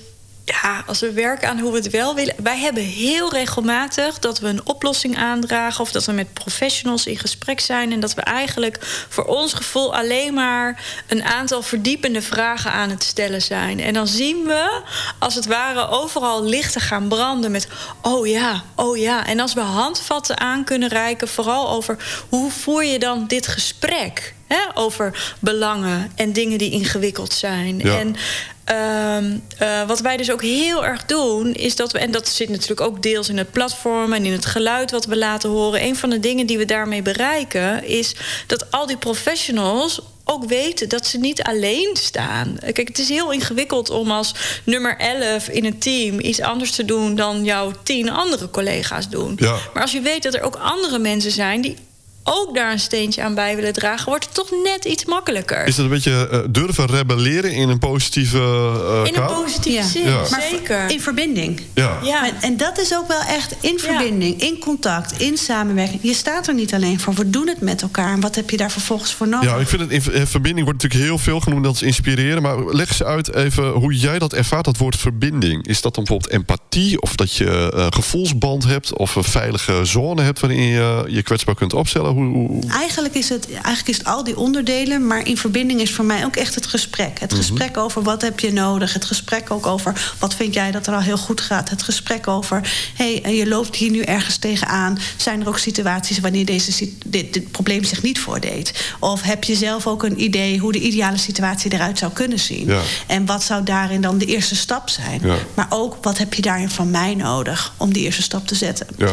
Ja, 0.52 0.82
als 0.86 1.00
we 1.00 1.12
werken 1.12 1.48
aan 1.48 1.58
hoe 1.58 1.70
we 1.70 1.76
het 1.76 1.90
wel 1.90 2.14
willen. 2.14 2.34
Wij 2.42 2.58
hebben 2.58 2.82
heel 2.82 3.32
regelmatig 3.32 4.18
dat 4.18 4.38
we 4.38 4.48
een 4.48 4.66
oplossing 4.66 5.16
aandragen. 5.18 5.80
of 5.80 5.92
dat 5.92 6.04
we 6.04 6.12
met 6.12 6.32
professionals 6.32 7.06
in 7.06 7.18
gesprek 7.18 7.60
zijn. 7.60 7.92
en 7.92 8.00
dat 8.00 8.14
we 8.14 8.20
eigenlijk 8.20 9.06
voor 9.08 9.24
ons 9.24 9.52
gevoel 9.52 9.94
alleen 9.94 10.34
maar 10.34 10.84
een 11.06 11.22
aantal 11.22 11.62
verdiepende 11.62 12.22
vragen 12.22 12.72
aan 12.72 12.90
het 12.90 13.02
stellen 13.02 13.42
zijn. 13.42 13.80
En 13.80 13.94
dan 13.94 14.06
zien 14.06 14.44
we 14.44 14.82
als 15.18 15.34
het 15.34 15.46
ware 15.46 15.88
overal 15.88 16.44
lichten 16.44 16.80
gaan 16.80 17.08
branden 17.08 17.50
met. 17.50 17.68
oh 18.02 18.26
ja, 18.26 18.62
oh 18.74 18.96
ja. 18.96 19.26
En 19.26 19.40
als 19.40 19.54
we 19.54 19.60
handvatten 19.60 20.40
aan 20.40 20.64
kunnen 20.64 20.88
reiken, 20.88 21.28
vooral 21.28 21.70
over 21.70 22.24
hoe 22.28 22.50
voer 22.50 22.84
je 22.84 22.98
dan 22.98 23.26
dit 23.26 23.46
gesprek? 23.46 24.34
Hè, 24.52 24.80
over 24.80 25.34
belangen 25.38 26.12
en 26.14 26.32
dingen 26.32 26.58
die 26.58 26.70
ingewikkeld 26.70 27.32
zijn. 27.32 27.78
Ja. 27.78 27.98
En 27.98 28.16
Ehm, 28.64 29.38
eh, 29.58 29.86
wat 29.86 30.00
wij 30.00 30.16
dus 30.16 30.30
ook 30.30 30.42
heel 30.42 30.84
erg 30.84 31.06
doen, 31.06 31.54
is 31.54 31.76
dat 31.76 31.92
we, 31.92 31.98
en 31.98 32.10
dat 32.10 32.28
zit 32.28 32.48
natuurlijk 32.48 32.80
ook 32.80 33.02
deels 33.02 33.28
in 33.28 33.38
het 33.38 33.50
platform 33.50 34.12
en 34.12 34.24
in 34.24 34.32
het 34.32 34.46
geluid 34.46 34.90
wat 34.90 35.04
we 35.04 35.16
laten 35.16 35.50
horen. 35.50 35.82
Een 35.82 35.96
van 35.96 36.10
de 36.10 36.20
dingen 36.20 36.46
die 36.46 36.58
we 36.58 36.64
daarmee 36.64 37.02
bereiken, 37.02 37.84
is 37.84 38.14
dat 38.46 38.70
al 38.70 38.86
die 38.86 38.96
professionals 38.96 40.00
ook 40.24 40.44
weten 40.44 40.88
dat 40.88 41.06
ze 41.06 41.18
niet 41.18 41.42
alleen 41.42 41.96
staan. 41.96 42.58
Kijk, 42.60 42.88
het 42.88 42.98
is 42.98 43.08
heel 43.08 43.32
ingewikkeld 43.32 43.90
om 43.90 44.10
als 44.10 44.34
nummer 44.64 44.96
11 44.96 45.48
in 45.48 45.64
een 45.64 45.78
team 45.78 46.20
iets 46.20 46.40
anders 46.40 46.70
te 46.70 46.84
doen 46.84 47.14
dan 47.14 47.44
jouw 47.44 47.72
tien 47.82 48.10
andere 48.10 48.50
collega's 48.50 49.08
doen. 49.08 49.36
Ja. 49.36 49.56
Maar 49.74 49.82
als 49.82 49.92
je 49.92 50.00
weet 50.00 50.22
dat 50.22 50.34
er 50.34 50.42
ook 50.42 50.56
andere 50.56 50.98
mensen 50.98 51.30
zijn 51.30 51.60
die 51.60 51.76
ook 52.24 52.54
daar 52.54 52.72
een 52.72 52.78
steentje 52.80 53.22
aan 53.22 53.34
bij 53.34 53.56
willen 53.56 53.72
dragen, 53.72 54.06
wordt 54.06 54.24
het 54.24 54.34
toch 54.34 54.50
net 54.64 54.84
iets 54.84 55.04
makkelijker. 55.04 55.66
Is 55.66 55.76
dat 55.76 55.84
een 55.84 55.90
beetje 55.90 56.28
eh, 56.28 56.38
durven 56.50 56.86
rebelleren 56.86 57.52
in 57.52 57.68
een 57.68 57.78
positieve 57.78 58.38
eh 58.38 58.98
In 58.98 59.06
een 59.06 59.12
kader? 59.12 59.36
positieve 59.36 59.78
Ja. 59.78 59.84
zin, 59.88 60.04
Ja. 60.04 60.20
Maar 60.30 60.42
zeker. 60.50 60.90
in 60.90 61.00
verbinding. 61.00 61.60
Ja. 61.74 61.98
Ja. 62.02 62.26
En- 62.26 62.34
En 62.40 62.56
dat 62.56 62.78
is 62.78 62.94
ook 62.96 63.08
wel 63.08 63.20
echt 63.20 63.54
in 63.60 63.78
verbinding, 63.78 64.40
in 64.40 64.58
contact, 64.58 65.20
in 65.20 65.36
samenwerking. 65.36 66.02
Je 66.02 66.14
staat 66.14 66.46
er 66.48 66.54
niet 66.54 66.74
alleen 66.74 67.00
voor. 67.00 67.14
We 67.14 67.30
doen 67.30 67.48
het 67.48 67.60
met 67.60 67.82
elkaar. 67.82 68.12
En 68.12 68.20
wat 68.20 68.34
heb 68.34 68.50
je 68.50 68.56
daar 68.56 68.70
vervolgens 68.70 69.12
voor 69.14 69.28
nodig? 69.28 69.50
Ja, 69.50 69.56
ik 69.56 69.68
vind 69.68 69.80
het 69.80 69.90
in 69.90 70.12
in 70.12 70.26
verbinding 70.26 70.66
wordt 70.66 70.82
natuurlijk 70.82 71.10
heel 71.10 71.18
veel 71.18 71.40
genoemd 71.40 71.64
dat 71.64 71.74
is 71.74 71.82
inspireren. 71.82 72.42
Maar 72.42 72.64
leg 72.64 72.88
eens 72.88 73.02
uit 73.02 73.34
even 73.34 73.68
hoe 73.70 73.96
jij 73.96 74.18
dat 74.18 74.32
ervaart, 74.32 74.64
dat 74.64 74.76
woord 74.76 74.96
verbinding. 74.96 75.66
Is 75.66 75.80
dat 75.80 75.94
dan 75.94 76.04
bijvoorbeeld 76.04 76.32
empathie? 76.40 77.00
Of 77.00 77.14
dat 77.16 77.36
je 77.36 77.70
een 77.74 77.92
gevoelsband 77.92 78.64
hebt? 78.64 78.96
Of 78.96 79.14
een 79.14 79.24
veilige 79.24 79.84
zone 79.84 80.22
hebt 80.22 80.40
waarin 80.40 80.62
je 80.62 81.04
je 81.08 81.22
kwetsbaar 81.22 81.54
kunt 81.54 81.72
opstellen? 81.72 82.11
Hoe, 82.12 82.24
hoe- 82.24 82.60
Eigenlijk 82.70 83.14
is, 83.14 83.28
het, 83.28 83.50
eigenlijk 83.52 83.88
is 83.88 83.98
het 83.98 84.06
al 84.06 84.24
die 84.24 84.36
onderdelen, 84.36 85.06
maar 85.06 85.26
in 85.26 85.36
verbinding 85.36 85.80
is 85.80 85.90
voor 85.92 86.04
mij 86.04 86.24
ook 86.24 86.36
echt 86.36 86.54
het 86.54 86.66
gesprek. 86.66 87.18
Het 87.20 87.34
gesprek 87.34 87.76
over 87.76 88.02
wat 88.02 88.22
heb 88.22 88.40
je 88.40 88.52
nodig. 88.52 88.92
Het 88.92 89.04
gesprek 89.04 89.50
ook 89.50 89.66
over 89.66 90.14
wat 90.18 90.34
vind 90.34 90.54
jij 90.54 90.70
dat 90.70 90.86
er 90.86 90.94
al 90.94 91.00
heel 91.00 91.16
goed 91.18 91.40
gaat. 91.40 91.70
Het 91.70 91.82
gesprek 91.82 92.28
over, 92.28 92.72
hé, 92.96 93.18
hey, 93.22 93.34
je 93.36 93.48
loopt 93.48 93.76
hier 93.76 93.90
nu 93.90 94.00
ergens 94.00 94.36
tegenaan. 94.36 94.98
Zijn 95.16 95.40
er 95.40 95.48
ook 95.48 95.58
situaties 95.58 96.18
wanneer 96.20 96.44
deze, 96.44 96.88
dit, 97.06 97.32
dit 97.32 97.50
probleem 97.50 97.84
zich 97.84 98.02
niet 98.02 98.20
voordeed? 98.20 98.94
Of 99.00 99.22
heb 99.22 99.44
je 99.44 99.54
zelf 99.56 99.86
ook 99.86 100.02
een 100.02 100.22
idee 100.22 100.58
hoe 100.58 100.72
de 100.72 100.80
ideale 100.80 101.18
situatie 101.18 101.72
eruit 101.72 101.98
zou 101.98 102.12
kunnen 102.12 102.38
zien? 102.40 102.66
Ja. 102.66 102.80
En 103.06 103.26
wat 103.26 103.42
zou 103.42 103.62
daarin 103.64 104.00
dan 104.00 104.18
de 104.18 104.26
eerste 104.26 104.56
stap 104.56 104.88
zijn? 104.90 105.20
Ja. 105.24 105.36
Maar 105.54 105.66
ook, 105.70 105.96
wat 106.00 106.18
heb 106.18 106.34
je 106.34 106.42
daarin 106.42 106.70
van 106.70 106.90
mij 106.90 107.14
nodig 107.14 107.72
om 107.76 107.92
die 107.92 108.02
eerste 108.04 108.22
stap 108.22 108.46
te 108.46 108.54
zetten? 108.54 108.86
Ja. 108.98 109.10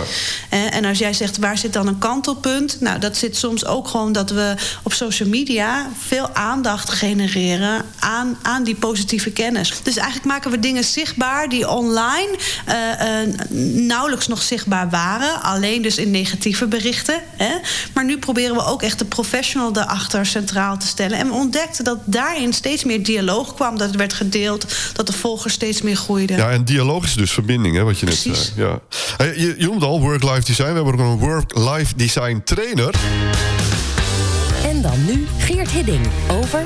Eh, 0.50 0.76
En 0.76 0.86
als 0.86 0.98
jij 0.98 1.14
zegt, 1.14 1.38
waar 1.38 1.58
zit 1.58 1.74
dan 1.74 1.88
een 1.88 1.98
kantelpunt? 1.98 2.80
Nou, 2.90 3.02
dat 3.02 3.18
zit 3.18 3.38
soms 3.38 3.66
ook 3.66 3.88
gewoon 3.88 4.12
dat 4.12 4.30
we 4.30 4.56
op 4.84 4.94
social 4.94 5.30
media 5.30 5.90
veel 6.08 6.30
aandacht 6.34 6.90
genereren 6.90 7.86
aan, 8.00 8.38
aan 8.42 8.64
die 8.64 8.76
positieve 8.76 9.32
kennis. 9.32 9.74
Dus 9.84 9.96
eigenlijk 9.96 10.28
maken 10.28 10.52
we 10.52 10.60
dingen 10.60 10.84
zichtbaar 10.84 11.50
die 11.50 11.70
online 11.70 12.38
eh, 12.66 13.22
eh, 13.22 13.30
nauwelijks 13.74 14.28
nog 14.28 14.42
zichtbaar 14.42 14.90
waren. 14.90 15.42
Alleen 15.42 15.82
dus 15.82 15.98
in 15.98 16.12
negatieve 16.12 16.68
berichten. 16.68 17.22
Hè? 17.38 17.54
Maar 17.94 18.06
nu 18.06 18.18
proberen 18.18 18.56
we 18.56 18.66
ook 18.66 18.82
echt 18.82 19.00
de 19.00 19.06
professional 19.06 19.72
erachter 19.76 20.26
centraal 20.26 20.78
te 20.78 20.88
stellen. 20.88 21.18
En 21.18 21.28
we 21.28 21.34
ontdekten 21.34 21.84
dat 21.84 22.00
daarin 22.06 22.54
steeds 22.54 22.84
meer 22.84 23.04
dialoog 23.04 23.54
kwam. 23.54 23.78
Dat 23.78 23.88
het 23.88 23.98
werd 23.98 24.14
gedeeld, 24.14 24.66
dat 24.94 25.08
de 25.08 25.14
volgers 25.14 25.54
steeds 25.54 25.82
meer 25.82 25.96
groeiden. 25.96 26.38
Ja, 26.38 26.50
en 26.50 26.66
dialoog 26.66 27.04
is 27.04 27.14
dus 27.14 27.32
verbinding, 27.32 27.76
hè, 27.76 27.84
wat 27.84 28.00
je 28.00 28.06
net 28.06 28.16
zei. 28.16 28.36
Ja. 28.56 28.80
Je, 29.18 29.56
je 29.58 29.66
noemde 29.66 29.86
al 29.86 30.02
work-life 30.02 30.44
design. 30.46 30.70
We 30.70 30.76
hebben 30.76 30.94
ook 30.94 31.00
een 31.00 31.18
work-life 31.18 31.96
design 31.96 32.42
En 34.64 34.82
dan 34.82 35.06
nu 35.06 35.28
Geert 35.38 35.70
Hidding 35.72 36.08
over 36.32 36.66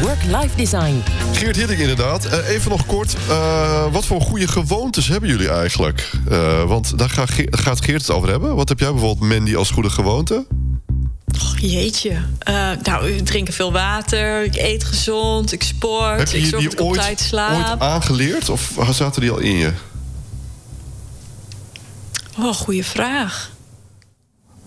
Work-Life 0.00 0.56
Design. 0.56 1.02
Geert 1.32 1.56
Hidding 1.56 1.80
inderdaad. 1.80 2.24
Eh, 2.24 2.48
even 2.48 2.70
nog 2.70 2.86
kort, 2.86 3.16
eh, 3.28 3.92
wat 3.92 4.04
voor 4.06 4.20
goede 4.20 4.48
gewoontes 4.48 5.08
hebben 5.08 5.28
jullie 5.28 5.48
eigenlijk? 5.48 6.10
Eh, 6.30 6.64
want 6.64 6.98
daar 6.98 7.10
gaat 7.10 7.30
Ge- 7.30 7.48
gaat 7.50 7.84
Geert 7.84 8.00
het 8.00 8.10
over 8.10 8.28
hebben. 8.28 8.54
Wat 8.56 8.68
heb 8.68 8.78
jij 8.78 8.90
bijvoorbeeld, 8.92 9.28
Mandy, 9.32 9.56
als 9.56 9.70
goede 9.70 9.90
gewoonte? 9.90 10.46
Och, 11.34 11.58
jeetje. 11.58 12.16
Eh, 12.38 12.70
nou, 12.82 13.10
ik 13.10 13.24
drink 13.24 13.52
veel 13.52 13.72
water, 13.72 14.44
ik 14.44 14.56
eet 14.56 14.84
gezond, 14.84 15.52
ik 15.52 15.62
sport, 15.62 16.18
Heb 16.18 16.28
je 16.28 16.38
ik 16.38 16.44
zorg 16.46 16.64
dat 16.64 16.72
ik 16.72 16.80
op 16.80 16.94
tijd 16.94 17.20
slaap. 17.20 17.70
ooit 17.70 17.80
aangeleerd 17.80 18.48
of 18.48 18.70
zaten 18.90 19.20
die 19.20 19.30
al 19.30 19.38
in 19.38 19.56
je? 19.56 19.70
Oh, 22.38 22.54
goede 22.54 22.84
vraag. 22.84 23.50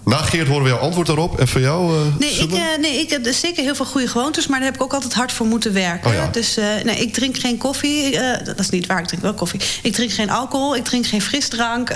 Na 0.06 0.18
Geert 0.18 0.48
horen 0.48 0.64
we 0.64 0.70
jouw 0.70 0.78
antwoord 0.78 1.08
daarop. 1.08 1.40
En 1.40 1.48
van 1.48 1.62
jou, 1.62 1.94
uh, 1.94 2.02
nee, 2.20 2.34
ik, 2.34 2.52
uh, 2.52 2.62
nee, 2.80 3.00
ik 3.00 3.10
heb 3.10 3.28
zeker 3.30 3.64
heel 3.64 3.76
veel 3.76 3.86
goede 3.86 4.08
gewoontes... 4.08 4.48
maar 4.48 4.60
daar 4.60 4.68
heb 4.68 4.76
ik 4.76 4.84
ook 4.84 4.94
altijd 4.94 5.14
hard 5.14 5.32
voor 5.32 5.46
moeten 5.46 5.74
werken. 5.74 6.10
Oh 6.10 6.16
ja. 6.16 6.28
Dus 6.32 6.58
uh, 6.58 6.66
nee, 6.84 6.98
ik 6.98 7.14
drink 7.14 7.38
geen 7.38 7.58
koffie. 7.58 8.20
dat 8.44 8.60
is 8.60 8.70
niet 8.70 8.86
waar, 8.86 9.00
ik 9.00 9.08
drink 9.08 9.24
wel 9.24 9.34
koffie. 9.34 9.60
Ik 9.84 9.94
drink 9.94 10.12
geen 10.12 10.30
alcohol, 10.30 10.76
ik 10.76 10.84
drink 10.84 11.06
geen 11.06 11.22
frisdrank. 11.22 11.94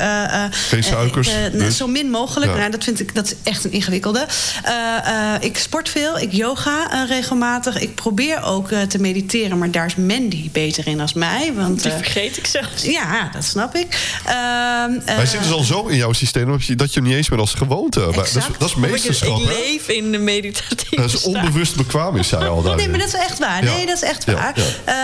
geen 0.51 0.83
suikers? 0.83 1.27
Ik, 1.27 1.51
dus. 1.51 1.77
Zo 1.77 1.87
min 1.87 2.09
mogelijk. 2.09 2.51
Ja. 2.51 2.57
Nou, 2.57 2.71
dat 2.71 2.83
vind 2.83 2.99
ik 2.99 3.15
dat 3.15 3.25
is 3.25 3.33
echt 3.43 3.63
een 3.63 3.71
ingewikkelde. 3.71 4.25
ik 5.39 5.57
sport 5.57 5.89
veel, 5.89 6.19
ik 6.19 6.31
yoga 6.31 7.05
regelmatig. 7.07 7.79
Ik 7.79 7.95
probeer 7.95 8.43
ook 8.43 8.67
te 8.67 8.99
mediteren, 8.99 9.57
maar 9.57 9.71
daar 9.71 9.85
is 9.85 9.95
Mandy 9.95 10.49
beter 10.51 10.87
in 10.87 11.01
als 11.01 11.13
mij. 11.13 11.51
Want, 11.55 11.83
Die 11.83 11.91
vergeet 11.91 12.37
ik 12.37 12.45
zelfs. 12.45 12.83
Ja, 12.83 13.29
dat 13.33 13.43
snap 13.43 13.75
ik. 13.75 14.19
Hij 15.05 15.25
zit 15.25 15.39
dus 15.39 15.51
al 15.51 15.63
zo 15.63 15.87
in 15.87 15.97
jouw 15.97 16.13
systeem... 16.13 16.59
dat 16.75 16.93
je 16.93 16.99
hem 16.99 17.03
niet 17.09 17.17
eens 17.17 17.29
meer 17.29 17.39
als 17.39 17.53
gewoonte 17.53 17.98
dat, 18.05 18.25
is, 18.25 18.33
dat 18.33 18.69
is 18.69 18.75
meesterschap. 18.75 19.37
Ik, 19.37 19.43
ik 19.43 19.47
leef 19.47 19.87
in 19.87 20.11
de 20.11 20.17
meditatieve 20.17 20.95
Dat 20.95 21.13
is 21.13 21.23
onbewust 21.23 21.75
bekwaam, 21.75 22.15
is 22.15 22.27
zij 22.27 22.47
al 22.47 22.61
daar. 22.61 22.75
Nee, 22.75 22.89
maar 22.89 22.99
dat 22.99 23.07
is 23.07 23.13
echt 23.13 23.39
waar. 23.39 23.63
Nee, 23.63 23.85
dat 23.85 23.95
is 23.95 24.01
echt 24.01 24.25
waar. 24.25 24.57
Uh, 24.57 24.95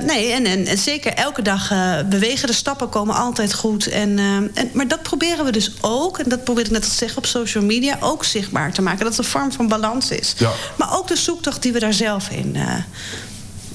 uh, 0.00 0.06
nee, 0.06 0.32
en, 0.32 0.46
en, 0.46 0.66
en, 0.66 0.78
zeker 0.78 1.12
elke 1.12 1.42
dag 1.42 1.70
uh, 1.70 1.98
bewegen. 2.08 2.46
De 2.46 2.54
stappen 2.54 2.88
komen 2.88 3.14
altijd 3.14 3.54
goed. 3.54 3.88
En, 3.88 4.18
en, 4.18 4.70
maar 4.72 4.88
dat 4.88 5.02
proberen 5.02 5.44
we 5.44 5.52
dus 5.52 5.72
ook, 5.80 6.18
en 6.18 6.28
dat 6.28 6.44
probeer 6.44 6.64
ik 6.64 6.70
net 6.70 6.82
te 6.82 6.94
zeggen 6.94 7.18
op 7.18 7.26
social 7.26 7.64
media, 7.64 7.96
ook 8.00 8.24
zichtbaar 8.24 8.72
te 8.72 8.82
maken. 8.82 9.04
Dat 9.04 9.16
het 9.16 9.18
een 9.18 9.32
vorm 9.32 9.52
van 9.52 9.68
balans 9.68 10.10
is. 10.10 10.34
Maar 10.76 10.96
ook 10.96 11.08
de 11.08 11.16
zoektocht 11.16 11.62
die 11.62 11.72
we 11.72 11.78
daar 11.78 11.92
zelf 11.92 12.28
in 12.28 12.56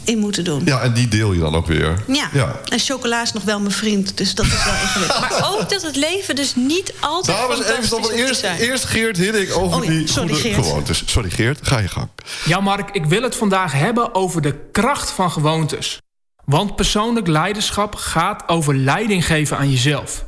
in 0.04 0.18
moeten 0.18 0.43
doen. 0.43 0.62
Ja, 0.66 0.82
en 0.82 0.93
die 0.93 1.08
deel 1.08 1.34
je 1.34 1.39
dan 1.39 1.56
ook 1.56 1.68
weer. 1.68 2.04
Ja. 2.08 2.30
ja. 2.34 2.60
En 2.68 2.80
chocola 2.80 3.22
is 3.22 3.34
nog 3.34 3.43
wel 3.43 3.60
mijn 3.60 3.72
vriend, 3.74 4.18
dus 4.18 4.36
dat 4.36 4.45
is 4.45 4.64
wel 4.64 4.74
ingewikkeld. 4.74 5.20
maar 5.22 5.54
ook 5.54 5.70
dat 5.70 5.82
het 5.82 5.95
leven 5.95 6.36
dus 6.36 6.56
niet 6.56 6.93
altijd 6.99 7.47
was 7.47 7.64
even 7.64 7.86
stop. 7.86 8.10
Eerst, 8.10 8.43
eerst 8.43 8.86
Geert 8.86 9.18
Hiddink 9.18 9.56
over 9.58 9.78
oh, 9.78 9.84
ja. 9.84 9.89
die 9.89 10.08
Sorry, 10.08 10.28
goede 10.28 10.41
Geert. 10.41 10.66
gewoontes. 10.66 11.04
Sorry 11.06 11.30
Geert, 11.30 11.60
ga 11.62 11.80
je 11.80 11.88
gang. 11.88 12.10
Ja, 12.45 12.60
Mark, 12.60 12.89
ik 12.91 13.06
wil 13.06 13.22
het 13.22 13.36
vandaag 13.36 13.72
hebben 13.72 14.16
over 14.16 14.41
de 14.41 14.56
kracht 14.72 15.12
van 15.12 15.32
gewoontes. 15.32 15.97
Want 16.45 16.76
persoonlijk 16.76 17.28
leiderschap 17.28 17.95
gaat 17.95 18.43
over 18.47 18.76
leiding 18.76 19.26
geven 19.26 19.58
aan 19.58 19.72
jezelf. 19.72 20.26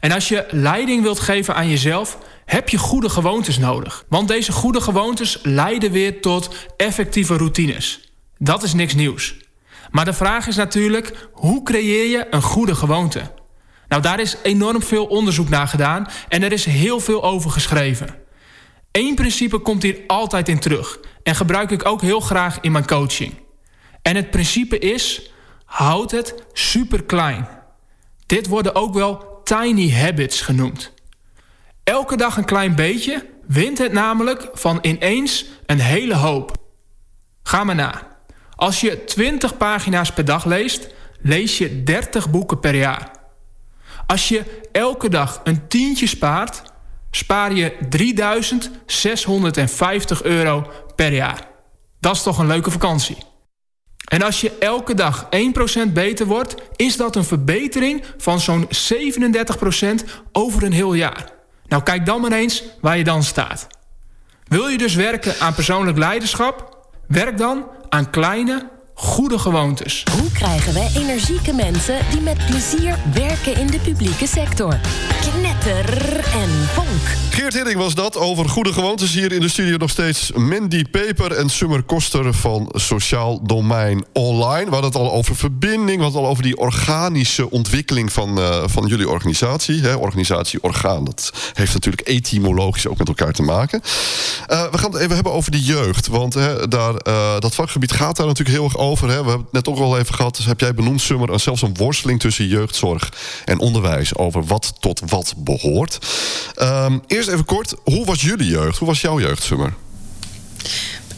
En 0.00 0.12
als 0.12 0.28
je 0.28 0.46
leiding 0.50 1.02
wilt 1.02 1.20
geven 1.20 1.54
aan 1.54 1.68
jezelf, 1.68 2.18
heb 2.44 2.68
je 2.68 2.78
goede 2.78 3.08
gewoontes 3.08 3.58
nodig. 3.58 4.04
Want 4.08 4.28
deze 4.28 4.52
goede 4.52 4.80
gewoontes 4.80 5.38
leiden 5.42 5.90
weer 5.90 6.20
tot 6.20 6.54
effectieve 6.76 7.36
routines. 7.36 8.03
Dat 8.44 8.62
is 8.62 8.74
niks 8.74 8.94
nieuws. 8.94 9.36
Maar 9.90 10.04
de 10.04 10.12
vraag 10.12 10.46
is 10.46 10.56
natuurlijk, 10.56 11.28
hoe 11.32 11.62
creëer 11.62 12.10
je 12.10 12.26
een 12.30 12.42
goede 12.42 12.74
gewoonte? 12.74 13.32
Nou, 13.88 14.02
daar 14.02 14.20
is 14.20 14.36
enorm 14.42 14.82
veel 14.82 15.06
onderzoek 15.06 15.48
naar 15.48 15.68
gedaan 15.68 16.06
en 16.28 16.42
er 16.42 16.52
is 16.52 16.64
heel 16.64 17.00
veel 17.00 17.24
over 17.24 17.50
geschreven. 17.50 18.14
Eén 18.92 19.14
principe 19.14 19.58
komt 19.58 19.82
hier 19.82 20.00
altijd 20.06 20.48
in 20.48 20.58
terug 20.58 20.98
en 21.22 21.34
gebruik 21.34 21.70
ik 21.70 21.86
ook 21.86 22.00
heel 22.00 22.20
graag 22.20 22.60
in 22.60 22.72
mijn 22.72 22.86
coaching. 22.86 23.34
En 24.02 24.16
het 24.16 24.30
principe 24.30 24.78
is, 24.78 25.30
houd 25.64 26.10
het 26.10 26.34
super 26.52 27.04
klein. 27.04 27.48
Dit 28.26 28.46
worden 28.46 28.74
ook 28.74 28.94
wel 28.94 29.40
tiny 29.44 29.92
habits 29.92 30.40
genoemd. 30.40 30.92
Elke 31.84 32.16
dag 32.16 32.36
een 32.36 32.44
klein 32.44 32.74
beetje 32.74 33.26
wint 33.46 33.78
het 33.78 33.92
namelijk 33.92 34.48
van 34.52 34.78
ineens 34.82 35.44
een 35.66 35.80
hele 35.80 36.14
hoop. 36.14 36.56
Ga 37.42 37.64
maar 37.64 37.74
na. 37.74 38.13
Als 38.56 38.80
je 38.80 39.04
20 39.04 39.56
pagina's 39.56 40.12
per 40.12 40.24
dag 40.24 40.44
leest, 40.44 40.88
lees 41.20 41.58
je 41.58 41.82
30 41.82 42.30
boeken 42.30 42.60
per 42.60 42.74
jaar. 42.74 43.10
Als 44.06 44.28
je 44.28 44.44
elke 44.72 45.08
dag 45.08 45.40
een 45.44 45.68
tientje 45.68 46.06
spaart, 46.06 46.62
spaar 47.10 47.52
je 47.52 47.76
3650 47.88 50.22
euro 50.22 50.70
per 50.94 51.12
jaar. 51.12 51.48
Dat 52.00 52.14
is 52.14 52.22
toch 52.22 52.38
een 52.38 52.46
leuke 52.46 52.70
vakantie. 52.70 53.16
En 54.04 54.22
als 54.22 54.40
je 54.40 54.58
elke 54.58 54.94
dag 54.94 55.28
1% 55.88 55.92
beter 55.92 56.26
wordt, 56.26 56.54
is 56.76 56.96
dat 56.96 57.16
een 57.16 57.24
verbetering 57.24 58.04
van 58.16 58.40
zo'n 58.40 58.68
37% 58.68 58.70
over 60.32 60.62
een 60.62 60.72
heel 60.72 60.94
jaar. 60.94 61.32
Nou, 61.66 61.82
kijk 61.82 62.06
dan 62.06 62.20
maar 62.20 62.32
eens 62.32 62.62
waar 62.80 62.98
je 62.98 63.04
dan 63.04 63.22
staat. 63.22 63.66
Wil 64.44 64.68
je 64.68 64.78
dus 64.78 64.94
werken 64.94 65.40
aan 65.40 65.54
persoonlijk 65.54 65.98
leiderschap? 65.98 66.73
Werk 67.06 67.38
dan 67.38 67.66
aan 67.88 68.10
kleine, 68.10 68.68
goede 68.94 69.38
gewoontes. 69.38 70.04
Hoe 70.20 70.32
krijgen 70.32 70.72
we 70.72 70.90
energieke 70.96 71.52
mensen 71.52 71.98
die 72.10 72.20
met 72.20 72.46
plezier 72.46 72.98
werken 73.14 73.56
in 73.56 73.66
de 73.66 73.78
publieke 73.78 74.26
sector? 74.26 74.80
Knetter 75.20 76.18
en 76.18 76.50
vonk. 76.72 77.16
Geert 77.30 77.54
Hidding 77.54 77.76
was 77.76 77.94
dat 77.94 78.16
over 78.16 78.48
goede 78.48 78.72
gewoontes. 78.72 79.14
Hier 79.14 79.32
in 79.32 79.40
de 79.40 79.48
studio 79.48 79.76
nog 79.76 79.90
steeds 79.90 80.32
Mandy 80.32 80.84
Peper 80.84 81.32
en 81.32 81.48
Summer 81.48 81.82
Koster 81.82 82.34
van 82.34 82.68
Sociaal 82.72 83.40
Domein 83.42 84.04
Online. 84.12 84.64
We 84.64 84.70
hadden 84.70 84.90
het 84.90 85.00
al 85.00 85.12
over 85.12 85.36
verbinding, 85.36 85.96
we 85.96 86.02
hadden 86.02 86.20
het 86.20 86.22
al 86.22 86.30
over 86.30 86.42
die 86.42 86.56
organische 86.56 87.50
ontwikkeling 87.50 88.12
van, 88.12 88.38
uh, 88.38 88.62
van 88.66 88.86
jullie 88.86 89.08
organisatie. 89.08 89.80
Hè, 89.80 89.94
organisatie 89.94 90.62
orgaan, 90.62 91.04
dat 91.04 91.32
heeft 91.52 91.72
natuurlijk 91.72 92.08
etymologisch 92.08 92.86
ook 92.86 92.98
met 92.98 93.08
elkaar 93.08 93.32
te 93.32 93.42
maken. 93.42 93.80
Uh, 94.48 94.70
we 94.70 94.78
gaan 94.78 94.92
het 94.92 95.00
even 95.00 95.14
hebben 95.14 95.32
over 95.32 95.50
de 95.50 95.62
jeugd, 95.62 96.06
want 96.06 96.34
hè, 96.34 96.68
daar, 96.68 96.94
uh, 97.08 97.38
dat 97.38 97.54
vakgebied 97.54 97.92
gaat 97.92 98.16
daar 98.16 98.26
natuurlijk 98.26 98.56
heel 98.56 98.64
erg 98.64 98.76
over. 98.76 98.83
Hè. 98.84 99.06
We 99.06 99.12
hebben 99.12 99.32
het 99.32 99.52
net 99.52 99.68
ook 99.68 99.78
al 99.78 99.98
even 99.98 100.14
gehad, 100.14 100.36
dus 100.36 100.44
heb 100.44 100.60
jij 100.60 100.74
benoemd, 100.74 101.00
Summer, 101.00 101.32
en 101.32 101.40
zelfs 101.40 101.62
een 101.62 101.76
worsteling 101.76 102.20
tussen 102.20 102.46
jeugdzorg 102.46 103.12
en 103.44 103.58
onderwijs 103.58 104.16
over 104.16 104.44
wat 104.44 104.74
tot 104.80 105.02
wat 105.06 105.34
behoort. 105.36 105.98
Um, 106.62 107.02
eerst 107.06 107.28
even 107.28 107.44
kort, 107.44 107.74
hoe 107.82 108.04
was 108.04 108.22
jullie 108.22 108.48
jeugd? 108.48 108.78
Hoe 108.78 108.88
was 108.88 109.00
jouw 109.00 109.20
jeugd, 109.20 109.42
Summer? 109.42 109.74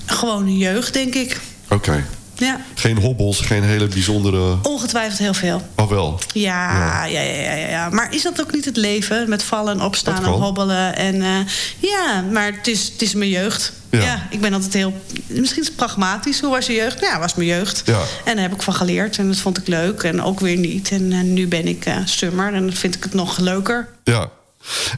Gewoon 0.05 0.57
jeugd, 0.57 0.93
denk 0.93 1.15
ik. 1.15 1.41
Oké. 1.65 1.75
Okay. 1.75 2.05
Ja. 2.37 2.61
Geen 2.75 2.99
hobbels, 2.99 3.41
geen 3.41 3.63
hele 3.63 3.87
bijzondere... 3.87 4.57
Ongetwijfeld 4.63 5.19
heel 5.19 5.35
veel. 5.35 5.69
Oh 5.77 5.89
wel? 5.89 6.21
Ja, 6.33 7.05
ja, 7.05 7.21
ja, 7.21 7.21
ja, 7.21 7.53
ja, 7.53 7.69
ja. 7.69 7.89
Maar 7.89 8.15
is 8.15 8.23
dat 8.23 8.41
ook 8.41 8.53
niet 8.53 8.65
het 8.65 8.77
leven? 8.77 9.29
Met 9.29 9.43
vallen 9.43 9.73
en 9.73 9.81
opstaan 9.81 10.25
en 10.25 10.31
hobbelen. 10.31 10.97
En, 10.97 11.15
uh, 11.15 11.39
ja, 11.79 12.25
maar 12.33 12.53
het 12.53 12.67
is, 12.67 12.89
het 12.93 13.03
is 13.03 13.15
mijn 13.15 13.31
jeugd. 13.31 13.73
Ja. 13.91 14.01
ja. 14.01 14.27
ik 14.31 14.41
ben 14.41 14.53
altijd 14.53 14.73
heel... 14.73 15.03
Misschien 15.27 15.63
is 15.63 15.69
het 15.69 15.77
pragmatisch. 15.77 16.41
Hoe 16.41 16.51
was 16.51 16.67
je 16.67 16.73
jeugd? 16.73 17.01
Ja, 17.01 17.19
was 17.19 17.35
mijn 17.35 17.49
jeugd. 17.49 17.83
Ja. 17.85 18.01
En 18.25 18.35
daar 18.35 18.45
heb 18.45 18.55
ik 18.55 18.63
van 18.63 18.75
geleerd. 18.75 19.19
En 19.19 19.27
dat 19.27 19.37
vond 19.37 19.59
ik 19.59 19.67
leuk. 19.67 20.03
En 20.03 20.23
ook 20.23 20.41
weer 20.41 20.57
niet. 20.57 20.91
En 20.91 21.11
uh, 21.11 21.21
nu 21.21 21.49
ben 21.49 21.67
ik 21.67 21.87
uh, 21.87 21.97
summer. 22.05 22.55
En 22.55 22.67
dan 22.67 22.73
vind 22.73 22.95
ik 22.95 23.03
het 23.03 23.15
nog 23.15 23.39
leuker. 23.39 23.89
Ja. 24.05 24.29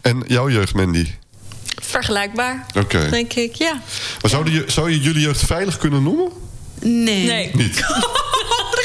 En 0.03 0.24
jouw 0.26 0.51
jeugd, 0.51 0.74
Mandy? 0.74 1.07
Vergelijkbaar, 1.82 2.66
okay. 2.76 3.11
denk 3.11 3.32
ik, 3.32 3.55
ja. 3.55 3.72
Maar 4.20 4.30
zou, 4.30 4.51
je, 4.51 4.64
zou 4.66 4.91
je 4.91 5.01
jullie 5.01 5.20
jeugd 5.20 5.41
veilig 5.41 5.76
kunnen 5.76 6.03
noemen? 6.03 6.32
Nee. 6.80 7.26
Nee. 7.26 7.50
Niet? 7.52 7.76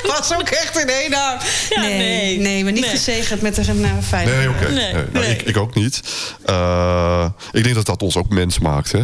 dat 0.03 0.17
was 0.17 0.33
ook 0.33 0.49
echt 0.49 0.79
in 0.79 0.87
één 0.89 1.09
naam. 1.11 1.37
Ja, 1.69 1.81
nee, 1.81 1.97
nee. 1.97 2.39
nee, 2.39 2.63
maar 2.63 2.71
niet 2.71 2.81
Nee. 2.81 2.89
gezegend 2.89 3.41
met 3.41 3.57
een 3.57 3.79
uh, 3.79 3.91
veilig. 3.99 4.35
Nee, 4.35 4.49
oké. 4.49 4.69
Nee. 4.69 4.93
Nee, 4.93 5.03
nou, 5.11 5.25
Nee. 5.25 5.29
ik, 5.35 5.41
ik 5.41 5.57
ook 5.57 5.75
niet. 5.75 6.01
Uh, 6.49 7.25
ik 7.51 7.63
denk 7.63 7.75
dat 7.75 7.85
dat 7.85 8.01
ons 8.01 8.17
ook 8.17 8.29
mens 8.29 8.59
maakt, 8.59 8.91
hè? 8.91 9.03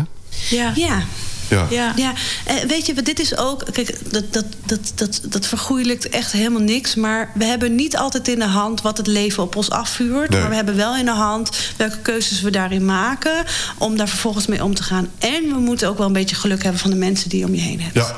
Ja. 0.50 0.72
Ja. 0.76 1.04
Ja. 1.50 1.68
Ja. 1.70 1.94
Ja, 1.96 2.14
eh, 2.46 2.56
weet 2.56 2.86
je, 2.86 2.94
dit 2.94 3.20
is 3.20 3.38
ook. 3.38 3.66
Kijk, 3.72 4.12
dat, 4.12 4.34
dat, 4.34 4.46
dat, 4.66 4.92
dat, 4.96 5.22
dat 5.24 5.46
vergoeilijkt 5.48 6.10
echt 6.10 6.32
helemaal 6.32 6.62
niks. 6.62 6.96
Maar 6.96 7.32
we 7.34 7.46
hebben 7.46 7.76
niet 7.76 7.98
altijd 7.98 8.28
in 8.28 8.40
de 8.40 8.46
hand 8.46 8.82
wat 8.82 8.98
het 8.98 9.08
leven 9.08 9.44
op 9.44 9.56
ons 9.56 9.70
afvuurt. 9.70 10.30
Nee. 10.30 10.40
Maar 10.40 10.50
we 10.50 10.56
hebben 10.56 10.76
wel 10.76 10.96
in 10.96 11.06
de 11.06 11.12
hand 11.12 11.50
welke 11.78 11.98
keuzes 11.98 12.42
we 12.42 12.50
daarin 12.50 12.86
maken. 12.86 13.46
Om 13.78 13.98
daar 13.98 14.10
vervolgens 14.10 14.48
mee 14.48 14.64
om 14.64 14.76
te 14.76 14.84
gaan. 14.84 15.10
En 15.20 15.44
we 15.44 15.60
moeten 15.60 15.90
ook 15.90 15.98
wel 15.98 16.08
een 16.08 16.14
beetje 16.14 16.36
geluk 16.36 16.64
hebben 16.64 16.82
van 16.82 16.90
de 16.90 16.96
mensen 16.96 17.30
die 17.30 17.40
je 17.40 17.46
om 17.46 17.56
je 17.56 17.62
heen 17.62 17.82
hebt. 17.82 17.96
Ja. 17.96 18.16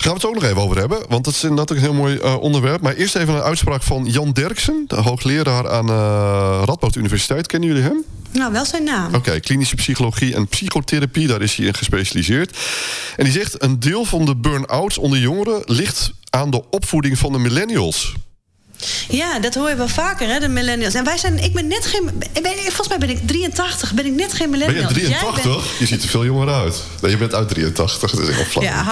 Gaan 0.00 0.12
we 0.12 0.18
het 0.18 0.26
ook 0.26 0.34
nog 0.34 0.44
even 0.44 0.62
over 0.62 0.78
hebben, 0.78 0.98
want 1.08 1.24
dat 1.24 1.34
is 1.34 1.42
inderdaad 1.42 1.70
ook 1.70 1.76
een 1.76 1.82
heel 1.82 1.94
mooi 1.94 2.16
uh, 2.16 2.40
onderwerp. 2.40 2.80
Maar 2.80 2.94
eerst 2.94 3.16
even 3.16 3.34
een 3.34 3.42
uitspraak 3.42 3.82
van 3.82 4.06
Jan 4.06 4.32
Derksen, 4.32 4.84
de 4.86 4.94
hoogleraar 4.94 5.70
aan 5.70 5.90
uh, 5.90 6.62
Radboud 6.64 6.96
Universiteit. 6.96 7.46
Kennen 7.46 7.68
jullie 7.68 7.82
hem? 7.82 8.04
Nou, 8.32 8.52
wel 8.52 8.64
zijn 8.64 8.84
naam. 8.84 9.06
Oké, 9.06 9.16
okay, 9.16 9.40
klinische 9.40 9.74
psychologie 9.74 10.34
en 10.34 10.48
psychotherapie, 10.48 11.26
daar 11.26 11.42
is 11.42 11.54
hij 11.54 11.66
in 11.66 11.74
gespecialiseerd. 11.74 12.58
En 13.16 13.24
die 13.24 13.32
zegt: 13.32 13.62
een 13.62 13.80
deel 13.80 14.04
van 14.04 14.24
de 14.24 14.36
burn-outs 14.36 14.98
onder 14.98 15.18
jongeren 15.18 15.62
ligt 15.64 16.12
aan 16.30 16.50
de 16.50 16.70
opvoeding 16.70 17.18
van 17.18 17.32
de 17.32 17.38
millennials. 17.38 18.14
Ja, 19.08 19.38
dat 19.38 19.54
hoor 19.54 19.68
je 19.68 19.74
wel 19.74 19.88
vaker, 19.88 20.28
hè, 20.28 20.38
de 20.38 20.48
millennials. 20.48 20.94
En 20.94 21.04
wij 21.04 21.18
zijn, 21.18 21.38
ik 21.44 21.52
ben 21.52 21.66
net 21.66 21.86
geen, 21.86 22.10
ik 22.32 22.42
ben, 22.42 22.52
volgens 22.56 22.88
mij 22.88 22.98
ben 22.98 23.10
ik 23.10 23.18
83, 23.26 23.92
ben 23.92 24.06
ik 24.06 24.12
net 24.14 24.32
geen 24.32 24.50
Ben 24.50 24.58
millennial. 24.58 24.88
je 24.88 24.94
83? 24.94 25.44
Jij 25.44 25.52
bent- 25.52 25.64
Je 25.78 25.86
ziet 25.86 26.02
er 26.02 26.08
veel 26.08 26.24
jonger 26.24 26.48
uit. 26.54 26.82
Nee, 27.00 27.10
je 27.10 27.16
bent 27.16 27.34
uit 27.34 27.48
83, 27.48 28.10
dat 28.10 28.20
is 28.20 28.28
echt 28.28 28.50
flauw. 28.50 28.64
Ja, 28.64 28.82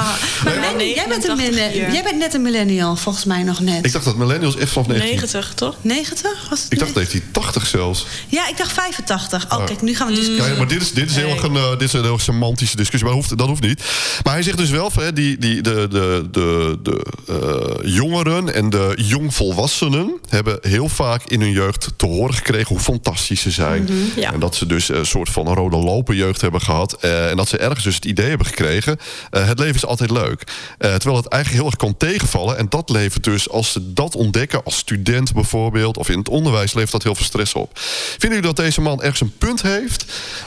maar 0.45 0.74
Nee, 0.76 0.95
jij, 0.95 1.07
bent 1.09 1.28
een 1.28 1.36
89 1.36 1.36
millennial- 1.36 1.68
hier. 1.86 1.93
jij 1.93 2.03
bent 2.03 2.16
net 2.18 2.34
een 2.34 2.43
millennial, 2.43 2.97
volgens 2.97 3.24
mij 3.24 3.43
nog 3.43 3.61
net. 3.61 3.84
Ik 3.86 3.93
dacht 3.93 4.05
dat 4.05 4.16
millennials 4.16 4.57
echt 4.57 4.70
vanaf 4.72 4.86
19... 4.86 5.16
90, 5.16 5.53
toch? 5.55 5.74
90? 5.80 6.47
Was 6.51 6.62
het 6.62 6.72
Ik 6.72 6.78
dacht 6.78 6.95
net? 6.95 6.95
1980 6.95 7.66
zelfs. 7.66 8.07
Ja, 8.28 8.49
ik 8.49 8.57
dacht 8.57 8.72
85. 8.72 9.45
Oh, 9.53 9.59
Oh. 9.59 9.66
kijk, 9.66 9.82
nu 9.82 9.95
gaan 9.97 10.07
we 10.07 10.14
discussiëren. 10.14 10.51
Ja, 10.53 10.57
maar 10.59 10.68
dit 10.68 10.82
is, 10.82 10.93
dit 10.93 11.11
is 11.11 11.16
heel 11.16 11.28
erg 11.30 11.43
een, 11.43 11.57
eh, 11.57 11.70
dit 11.70 11.82
is 11.82 11.93
een 11.93 12.03
heel 12.03 12.18
semantische 12.18 12.76
discussie, 12.76 13.09
maar 13.09 13.16
dat 13.16 13.24
hoeft, 13.26 13.39
dat 13.39 13.49
hoeft 13.49 13.62
niet. 13.62 13.82
Maar 14.24 14.32
hij 14.32 14.43
zegt 14.43 14.59
dus 14.59 14.70
wel, 14.70 14.91
van, 14.91 15.03
hè, 15.03 15.12
die, 15.12 15.39
die, 15.39 15.62
de, 15.62 15.86
de, 15.91 16.28
de, 16.30 16.78
de 16.82 17.03
eh, 17.28 17.93
jongeren 17.95 18.55
en 18.55 18.70
de 18.70 18.93
jongvolwassenen 18.97 19.76
volwassenen 19.79 20.20
hebben 20.29 20.59
heel 20.61 20.89
vaak 20.89 21.22
in 21.26 21.41
hun 21.41 21.51
jeugd 21.51 21.89
te 21.97 22.07
horen 22.07 22.35
gekregen 22.35 22.68
hoe 22.68 22.79
fantastisch 22.79 23.41
ze 23.41 23.51
zijn. 23.51 23.83
Mhm, 23.83 24.20
ja. 24.20 24.33
En 24.33 24.41
dat 24.41 24.55
ze 24.55 24.66
dus 24.66 24.89
een 24.89 25.07
soort 25.07 25.29
van 25.29 25.47
een 25.47 25.55
rode 25.55 25.76
lopen 25.76 26.16
jeugd 26.16 26.41
hebben 26.41 26.61
gehad. 26.61 26.93
Eh, 27.01 27.31
en 27.31 27.37
dat 27.37 27.49
ze 27.49 27.59
ergens 27.59 27.85
dus 27.85 27.95
het 27.95 28.05
idee 28.05 28.29
hebben 28.29 28.47
gekregen. 28.47 28.99
eh, 29.31 29.47
het 29.47 29.59
leven 29.59 29.74
is 29.74 29.87
altijd 29.87 30.11
leuk. 30.11 30.43
Eh, 30.79 30.95
terwijl 30.95 31.16
het 31.16 31.26
eigenlijk 31.29 31.62
heel 31.62 31.72
erg 31.72 31.76
kan 31.76 31.97
tegenvallen. 31.97 32.59
En 32.59 32.66
dat 32.68 32.91
levert 32.91 33.24
dus, 33.24 33.49
als 33.51 33.72
ze 33.72 33.93
dat 33.93 34.14
ontdekken, 34.14 34.64
als 34.64 34.76
student 34.76 35.33
bijvoorbeeld, 35.33 35.97
of 35.97 36.09
in 36.09 36.18
het 36.18 36.29
onderwijs, 36.29 36.72
levert 36.72 36.93
dat 36.93 37.03
heel 37.03 37.14
veel 37.14 37.24
stress 37.24 37.55
op. 37.55 37.70
Vinden 37.79 38.39
jullie 38.39 38.55
dat 38.55 38.64
deze 38.64 38.81
man 38.81 39.03
ergens 39.03 39.20
een 39.20 39.37
punt 39.39 39.62
heeft? 39.62 40.05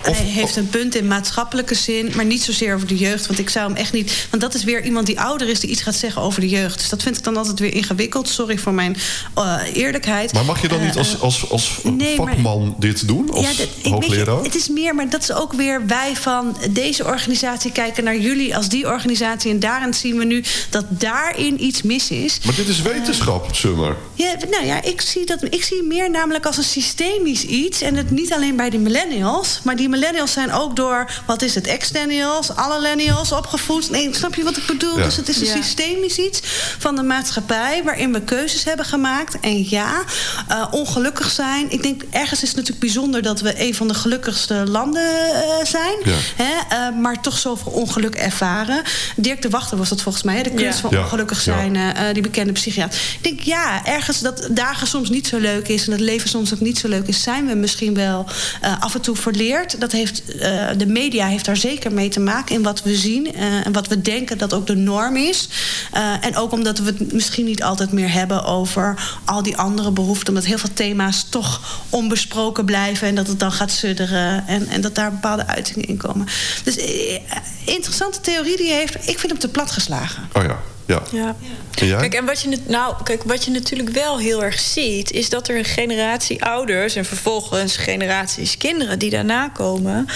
Of, 0.08 0.18
Hij 0.18 0.26
heeft 0.26 0.56
een 0.56 0.70
punt 0.70 0.96
in 0.96 1.08
maatschappelijke 1.08 1.76
zin, 1.76 2.12
maar 2.16 2.26
niet 2.26 2.42
zozeer 2.44 2.76
over 2.76 2.88
de 2.88 2.98
jeugd. 2.98 3.28
Want 3.28 3.40
ik 3.40 3.50
zou 3.50 3.68
hem 3.68 3.78
echt 3.78 3.94
niet. 3.94 4.28
Want 4.30 4.42
dat 4.42 4.54
is 4.54 4.64
weer 4.64 4.84
iemand 4.84 5.06
die 5.06 5.20
ouder 5.20 5.50
is, 5.50 5.60
die 5.60 5.70
iets 5.70 5.82
gaat 5.82 5.96
zeggen 5.96 6.22
over 6.22 6.42
de 6.42 6.50
jeugd. 6.50 6.80
Dus 6.80 6.90
dat 6.90 7.04
vind 7.04 7.18
ik 7.18 7.24
dan 7.24 7.38
altijd 7.38 7.60
weer 7.60 7.74
ingewikkeld. 7.74 8.30
Sorry 8.30 8.58
voor 8.58 8.74
mijn 8.74 8.98
eh, 9.36 9.56
eerlijkheid. 9.74 10.34
maar 10.34 10.46
mag 10.46 10.62
je 10.62 10.68
dan 10.68 10.80
Eh, 10.80 10.86
niet 10.86 10.98
als, 10.98 11.16
eh, 11.16 11.22
als, 11.22 11.50
als 11.50 11.80
nee, 11.84 12.18
maar- 12.18 12.28
vakman 12.28 12.76
dit 12.80 13.08
doen? 13.08 13.30
Als 13.32 13.58
dat- 13.58 13.66
ik 13.66 13.68
weet 13.74 13.84
je, 13.84 13.90
hoogleraar? 13.90 14.44
het 14.44 14.56
is 14.56 14.70
meer, 14.70 14.96
maar 14.96 15.10
dat 15.10 15.22
is 15.22 15.32
ook 15.32 15.54
weer 15.54 15.86
wij 15.88 16.16
van 16.16 16.58
deze 16.70 17.06
organisatie 17.06 17.72
kijken 17.72 18.04
naar 18.04 18.18
jullie 18.18 18.56
als 18.56 18.70
die 18.70 18.88
organisatie. 18.88 19.52
En 19.52 19.60
daarin 19.60 19.94
zien 19.94 20.18
we 20.18 20.26
nu 20.26 20.44
dat 20.70 20.86
daarin 20.90 21.64
iets 21.64 21.82
mis 21.82 22.10
is. 22.12 22.40
Maar 22.46 22.56
dit 22.56 22.68
is 22.68 22.82
wetenschap, 22.82 23.56
Summer. 23.56 23.96
Ja, 24.14 24.34
nou 24.52 24.66
ja, 24.66 24.82
ik 24.84 25.02
zie, 25.02 25.26
dat, 25.26 25.44
ik 25.50 25.64
zie 25.64 25.84
meer 25.84 26.10
namelijk 26.12 26.46
als 26.46 26.58
een 26.58 26.64
systemisch 26.64 27.44
iets. 27.44 27.82
En 27.82 27.96
het 27.96 28.12
niet 28.12 28.34
alleen 28.34 28.56
bij 28.56 28.70
de 28.70 28.78
millennials. 28.78 29.60
Maar 29.64 29.76
die 29.76 29.90
millennials 29.90 30.32
zijn 30.32 30.52
ook 30.54 30.76
door, 30.76 31.12
wat 31.26 31.42
is 31.42 31.56
het, 31.56 31.68
extennials, 31.68 32.56
alle 32.56 32.80
millennials 32.82 33.32
opgevoed. 33.32 33.90
Nee, 33.90 34.10
snap 34.16 34.36
je 34.36 34.44
wat 34.44 34.58
ik 34.58 34.66
bedoel? 34.66 34.98
Ja. 34.98 35.04
Dus 35.04 35.16
het 35.16 35.30
is 35.30 35.38
een 35.40 35.46
Ja. 35.46 35.64
systemisch 35.64 36.18
iets 36.18 36.40
van 36.80 36.96
de 36.96 37.04
maatschappij... 37.04 37.82
waarin 37.84 38.14
we 38.14 38.22
keuzes 38.22 38.64
hebben 38.64 38.86
gemaakt. 38.86 39.10
En 39.42 39.70
ja, 39.70 40.04
eh, 40.48 40.68
ongelukkig 40.72 41.30
zijn. 41.32 41.72
Ik 41.72 41.84
denk, 41.84 42.04
ergens 42.10 42.42
is 42.42 42.48
het 42.48 42.58
natuurlijk 42.58 42.80
bijzonder... 42.80 43.22
dat 43.22 43.42
we 43.42 43.62
een 43.62 43.76
van 43.76 43.88
de 43.88 43.94
gelukkigste 43.94 44.64
landen 44.68 45.04
eh, 45.34 45.66
zijn. 45.66 45.96
Ja. 46.04 46.16
Hè? 46.36 46.76
eh, 46.76 46.96
maar 47.00 47.22
toch 47.22 47.38
zoveel 47.38 47.72
ongeluk 47.72 48.16
ervaren. 48.16 48.82
Dirk 49.16 49.42
de 49.42 49.50
Wachter 49.50 49.78
was 49.78 49.90
dat 49.90 50.02
volgens 50.02 50.24
mij. 50.24 50.36
hè? 50.36 50.44
De 50.44 50.50
kunst 50.50 50.64
Ja. 50.76 50.82
van 50.82 50.90
Ja. 50.92 51.04
ongelukkig 51.04 51.40
zijn. 51.42 51.80
die 52.14 52.22
bekende 52.24 52.52
psychiater. 52.54 53.00
Ik 53.18 53.24
denk, 53.24 53.40
ja, 53.40 53.86
ergens 53.86 54.20
dat 54.20 54.48
dagen 54.52 54.88
soms 54.88 55.10
niet 55.10 55.28
zo 55.28 55.38
leuk 55.38 55.68
is... 55.68 55.86
en 55.86 55.92
het 55.92 56.02
leven 56.02 56.30
soms 56.30 56.54
ook 56.54 56.60
niet 56.60 56.78
zo 56.78 56.88
leuk 56.88 57.08
is... 57.08 57.24
zijn 57.24 57.48
we 57.48 57.54
misschien 57.56 57.94
wel 57.94 58.26
eh, 58.62 58.82
af 58.82 58.96
en 58.96 59.02
toe 59.02 59.16
verleerd. 59.16 59.80
Dat 59.82 59.92
heeft, 59.92 60.36
eh, 60.38 60.68
de 60.78 60.86
media 60.86 61.28
heeft 61.28 61.46
daar 61.46 61.58
zeker 61.58 61.92
mee 61.92 62.10
te 62.10 62.20
maken... 62.20 62.56
in 62.56 62.64
wat 62.64 62.84
we 62.84 62.96
zien 62.96 63.34
eh, 63.36 63.66
en 63.66 63.72
wat 63.72 63.88
we 63.88 64.02
denken 64.02 64.38
dat 64.38 64.54
ook 64.54 64.68
de 64.68 64.76
norm 64.76 65.16
is. 65.16 65.48
Eh, 65.92 66.26
en 66.26 66.36
ook 66.38 66.52
omdat 66.52 66.78
we 66.78 66.86
het 66.86 67.14
misschien 67.14 67.46
niet 67.46 67.64
altijd 67.64 67.92
meer 67.92 68.12
hebben... 68.12 68.44
over 68.46 69.01
al 69.26 69.44
die 69.44 69.58
andere 69.58 69.92
behoeften. 69.92 70.28
Omdat 70.28 70.46
heel 70.46 70.58
veel 70.58 70.74
thema's 70.74 71.26
toch 71.30 71.80
onbesproken 71.90 72.66
blijven... 72.66 73.08
en 73.08 73.16
dat 73.16 73.28
het 73.28 73.40
dan 73.40 73.52
gaat 73.52 73.72
sudderen... 73.72 74.48
en, 74.48 74.68
en 74.68 74.82
dat 74.82 74.96
daar 74.96 75.12
bepaalde 75.12 75.48
uitingen 75.48 75.88
in 75.88 75.98
komen. 75.98 76.28
Dus 76.64 76.78
eh, 76.78 77.20
interessante 77.66 78.22
theorie 78.22 78.58
die 78.58 78.70
hij 78.70 78.78
heeft. 78.78 78.96
Ik 78.96 79.20
vind 79.20 79.32
hem 79.32 79.40
te 79.40 79.48
plat 79.48 79.72
geslagen. 79.72 80.30
Oh 80.34 80.44
ja, 80.44 80.60
ja. 80.92 81.02
Ja. 81.12 81.36
En? 81.82 81.98
Kijk, 82.00 82.14
en 82.14 82.26
wat 82.26 82.42
je, 82.42 82.58
nou, 82.68 82.96
kijk, 83.04 83.24
wat 83.24 83.44
je 83.44 83.52
natuurlijk 83.52 83.90
wel 83.90 84.20
heel 84.20 84.44
erg 84.44 84.60
ziet, 84.60 85.12
is 85.12 85.30
dat 85.30 85.48
er 85.48 85.58
een 85.58 85.66
generatie 85.66 86.44
ouders 86.44 86.96
en 86.96 87.06
vervolgens 87.06 87.78
generaties 87.78 88.58
kinderen 88.58 89.00
die 89.00 89.10
daarna 89.10 89.50
komen, 89.50 90.08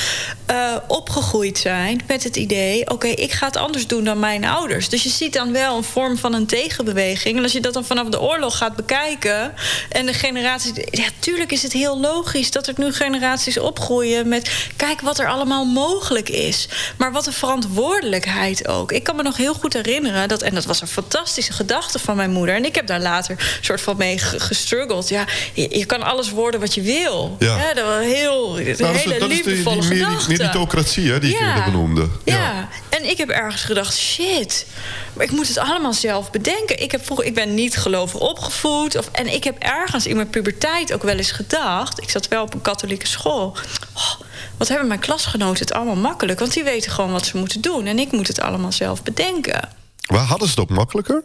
eh, 0.45 0.75
opgegroeid 0.87 1.57
zijn 1.57 2.01
met 2.07 2.23
het 2.23 2.35
idee: 2.35 2.89
oké, 2.89 3.07
ik 3.07 3.31
ga 3.31 3.45
het 3.45 3.57
anders 3.57 3.87
doen 3.87 4.03
dan 4.03 4.19
mijn 4.19 4.45
ouders. 4.45 4.89
Dus 4.89 5.03
je 5.03 5.09
ziet 5.09 5.33
dan 5.33 5.51
wel 5.51 5.77
een 5.77 5.83
vorm 5.83 6.17
van 6.17 6.33
een 6.33 6.45
tegenbeweging. 6.45 7.37
En 7.37 7.43
als 7.43 7.51
je 7.51 7.61
dat 7.61 7.73
dan 7.73 7.85
vanaf 7.85 8.07
de 8.07 8.21
oorlog 8.21 8.57
gaat 8.57 8.75
bekijken 8.75 9.53
en 9.89 10.05
de 10.05 10.13
generaties. 10.13 10.71
Ja, 10.89 11.05
tuurlijk 11.19 11.51
is 11.51 11.63
het 11.63 11.73
heel 11.73 11.99
logisch 11.99 12.51
dat 12.51 12.67
er 12.67 12.73
nu 12.77 12.93
generaties 12.93 13.57
opgroeien 13.57 14.27
met: 14.27 14.69
kijk 14.75 15.01
wat 15.01 15.19
er 15.19 15.27
allemaal 15.27 15.65
mogelijk 15.65 16.29
is. 16.29 16.67
Maar 16.97 17.11
wat 17.11 17.27
een 17.27 17.33
verantwoordelijkheid 17.33 18.67
ook. 18.67 18.91
Ik 18.91 19.03
kan 19.03 19.15
me 19.15 19.23
nog 19.23 19.37
heel 19.37 19.53
goed 19.53 19.73
herinneren 19.73 20.27
dat, 20.27 20.41
en 20.41 20.53
dat 20.53 20.64
was 20.65 20.81
een 20.81 20.87
fantastische 20.87 21.53
gedachte 21.53 21.99
van 21.99 22.15
mijn 22.15 22.31
moeder. 22.31 22.55
En 22.55 22.65
ik 22.65 22.75
heb 22.75 22.87
daar 22.87 22.99
later 23.01 23.57
soort 23.61 23.81
van 23.81 23.97
mee 23.97 24.17
ge- 24.17 24.39
gestruggeld. 24.39 25.09
Ja, 25.09 25.25
je, 25.53 25.77
je 25.77 25.85
kan 25.85 26.03
alles 26.03 26.29
worden 26.29 26.59
wat 26.59 26.73
je 26.73 26.81
wil. 26.81 27.35
Ja. 27.39 27.73
dat 27.73 27.85
was 27.85 28.03
heel, 28.03 28.59
een 28.59 28.63
Nou, 28.65 28.77
dat 28.77 28.95
hele 28.95 29.19
dat 29.19 29.29
is 29.29 29.35
die, 29.35 29.45
liefdevolle 29.45 29.87
die 29.87 30.37
meritocratie 30.37 31.11
hè, 31.11 31.19
die 31.19 31.33
ik 31.33 31.39
eerder 31.39 31.63
benoemde. 31.63 32.07
Ja. 32.23 32.69
en 32.89 33.09
ik 33.09 33.17
heb 33.17 33.29
ergens 33.29 33.63
gedacht, 33.63 33.97
shit, 33.97 34.65
maar 35.13 35.25
ik 35.25 35.31
moet 35.31 35.47
het 35.47 35.57
allemaal 35.57 35.93
zelf 35.93 36.31
bedenken. 36.31 36.81
Ik, 36.81 36.91
heb 36.91 37.05
vroeger, 37.05 37.25
ik 37.25 37.33
ben 37.33 37.53
niet 37.53 37.77
gelovig 37.77 38.19
opgevoed. 38.19 38.97
Of, 38.97 39.09
en 39.11 39.33
ik 39.33 39.43
heb 39.43 39.55
ergens 39.59 40.07
in 40.07 40.15
mijn 40.15 40.29
puberteit 40.29 40.93
ook 40.93 41.03
wel 41.03 41.17
eens 41.17 41.31
gedacht... 41.31 42.01
ik 42.01 42.09
zat 42.09 42.27
wel 42.27 42.43
op 42.43 42.53
een 42.53 42.61
katholieke 42.61 43.07
school... 43.07 43.57
oh, 43.93 44.11
wat 44.57 44.67
hebben 44.67 44.87
mijn 44.87 44.99
klasgenoten 44.99 45.65
het 45.65 45.73
allemaal 45.73 45.95
makkelijk... 45.95 46.39
want 46.39 46.53
die 46.53 46.63
weten 46.63 46.91
gewoon 46.91 47.11
wat 47.11 47.25
ze 47.25 47.37
moeten 47.37 47.61
doen... 47.61 47.85
en 47.85 47.99
ik 47.99 48.11
moet 48.11 48.27
het 48.27 48.41
allemaal 48.41 48.71
zelf 48.71 49.03
bedenken. 49.03 49.69
Waar 50.05 50.23
hadden 50.25 50.47
ze 50.47 50.53
het 50.59 50.69
ook 50.69 50.75
makkelijker? 50.77 51.23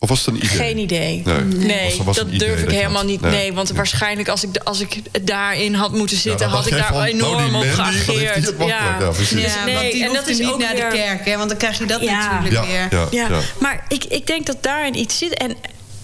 Of 0.00 0.08
was 0.08 0.18
het 0.18 0.28
een 0.28 0.36
idee? 0.44 0.48
Geen 0.56 0.78
idee. 0.78 1.22
Nee, 1.24 1.42
Nee, 1.44 1.84
Was- 1.96 2.04
was 2.06 2.18
een 2.18 2.24
dat 2.24 2.34
idee 2.34 2.48
durf 2.48 2.62
ik 2.62 2.70
helemaal 2.70 2.92
had. 2.96 3.04
niet. 3.06 3.20
Nee. 3.20 3.30
Nee, 3.30 3.52
want 3.52 3.70
waarschijnlijk 3.70 4.28
als 4.28 4.42
ik, 4.44 4.56
als 4.64 4.80
ik 4.80 5.00
daarin 5.26 5.74
had 5.74 5.92
moeten 5.92 6.16
zitten... 6.16 6.48
had 6.48 6.66
ik 6.66 6.72
daar 6.72 6.86
van, 6.86 6.96
nou, 6.96 7.08
enorm 7.08 7.54
op 7.54 7.62
geageerd. 7.62 8.54
Ja, 8.66 8.96
precies. 9.10 9.28
Dus 9.30 9.54
Ja, 9.54 9.64
nee, 9.64 9.74
want 9.74 9.92
die 9.92 10.04
en 10.04 10.12
dat 10.12 10.26
is 10.28 10.38
niet 10.38 10.48
ook 10.48 10.58
naar 10.58 10.74
weer- 10.74 10.90
de 10.90 10.96
kerk, 10.96 11.24
hè? 11.24 11.36
Want 11.36 11.48
dan 11.48 11.58
krijg 11.58 11.78
je 11.78 11.84
dat 11.86 12.00
Ja. 12.00 12.40
natuurlijk 12.40 12.54
Ja, 12.54 12.88
weer. 12.88 12.98
ja, 13.00 13.06
Ja, 13.10 13.28
ja. 13.28 13.40
maar 13.60 13.84
ik, 13.88 14.04
ik 14.04 14.26
denk 14.26 14.46
dat 14.46 14.56
daarin 14.62 14.98
iets 14.98 15.18
zit. 15.18 15.34
En 15.34 15.56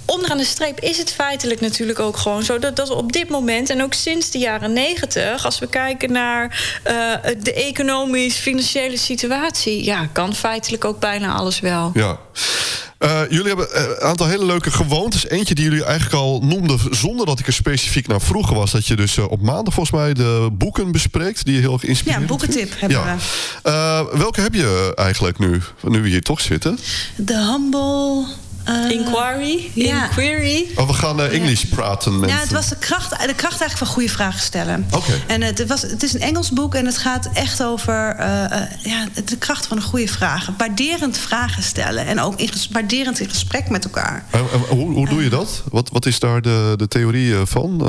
onderaan 0.07 0.37
de 0.37 0.45
streep 0.45 0.81
is 0.81 0.99
het 0.99 1.13
feitelijk 1.13 1.61
natuurlijk 1.61 1.99
ook 1.99 2.17
gewoon 2.17 2.43
zo... 2.43 2.59
dat, 2.59 2.77
dat 2.77 2.89
we 2.89 2.95
op 2.95 3.13
dit 3.13 3.29
moment, 3.29 3.71
en 3.71 3.83
ook 3.83 3.95
sinds 3.95 4.31
de 4.31 4.39
jaren 4.39 4.73
negentig... 4.73 5.45
als 5.45 5.59
we 5.59 5.67
kijken 5.67 6.13
naar 6.13 6.79
eh, 6.83 6.95
de 7.43 7.53
economisch-financiële 7.53 8.97
situatie... 8.97 9.85
ja, 9.85 10.09
kan 10.13 10.35
feitelijk 10.35 10.85
ook 10.85 11.01
bijna 11.01 11.35
alles 11.35 11.61
wel. 11.61 11.91
Ja. 11.95 12.19
Eh, 13.05 13.21
jullie 13.29 13.47
hebben 13.47 13.73
eh, 13.73 13.83
een 13.83 14.01
aantal 14.01 14.27
hele 14.27 14.45
leuke 14.45 14.71
gewoontes. 14.71 15.29
Eentje 15.29 15.55
die 15.55 15.65
jullie 15.65 15.85
eigenlijk 15.85 16.15
al 16.15 16.41
noemden 16.43 16.79
zonder 16.91 17.27
dat 17.27 17.39
ik 17.39 17.47
er 17.47 17.53
specifiek 17.53 18.07
naar 18.07 18.21
vroeg 18.21 18.51
was. 18.51 18.71
Dat 18.71 18.87
je 18.87 18.97
dus 18.97 19.19
op 19.19 19.43
maandag 19.43 19.75
volgens 19.75 19.97
mij 19.97 20.15
de 20.15 20.49
boeken 20.53 20.93
bespreekt 20.93 21.45
die 21.45 21.55
je 21.55 21.61
heel 21.61 21.79
geïnspireerd 21.79 22.17
Ja, 22.17 22.23
een 22.23 22.29
boekentip 22.29 22.73
hebben 22.79 22.99
ja. 22.99 23.17
Eh, 23.63 24.19
welke 24.19 24.41
heb 24.41 24.55
je 24.55 24.93
eigenlijk 24.95 25.39
nu, 25.39 25.63
nu 25.83 26.03
we 26.03 26.09
hier 26.09 26.23
toch 26.23 26.41
zitten? 26.41 26.79
De 27.17 27.37
Humble... 27.37 28.27
eh, 28.65 28.91
Inquiry, 28.91 29.71
Ja. 29.75 30.05
inquiry. 30.05 30.67
Oh, 30.77 30.87
we 30.87 30.93
gaan 30.93 31.21
eh 31.21 31.33
Engels 31.41 31.67
praten. 31.67 32.13
Ja, 32.13 32.19
mensen. 32.19 32.39
het 32.39 32.53
was 32.53 32.69
de 32.69 32.77
kracht, 32.77 33.11
de 33.11 33.17
kracht 33.35 33.61
eigenlijk 33.61 33.77
van 33.77 33.87
goede 33.87 34.09
vragen 34.09 34.41
stellen. 34.41 34.87
Oké. 34.91 35.13
En 35.27 35.43
het, 35.43 35.67
was, 35.67 35.83
het 35.83 36.03
is 36.03 36.15
een 36.15 36.21
Engels 36.21 36.51
boek 36.51 36.75
en 36.75 36.87
het 36.87 36.99
gaat 36.99 37.29
echt 37.35 37.63
over 37.63 38.15
eh, 38.19 38.45
eh, 38.45 38.63
ja, 38.83 39.05
de 39.25 39.37
kracht 39.37 39.67
van 39.67 39.77
een 39.77 39.83
goede 39.83 40.09
vraag. 40.09 40.49
Waarderend 40.59 41.19
vragen 41.19 41.63
stellen 41.63 42.07
en 42.07 42.21
ook 42.21 42.39
in, 42.41 42.49
ges- 42.49 42.69
waarderend 42.73 43.21
in 43.21 43.29
gesprek 43.29 43.69
met 43.69 43.85
elkaar. 43.85 44.25
Eh, 44.31 44.41
eh, 44.41 44.47
hoe, 44.69 44.93
hoe 44.93 45.09
doe 45.09 45.23
je 45.23 45.29
dat? 45.31 45.63
Wat, 45.71 45.89
wat 45.93 46.07
is 46.07 46.19
daar 46.19 46.43
de, 46.43 46.75
de 46.77 46.89
theorie 46.89 47.35
eh, 47.35 47.41
van? 47.45 47.81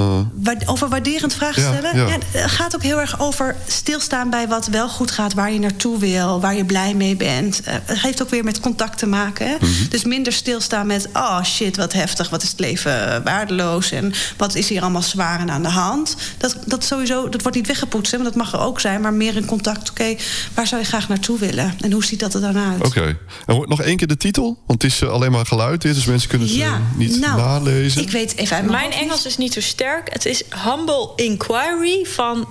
Eh, 0.46 0.70
Over 0.70 0.90
waarderend 0.90 1.34
vragen 1.34 1.62
Ja, 1.62 1.74
stellen? 1.78 1.98
ja. 2.08 2.18
het 2.32 2.52
gaat 2.52 2.76
ook 2.76 2.84
heel 2.84 3.00
erg 3.00 3.20
over 3.20 3.56
stilstaan 3.68 4.30
bij 4.30 4.48
wat 4.48 4.68
wel 4.68 4.90
goed 4.90 5.12
gaat, 5.12 5.34
waar 5.34 5.52
je 5.52 5.60
naartoe 5.60 6.00
wil, 6.00 6.40
waar 6.42 6.56
je 6.56 6.66
blij 6.66 6.94
mee 6.94 7.16
bent. 7.16 7.62
Eh, 7.62 7.74
het 7.86 8.00
heeft 8.02 8.22
ook 8.22 8.30
weer 8.30 8.44
met 8.44 8.60
contact 8.60 8.98
te 8.98 9.06
maken. 9.06 9.48
Hè? 9.48 9.56
Mhm. 9.60 9.70
Dus 9.90 10.04
minder 10.04 10.34
stilstaan 10.34 10.64
met, 10.70 11.10
oh 11.14 11.44
shit, 11.44 11.78
wat 11.78 11.94
heftig, 11.94 12.30
wat 12.30 12.44
is 12.44 12.50
het 12.50 12.60
leven 12.60 13.24
waardeloos 13.24 13.92
en 13.92 14.14
wat 14.38 14.56
is 14.56 14.70
hier 14.70 14.82
allemaal 14.82 15.02
zwaar 15.02 15.40
en 15.40 15.52
aan 15.52 15.64
de 15.64 15.70
hand. 15.70 16.16
Dat, 16.38 16.58
dat 16.66 16.84
sowieso, 16.84 17.30
dat 17.30 17.42
wordt 17.42 17.58
niet 17.58 17.68
weggepoetst, 17.68 18.12
hè, 18.12 18.18
maar 18.18 18.28
dat 18.28 18.36
mag 18.36 18.54
er 18.54 18.60
ook 18.60 18.80
zijn, 18.80 19.02
maar 19.02 19.14
meer 19.14 19.36
in 19.36 19.46
contact. 19.46 19.90
Oké, 19.90 20.16
waar 20.54 20.68
zou 20.68 20.82
je 20.82 20.88
graag 20.88 21.08
naartoe 21.08 21.40
willen 21.40 21.74
en 21.80 21.92
hoe 21.92 22.06
ziet 22.06 22.20
dat 22.20 22.34
er 22.34 22.42
dan 22.42 22.58
uit? 22.58 22.86
Oké. 22.86 23.18
En 23.46 23.56
hoor- 23.56 23.68
nog 23.68 23.82
één 23.82 23.98
keer 23.98 24.08
de 24.08 24.18
titel? 24.18 24.58
Want 24.68 24.82
het 24.82 24.92
is 24.92 25.02
eh, 25.02 25.10
alleen 25.10 25.32
maar 25.32 25.46
geluid 25.46 25.84
dus 25.94 26.06
mensen 26.06 26.30
kunnen 26.30 26.48
het 26.48 26.58
eh, 26.58 26.74
niet 26.96 27.20
nou, 27.20 27.38
nalezen. 27.38 28.02
Ik 28.02 28.12
weet 28.12 28.36
even 28.36 28.56
uit 28.56 28.70
mijn. 28.70 28.92
Engels 28.92 29.26
is 29.26 29.38
niet 29.38 29.54
zo 29.54 29.62
sterk. 29.62 30.14
Het 30.14 30.26
is 30.26 30.44
Humble 30.64 31.12
Inquiry 31.16 32.06
van 32.06 32.48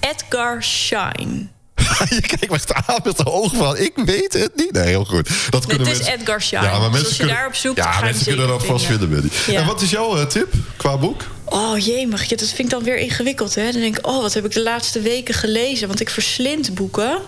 Edgar 0.00 0.62
Schein. 0.62 1.53
je 2.08 2.20
kijkt 2.20 2.48
me 2.48 2.54
echt 2.54 2.74
aan 2.74 3.00
met 3.04 3.16
de 3.16 3.26
ogen 3.26 3.58
van, 3.58 3.78
ik 3.78 3.92
weet 4.04 4.32
het 4.32 4.50
niet. 4.56 4.72
Nee, 4.72 4.86
heel 4.86 5.04
goed. 5.04 5.28
Dat 5.50 5.66
kunnen 5.66 5.86
het 5.86 5.96
is 5.96 6.02
mensen... 6.02 6.20
Edgar 6.20 6.42
Schein. 6.42 6.62
Ja, 6.62 6.78
maar 6.78 6.80
Dus 6.80 6.90
mensen 6.90 7.06
als 7.06 7.10
je 7.10 7.16
kunnen... 7.16 7.34
daarop 7.34 7.54
zoekt, 7.54 7.76
ja, 7.76 8.00
mensen 8.00 8.26
kunnen 8.26 8.48
dat 8.48 8.64
vast 8.64 8.84
vinden, 8.84 9.08
vinden. 9.08 9.30
Benny. 9.30 9.54
Ja. 9.56 9.60
En 9.60 9.66
wat 9.66 9.80
is 9.80 9.90
jouw 9.90 10.16
eh, 10.16 10.26
tip 10.26 10.52
qua 10.76 10.96
boek? 10.96 11.22
Oh 11.44 11.78
jee, 11.78 12.06
mag 12.06 12.24
je, 12.24 12.36
dat 12.36 12.48
vind 12.48 12.58
ik 12.58 12.70
dan 12.70 12.82
weer 12.82 12.96
ingewikkeld. 12.96 13.54
Hè? 13.54 13.72
Dan 13.72 13.80
denk 13.80 13.98
ik, 13.98 14.06
oh, 14.06 14.20
wat 14.20 14.34
heb 14.34 14.44
ik 14.44 14.52
de 14.52 14.62
laatste 14.62 15.00
weken 15.00 15.34
gelezen? 15.34 15.88
Want 15.88 16.00
ik 16.00 16.10
verslind 16.10 16.74
boeken. 16.74 17.18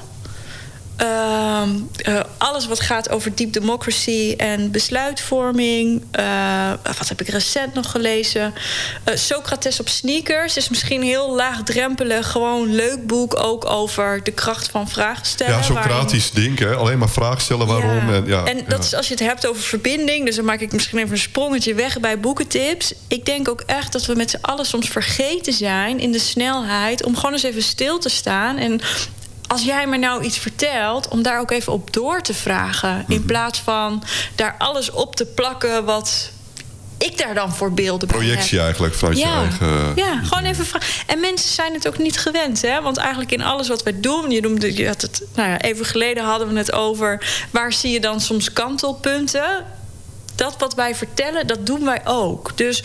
Ehm, 0.96 1.70
eh, 1.96 2.20
alles 2.38 2.66
wat 2.66 2.80
gaat 2.80 3.10
over 3.10 3.34
deep 3.34 3.52
democracy 3.52 4.34
en 4.36 4.70
besluitvorming. 4.70 6.02
Uh, 6.18 6.70
wat 6.98 7.08
heb 7.08 7.20
ik 7.20 7.28
recent 7.28 7.74
nog 7.74 7.90
gelezen? 7.90 8.54
Uh, 9.08 9.16
Socrates 9.16 9.80
op 9.80 9.88
sneakers 9.88 10.56
is 10.56 10.68
misschien 10.68 11.02
heel 11.02 11.34
laagdrempelig. 11.34 12.30
Gewoon 12.30 12.74
leuk 12.74 13.06
boek 13.06 13.38
ook 13.38 13.70
over 13.70 14.22
de 14.22 14.30
kracht 14.30 14.68
van 14.68 14.88
vragen 14.88 15.26
stellen. 15.26 15.56
Ja, 15.56 15.62
Socratisch 15.62 16.30
waarin... 16.32 16.56
denken. 16.56 16.78
Alleen 16.78 16.98
maar 16.98 17.08
vragen 17.08 17.40
stellen 17.40 17.66
waarom. 17.66 18.08
Ja. 18.08 18.14
En, 18.14 18.26
ja, 18.26 18.44
en 18.44 18.64
dat 18.68 18.84
is 18.84 18.94
als 18.94 19.08
je 19.08 19.14
het 19.14 19.22
hebt 19.22 19.46
over 19.46 19.62
verbinding. 19.62 20.26
Dus 20.26 20.36
dan 20.36 20.44
maak 20.44 20.60
ik 20.60 20.72
misschien 20.72 20.98
even 20.98 21.10
een 21.10 21.18
sprongetje 21.18 21.74
weg 21.74 22.00
bij 22.00 22.20
boekentips. 22.20 22.92
Ik 23.08 23.26
denk 23.26 23.48
ook 23.48 23.62
echt 23.66 23.92
dat 23.92 24.06
we 24.06 24.14
met 24.14 24.30
z'n 24.30 24.38
allen 24.40 24.66
soms 24.66 24.88
vergeten 24.88 25.52
zijn... 25.52 26.00
in 26.00 26.12
de 26.12 26.18
snelheid 26.18 27.04
om 27.04 27.16
gewoon 27.16 27.32
eens 27.32 27.42
even 27.42 27.62
stil 27.62 27.98
te 27.98 28.08
staan... 28.08 28.56
en 28.56 28.80
als 29.46 29.62
jij 29.64 29.86
me 29.86 29.96
nou 29.96 30.22
iets 30.22 30.38
vertelt, 30.38 31.08
om 31.08 31.22
daar 31.22 31.40
ook 31.40 31.50
even 31.50 31.72
op 31.72 31.92
door 31.92 32.20
te 32.22 32.34
vragen. 32.34 33.04
In 33.08 33.16
Mhm. 33.18 33.26
plaats 33.26 33.58
van 33.58 34.02
daar 34.34 34.54
alles 34.58 34.90
op 34.90 35.16
te 35.16 35.24
plakken 35.26 35.84
wat 35.84 36.30
ik 36.98 37.18
daar 37.18 37.34
dan 37.34 37.54
voor 37.54 37.72
beelden 37.72 38.08
bij 38.08 38.16
Projectie 38.16 38.54
heb. 38.56 38.64
eigenlijk 38.64 38.94
vanuit 38.94 39.18
ja. 39.18 39.28
je 39.42 39.48
eigen... 39.48 39.92
Ja, 39.96 40.20
gewoon 40.22 40.44
even 40.44 40.66
vragen. 40.66 40.88
En 41.06 41.20
mensen 41.20 41.48
zijn 41.50 41.72
het 41.72 41.86
ook 41.88 41.98
niet 41.98 42.18
gewend, 42.18 42.62
hè? 42.62 42.80
Want 42.82 42.96
eigenlijk 42.96 43.32
in 43.32 43.42
alles 43.42 43.68
wat 43.68 43.82
wij 43.82 44.00
doen, 44.00 44.30
je 44.30 44.40
noemde 44.40 44.76
je 44.76 44.86
had 44.86 45.02
het, 45.02 45.22
nou 45.34 45.48
ja, 45.50 45.60
even 45.60 45.84
geleden 45.86 46.24
hadden 46.24 46.48
we 46.48 46.58
het 46.58 46.72
over 46.72 47.26
waar 47.50 47.72
zie 47.72 47.90
je 47.90 48.00
dan 48.00 48.20
soms 48.20 48.52
kantelpunten? 48.52 49.64
Dat 50.34 50.54
wat 50.58 50.74
wij 50.74 50.94
vertellen, 50.94 51.46
dat 51.46 51.66
doen 51.66 51.84
wij 51.84 52.00
ook. 52.04 52.52
Dus 52.56 52.82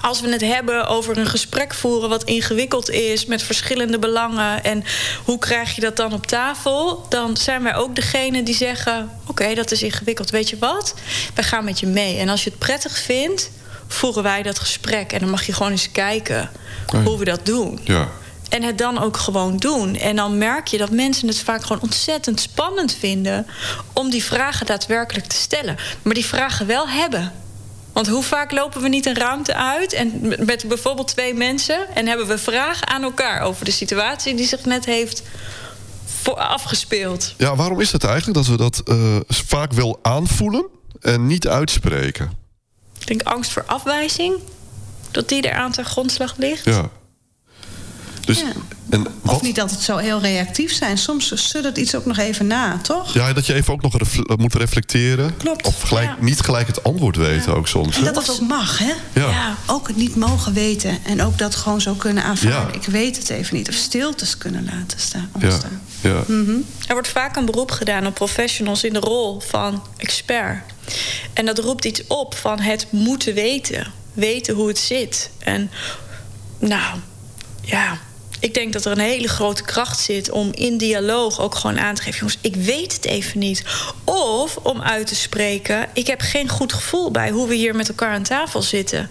als 0.00 0.20
we 0.20 0.30
het 0.30 0.40
hebben 0.40 0.86
over 0.86 1.18
een 1.18 1.26
gesprek 1.26 1.74
voeren 1.74 2.08
wat 2.08 2.24
ingewikkeld 2.24 2.90
is 2.90 3.26
met 3.26 3.42
verschillende 3.42 3.98
belangen 3.98 4.64
en 4.64 4.84
hoe 5.24 5.38
krijg 5.38 5.74
je 5.74 5.80
dat 5.80 5.96
dan 5.96 6.12
op 6.12 6.26
tafel, 6.26 7.06
dan 7.08 7.36
zijn 7.36 7.62
wij 7.62 7.74
ook 7.74 7.94
degene 7.94 8.42
die 8.42 8.54
zeggen: 8.54 9.10
Oké, 9.26 9.54
dat 9.54 9.70
is 9.70 9.82
ingewikkeld. 9.82 10.30
Weet 10.30 10.48
je 10.48 10.58
wat? 10.58 10.94
Wij 11.34 11.44
gaan 11.44 11.64
met 11.64 11.80
je 11.80 11.86
mee. 11.86 12.18
En 12.18 12.28
als 12.28 12.44
je 12.44 12.50
het 12.50 12.58
prettig 12.58 12.98
vindt, 12.98 13.50
voeren 13.88 14.22
wij 14.22 14.42
dat 14.42 14.58
gesprek. 14.58 15.12
En 15.12 15.18
dan 15.18 15.30
mag 15.30 15.46
je 15.46 15.52
gewoon 15.52 15.72
eens 15.72 15.92
kijken 15.92 16.50
Oh 16.94 17.04
hoe 17.04 17.18
we 17.18 17.24
dat 17.24 17.46
doen. 17.46 17.80
Ja. 17.84 18.08
En 18.48 18.62
het 18.62 18.78
dan 18.78 18.98
ook 18.98 19.16
gewoon 19.16 19.56
doen. 19.56 19.96
En 19.96 20.16
dan 20.16 20.38
merk 20.38 20.66
je 20.66 20.78
dat 20.78 20.90
mensen 20.90 21.28
het 21.28 21.38
vaak 21.38 21.62
gewoon 21.62 21.82
ontzettend 21.82 22.40
spannend 22.40 22.96
vinden 22.98 23.46
om 23.92 24.10
die 24.10 24.24
vragen 24.24 24.66
daadwerkelijk 24.66 25.26
te 25.26 25.36
stellen. 25.36 25.76
Maar 26.02 26.14
die 26.14 26.26
vragen 26.26 26.66
wel 26.66 26.88
hebben. 26.88 27.32
Want 27.92 28.08
hoe 28.08 28.22
vaak 28.22 28.52
lopen 28.52 28.82
we 28.82 28.88
niet 28.88 29.06
een 29.06 29.16
ruimte 29.16 29.54
uit 29.54 29.92
en 29.92 30.34
met 30.44 30.64
bijvoorbeeld 30.68 31.08
twee 31.08 31.34
mensen 31.34 31.94
en 31.94 32.06
hebben 32.06 32.26
we 32.26 32.38
vragen 32.38 32.88
aan 32.88 33.02
elkaar 33.02 33.40
over 33.40 33.64
de 33.64 33.70
situatie 33.70 34.34
die 34.34 34.46
zich 34.46 34.64
net 34.64 34.84
heeft 34.84 35.22
afgespeeld? 36.34 37.34
ja, 37.36 37.56
waarom 37.56 37.80
is 37.80 37.90
dat 37.90 38.04
eigenlijk? 38.04 38.36
Dat 38.36 38.46
we 38.46 38.56
dat 38.56 38.82
eh, 38.84 39.16
vaak 39.28 39.72
wel 39.72 39.98
aanvoelen 40.02 40.66
en 41.00 41.26
niet 41.26 41.48
uitspreken. 41.48 42.30
Ik 43.00 43.06
denk 43.06 43.22
angst 43.22 43.50
voor 43.50 43.64
afwijzing, 43.64 44.34
dat 45.10 45.28
die 45.28 45.42
er 45.42 45.54
aan 45.54 45.72
ten 45.72 45.84
grondslag 45.84 46.34
ligt. 46.36 46.64
Ja. 46.64 46.90
Dus, 48.30 48.40
Ja. 48.40 48.52
en 48.90 49.02
wat, 49.22 49.34
Of 49.34 49.42
niet 49.42 49.60
altijd 49.60 49.80
zo 49.80 49.96
heel 49.96 50.20
reactief 50.20 50.72
zijn. 50.72 50.98
Soms 50.98 51.32
suddert 51.48 51.78
iets 51.78 51.94
ook 51.94 52.04
nog 52.04 52.18
even 52.18 52.46
na, 52.46 52.78
toch? 52.82 53.14
Ja, 53.14 53.32
dat 53.32 53.46
je 53.46 53.54
even 53.54 53.72
ook 53.72 53.82
nog 53.82 53.98
refle- 53.98 54.36
moet 54.36 54.54
reflecteren. 54.54 55.36
Klopt. 55.36 55.66
Of 55.66 55.82
gelijk, 55.82 56.06
Ja. 56.06 56.16
niet 56.20 56.40
gelijk 56.40 56.66
het 56.66 56.82
antwoord 56.82 57.16
weten 57.16 57.54
ook 57.54 57.68
soms. 57.68 57.96
En 57.96 58.04
dat 58.04 58.14
dat 58.14 58.30
ook 58.30 58.40
mag, 58.40 58.78
hè? 58.78 58.92
Ja. 59.12 59.30
Ja. 59.30 59.56
Ook 59.66 59.86
het 59.86 59.96
niet 59.96 60.16
mogen 60.16 60.52
weten. 60.52 60.98
En 61.04 61.22
ook 61.22 61.38
dat 61.38 61.54
gewoon 61.54 61.80
zo 61.80 61.94
kunnen 61.94 62.22
aanvaarden. 62.24 62.72
Ja. 62.72 62.80
Ik 62.80 62.86
weet 62.86 63.16
het 63.16 63.30
even 63.30 63.56
niet. 63.56 63.68
Of 63.68 63.74
stiltes 63.74 64.38
kunnen 64.38 64.64
laten 64.64 65.00
staan, 65.00 65.30
ja. 65.38 65.58
ja. 66.00 66.22
Er 66.86 66.92
wordt 66.94 67.08
vaak 67.08 67.36
een 67.36 67.44
beroep 67.44 67.70
gedaan 67.70 68.06
op 68.06 68.14
professionals 68.14 68.84
in 68.84 68.92
de 68.92 68.98
rol 68.98 69.40
van 69.40 69.82
expert. 69.96 70.62
En 71.32 71.46
dat 71.46 71.58
roept 71.58 71.84
iets 71.84 72.02
op 72.06 72.34
van 72.34 72.60
het 72.60 72.86
moeten 72.90 73.34
weten. 73.34 73.92
Weten 74.12 74.54
hoe 74.54 74.68
het 74.68 74.78
zit. 74.78 75.30
En 75.38 75.70
nou, 76.58 76.98
ja. 77.62 77.98
Ik 78.40 78.54
denk 78.54 78.72
dat 78.72 78.84
er 78.84 78.92
een 78.92 78.98
hele 78.98 79.28
grote 79.28 79.62
kracht 79.62 80.00
zit 80.00 80.30
om 80.30 80.50
in 80.52 80.78
dialoog 80.78 81.40
ook 81.40 81.54
gewoon 81.54 81.78
aan 81.78 81.94
te 81.94 82.02
geven: 82.02 82.18
jongens, 82.18 82.38
ik 82.40 82.56
weet 82.56 82.92
het 82.92 83.04
even 83.04 83.38
niet. 83.38 83.64
Of 84.04 84.56
om 84.56 84.82
uit 84.82 85.06
te 85.06 85.14
spreken: 85.14 85.88
ik 85.92 86.06
heb 86.06 86.20
geen 86.20 86.48
goed 86.48 86.72
gevoel 86.72 87.10
bij 87.10 87.30
hoe 87.30 87.48
we 87.48 87.54
hier 87.54 87.74
met 87.74 87.88
elkaar 87.88 88.14
aan 88.14 88.22
tafel 88.22 88.62
zitten. 88.62 89.10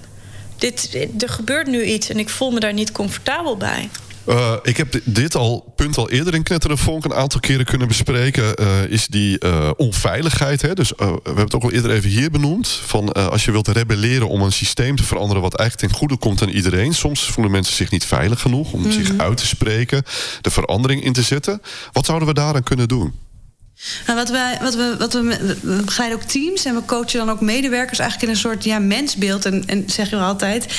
Dit, 0.58 0.98
er 1.20 1.30
gebeurt 1.30 1.68
nu 1.68 1.84
iets 1.84 2.10
en 2.10 2.20
ik 2.20 2.30
voel 2.30 2.52
me 2.52 2.60
daar 2.60 2.74
niet 2.74 2.92
comfortabel 2.92 3.58
bij. 3.58 3.90
Eh, 4.30 4.54
ik 4.64 4.78
heb 4.78 4.92
di- 4.92 5.02
dit 5.04 5.36
al, 5.36 5.74
punt 5.76 5.98
al 5.98 6.10
eerder 6.10 6.34
in 6.34 6.44
Knetteren 6.44 6.78
Vonk 6.78 7.06
een 7.06 7.14
aantal 7.14 7.40
keren 7.40 7.66
kunnen 7.66 7.88
bespreken. 7.88 8.56
eh, 8.56 8.84
is 8.90 9.08
die 9.08 9.40
eh, 9.40 9.70
onveiligheid. 9.78 10.62
Hè? 10.62 10.74
Dus 10.74 10.92
we 10.98 11.06
hebben 11.24 11.44
het 11.44 11.56
ook 11.56 11.64
al 11.64 11.72
eerder 11.72 11.92
even 11.92 12.10
hier 12.10 12.32
benoemd. 12.32 12.68
Van 12.68 13.14
als 13.14 13.46
je 13.46 13.52
wilt 13.52 13.68
rebelleren 13.68 14.30
om 14.30 14.42
een 14.42 14.52
systeem 14.52 14.96
te 14.96 15.04
veranderen. 15.04 15.42
wat 15.42 15.56
eigenlijk 15.56 15.90
ten 15.90 16.00
goede 16.00 16.18
komt 16.18 16.42
aan 16.42 16.50
iedereen. 16.50 16.94
Soms 16.94 17.24
voelen 17.30 17.52
mensen 17.52 17.76
zich 17.76 17.92
niet 17.92 18.06
veilig 18.06 18.42
genoeg 18.42 18.72
om 18.72 18.92
zich 18.92 19.18
uit 19.18 19.38
te 19.38 19.46
spreken. 19.46 20.04
de 20.42 20.50
verandering 20.52 21.04
in 21.04 21.14
te 21.14 21.22
zetten. 21.22 21.62
Wat 21.92 22.06
zouden 22.06 22.28
we 22.28 22.34
daaraan 22.34 22.64
kunnen 22.64 22.88
doen? 22.88 23.14
Nou, 24.06 24.18
wat 24.20 24.30
wij, 24.30 24.58
wat 24.62 24.76
we, 24.76 24.96
wat 25.00 25.14
we, 25.14 25.58
we 25.62 25.82
begeleiden 25.86 26.20
ook 26.20 26.26
teams 26.26 26.66
en 26.66 26.76
we 26.76 26.86
coachen 26.86 27.20
dan 27.20 27.30
ook 27.30 27.42
medewerkers 27.42 28.00
eigenlijk 28.00 28.30
in 28.30 28.36
een 28.36 28.42
soort 28.42 28.64
ja, 28.64 28.80
mensbeeld. 28.80 29.46
En, 29.46 29.64
en 29.68 29.84
zeggen 29.90 30.18
we 30.18 30.24
altijd: 30.24 30.74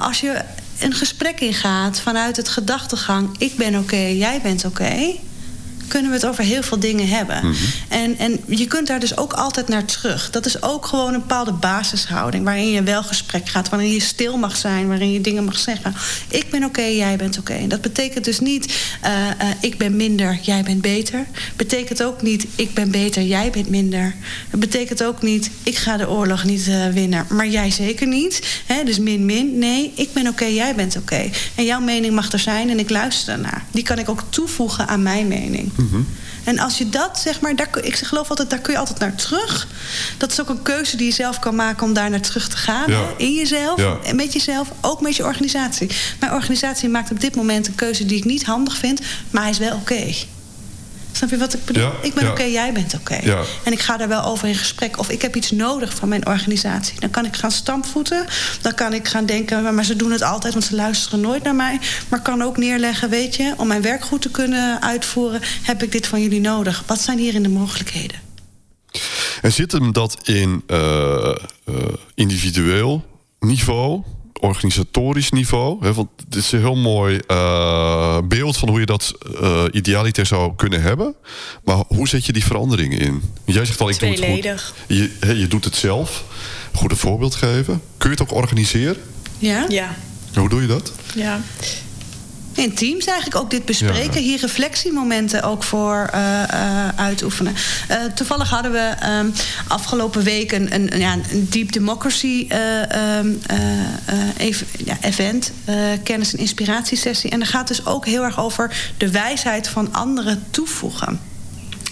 als 0.00 0.20
je 0.20 0.40
een 0.80 0.92
gesprek 0.92 1.40
ingaat 1.40 2.00
vanuit 2.00 2.36
het 2.36 2.48
gedachtegang: 2.48 3.28
ik 3.38 3.56
ben 3.56 3.78
oké, 3.78 3.96
jij 3.96 4.40
bent 4.42 4.64
oké. 4.64 5.14
Kunnen 5.88 6.10
we 6.10 6.16
het 6.16 6.26
over 6.26 6.44
heel 6.44 6.62
veel 6.62 6.78
dingen 6.78 7.08
hebben. 7.08 7.54
en, 7.88 8.18
en 8.18 8.40
je 8.46 8.66
kunt 8.66 8.86
daar 8.86 9.00
dus 9.00 9.16
ook 9.16 9.32
altijd 9.32 9.68
naar 9.68 9.84
terug. 9.84 10.30
Dat 10.30 10.46
is 10.46 10.62
ook 10.62 10.86
gewoon 10.86 11.14
een 11.14 11.20
bepaalde 11.20 11.52
basishouding... 11.52 12.44
waarin 12.44 12.70
je 12.70 12.82
wel 12.82 13.02
gesprek 13.02 13.48
gaat, 13.48 13.68
waarin 13.68 13.92
je 13.92 14.00
stil 14.00 14.36
mag 14.36 14.56
zijn... 14.56 14.88
waarin 14.88 15.12
je 15.12 15.20
dingen 15.20 15.44
mag 15.44 15.58
zeggen. 15.58 15.94
Ik 16.28 16.50
ben 16.50 16.64
oké, 16.64 16.82
jij 16.82 17.16
bent 17.16 17.38
oké. 17.38 17.66
Dat 17.66 17.80
betekent 17.80 18.24
dus 18.24 18.40
niet... 18.40 18.74
eh, 19.00 19.30
eh, 19.30 19.34
ik 19.60 19.78
ben 19.78 19.96
minder, 19.96 20.38
jij 20.42 20.62
bent 20.62 20.80
beter. 20.80 21.26
Betekent 21.56 22.02
ook 22.02 22.22
niet... 22.22 22.46
ik 22.54 22.74
ben 22.74 22.90
beter, 22.90 23.22
jij 23.22 23.50
bent 23.50 23.68
minder. 23.68 24.14
Het 24.50 24.60
betekent 24.60 25.04
ook 25.04 25.22
niet... 25.22 25.50
ik 25.62 25.76
ga 25.76 25.96
de 25.96 26.08
oorlog 26.08 26.44
niet 26.44 26.68
eh, 26.68 26.88
winnen, 26.88 27.26
maar 27.28 27.48
jij 27.48 27.70
zeker 27.70 28.06
niet. 28.06 28.62
Dus 28.84 28.98
min-min. 28.98 29.58
Nee, 29.58 29.92
ik 29.94 30.12
ben 30.12 30.28
oké, 30.28 30.44
jij 30.44 30.74
bent 30.74 30.96
oké. 30.96 31.30
En 31.54 31.64
jouw 31.64 31.80
mening 31.80 32.14
mag 32.14 32.32
er 32.32 32.38
zijn 32.38 32.70
en 32.70 32.78
ik 32.78 32.90
luister 32.90 33.26
daarnaar. 33.26 33.64
Die 33.70 33.82
kan 33.82 33.98
ik 33.98 34.08
ook 34.08 34.22
toevoegen 34.28 34.88
aan 34.88 35.02
mijn 35.02 35.28
mening. 35.28 35.70
En 36.44 36.58
als 36.58 36.78
je 36.78 36.88
dat, 36.88 37.18
zeg 37.18 37.40
maar, 37.40 37.56
daar, 37.56 37.68
ik 37.82 37.94
geloof 37.96 38.30
altijd, 38.30 38.50
daar 38.50 38.58
kun 38.58 38.72
je 38.72 38.78
altijd 38.78 38.98
naar 38.98 39.14
terug. 39.14 39.66
Dat 40.16 40.30
is 40.32 40.40
ook 40.40 40.48
een 40.48 40.62
keuze 40.62 40.96
die 40.96 41.06
je 41.06 41.12
zelf 41.12 41.38
kan 41.38 41.54
maken 41.54 41.86
om 41.86 41.92
daar 41.92 42.10
naar 42.10 42.20
terug 42.20 42.48
te 42.48 42.56
gaan. 42.56 42.90
Ja. 42.90 43.02
In 43.16 43.32
jezelf, 43.34 43.80
Ja. 43.80 43.98
met 44.14 44.32
jezelf, 44.32 44.68
ook 44.80 45.00
met 45.00 45.16
je 45.16 45.24
organisatie. 45.24 45.90
Mijn 46.20 46.32
organisatie 46.32 46.88
maakt 46.88 47.10
op 47.10 47.20
dit 47.20 47.36
moment 47.36 47.66
een 47.66 47.74
keuze 47.74 48.06
die 48.06 48.16
ik 48.18 48.24
niet 48.24 48.44
handig 48.44 48.76
vind, 48.76 49.00
maar 49.30 49.42
hij 49.42 49.50
is 49.50 49.58
wel 49.58 49.74
oké. 49.74 50.14
Snap 51.18 51.30
je 51.30 51.38
wat 51.38 51.54
ik 51.54 51.64
bedoel? 51.64 51.82
Ja, 51.82 51.92
ik 52.02 52.14
ben 52.14 52.24
ja. 52.24 52.30
oké, 52.30 52.42
jij 52.42 52.72
bent 52.72 52.94
oké. 52.94 53.18
Ja. 53.22 53.42
En 53.64 53.72
ik 53.72 53.80
ga 53.80 53.96
daar 53.96 54.08
wel 54.08 54.22
over 54.22 54.48
in 54.48 54.54
gesprek. 54.54 54.98
Of 54.98 55.10
ik 55.10 55.22
heb 55.22 55.36
iets 55.36 55.50
nodig 55.50 55.94
van 55.94 56.08
mijn 56.08 56.26
organisatie. 56.26 57.00
Dan 57.00 57.10
kan 57.10 57.24
ik 57.24 57.36
gaan 57.36 57.50
stampvoeten. 57.50 58.26
Dan 58.60 58.74
kan 58.74 58.92
ik 58.92 59.08
gaan 59.08 59.26
denken, 59.26 59.74
maar 59.74 59.84
ze 59.84 59.96
doen 59.96 60.10
het 60.10 60.22
altijd, 60.22 60.52
want 60.52 60.64
ze 60.64 60.74
luisteren 60.74 61.20
nooit 61.20 61.42
naar 61.42 61.54
mij. 61.54 61.80
Maar 62.08 62.22
kan 62.22 62.42
ook 62.42 62.56
neerleggen, 62.56 63.10
weet 63.10 63.36
je, 63.36 63.54
om 63.56 63.66
mijn 63.66 63.82
werk 63.82 64.02
goed 64.02 64.22
te 64.22 64.30
kunnen 64.30 64.82
uitvoeren, 64.82 65.40
heb 65.62 65.82
ik 65.82 65.92
dit 65.92 66.06
van 66.06 66.22
jullie 66.22 66.40
nodig. 66.40 66.82
Wat 66.86 67.00
zijn 67.00 67.18
hierin 67.18 67.42
de 67.42 67.48
mogelijkheden? 67.48 68.16
En 69.42 69.52
zit 69.52 69.72
hem 69.72 69.92
dat 69.92 70.28
in 70.28 70.62
eh, 70.66 71.28
eh, 71.64 71.74
individueel 72.14 73.04
niveau, 73.40 74.02
organisatorisch 74.40 75.30
niveau? 75.30 75.84
Hè, 75.84 75.92
want 75.92 76.08
dit 76.28 76.42
is 76.42 76.52
een 76.52 76.58
heel 76.60 76.76
mooi 76.76 77.20
eh, 77.26 78.18
beeld 78.24 78.56
van 78.56 78.68
hoe 78.68 78.80
je 78.80 78.86
dat 78.86 79.14
eh 79.40 79.64
idealiter 79.72 80.26
zou 80.26 80.52
kunnen 80.56 80.82
hebben. 80.82 81.14
Maar 81.64 81.76
hoe 81.88 82.08
zet 82.08 82.26
je 82.26 82.32
die 82.32 82.44
veranderingen 82.44 82.98
in? 82.98 83.22
Jij 83.44 83.64
zegt 83.64 83.80
al, 83.80 83.88
ik 83.88 83.98
doe 83.98 84.08
het 84.08 84.20
goed. 84.24 84.74
Je, 84.86 85.16
je 85.38 85.48
doet 85.48 85.64
het 85.64 85.74
zelf. 85.76 86.24
Goed 86.74 86.90
een 86.90 86.96
voorbeeld 86.96 87.34
geven. 87.34 87.82
Kun 87.96 88.10
je 88.10 88.16
het 88.16 88.22
ook 88.30 88.34
organiseren? 88.38 88.96
Ja? 89.38 89.64
Ja, 89.68 89.96
Hoe 90.34 90.48
doe 90.48 90.60
je 90.60 90.66
dat? 90.66 90.92
ja. 91.14 91.40
In 92.58 92.74
teams 92.74 93.04
eigenlijk 93.04 93.42
ook 93.42 93.50
dit 93.50 93.64
bespreken. 93.64 94.22
Hier 94.22 94.40
reflectiemomenten 94.40 95.42
ook 95.42 95.62
voor 95.62 96.08
eh, 96.12 96.42
eh, 96.42 96.88
uitoefenen. 96.96 97.54
Eh, 97.88 98.04
toevallig 98.14 98.50
hadden 98.50 98.72
we 98.72 98.78
ehm, 98.78 99.30
afgelopen 99.68 100.22
week 100.22 100.52
een, 100.52 100.74
een, 100.74 100.92
een, 100.94 101.00
ja, 101.00 101.12
een 101.12 101.46
Deep 101.50 101.72
Democracy 101.72 102.46
eh, 102.48 102.92
ehm, 102.92 103.32
eh, 103.46 103.80
eh, 104.04 104.18
even, 104.36 104.66
ja, 104.84 104.96
event. 105.00 105.52
kennis- 106.02 106.32
en 106.32 106.38
inspiratiesessie. 106.38 107.30
En 107.30 107.38
daar 107.38 107.48
gaat 107.48 107.68
dus 107.68 107.86
ook 107.86 108.06
heel 108.06 108.24
erg 108.24 108.40
over 108.40 108.92
de 108.96 109.10
wijsheid 109.10 109.68
van 109.68 109.92
anderen 109.92 110.44
toevoegen. 110.50 111.20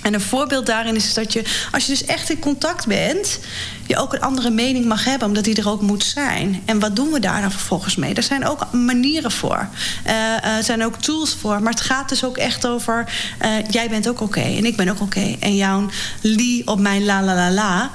En 0.06 0.14
een 0.14 0.20
voorbeeld 0.20 0.66
daarin 0.66 0.94
is 0.94 1.14
dat 1.14 1.32
je, 1.32 1.44
als 1.72 1.86
je 1.86 1.92
dus 1.92 2.04
echt 2.04 2.30
in 2.30 2.38
contact 2.38 2.86
bent, 2.86 3.38
je 3.86 3.96
ook 3.96 4.12
een 4.12 4.20
andere 4.20 4.50
mening 4.50 4.84
mag 4.84 5.04
hebben, 5.04 5.28
omdat 5.28 5.44
die 5.44 5.56
er 5.56 5.68
ook 5.68 5.80
moet 5.80 6.04
zijn. 6.04 6.62
En 6.64 6.78
wat 6.78 6.96
doen 6.96 7.10
we 7.10 7.20
daar 7.20 7.40
dan 7.40 7.50
vervolgens 7.50 7.96
mee? 7.96 8.14
Er 8.14 8.22
zijn 8.22 8.46
ook 8.46 8.72
manieren 8.72 9.30
voor. 9.30 9.68
Uh, 10.06 10.44
er 10.44 10.64
zijn 10.64 10.84
ook 10.84 10.96
tools 10.96 11.36
voor. 11.40 11.62
Maar 11.62 11.72
het 11.72 11.80
gaat 11.80 12.08
dus 12.08 12.24
ook 12.24 12.36
echt 12.36 12.66
over: 12.66 13.12
uh, 13.42 13.48
jij 13.70 13.88
bent 13.88 14.08
ook 14.08 14.20
oké 14.20 14.38
okay, 14.38 14.56
en 14.56 14.64
ik 14.64 14.76
ben 14.76 14.88
ook 14.88 15.00
oké. 15.00 15.18
Okay. 15.18 15.36
En 15.40 15.56
jouw 15.56 15.88
li 16.20 16.62
op 16.64 16.80
mijn 16.80 17.04
la 17.04 17.22
la 17.22 17.34
la 17.34 17.50
la, 17.50 17.90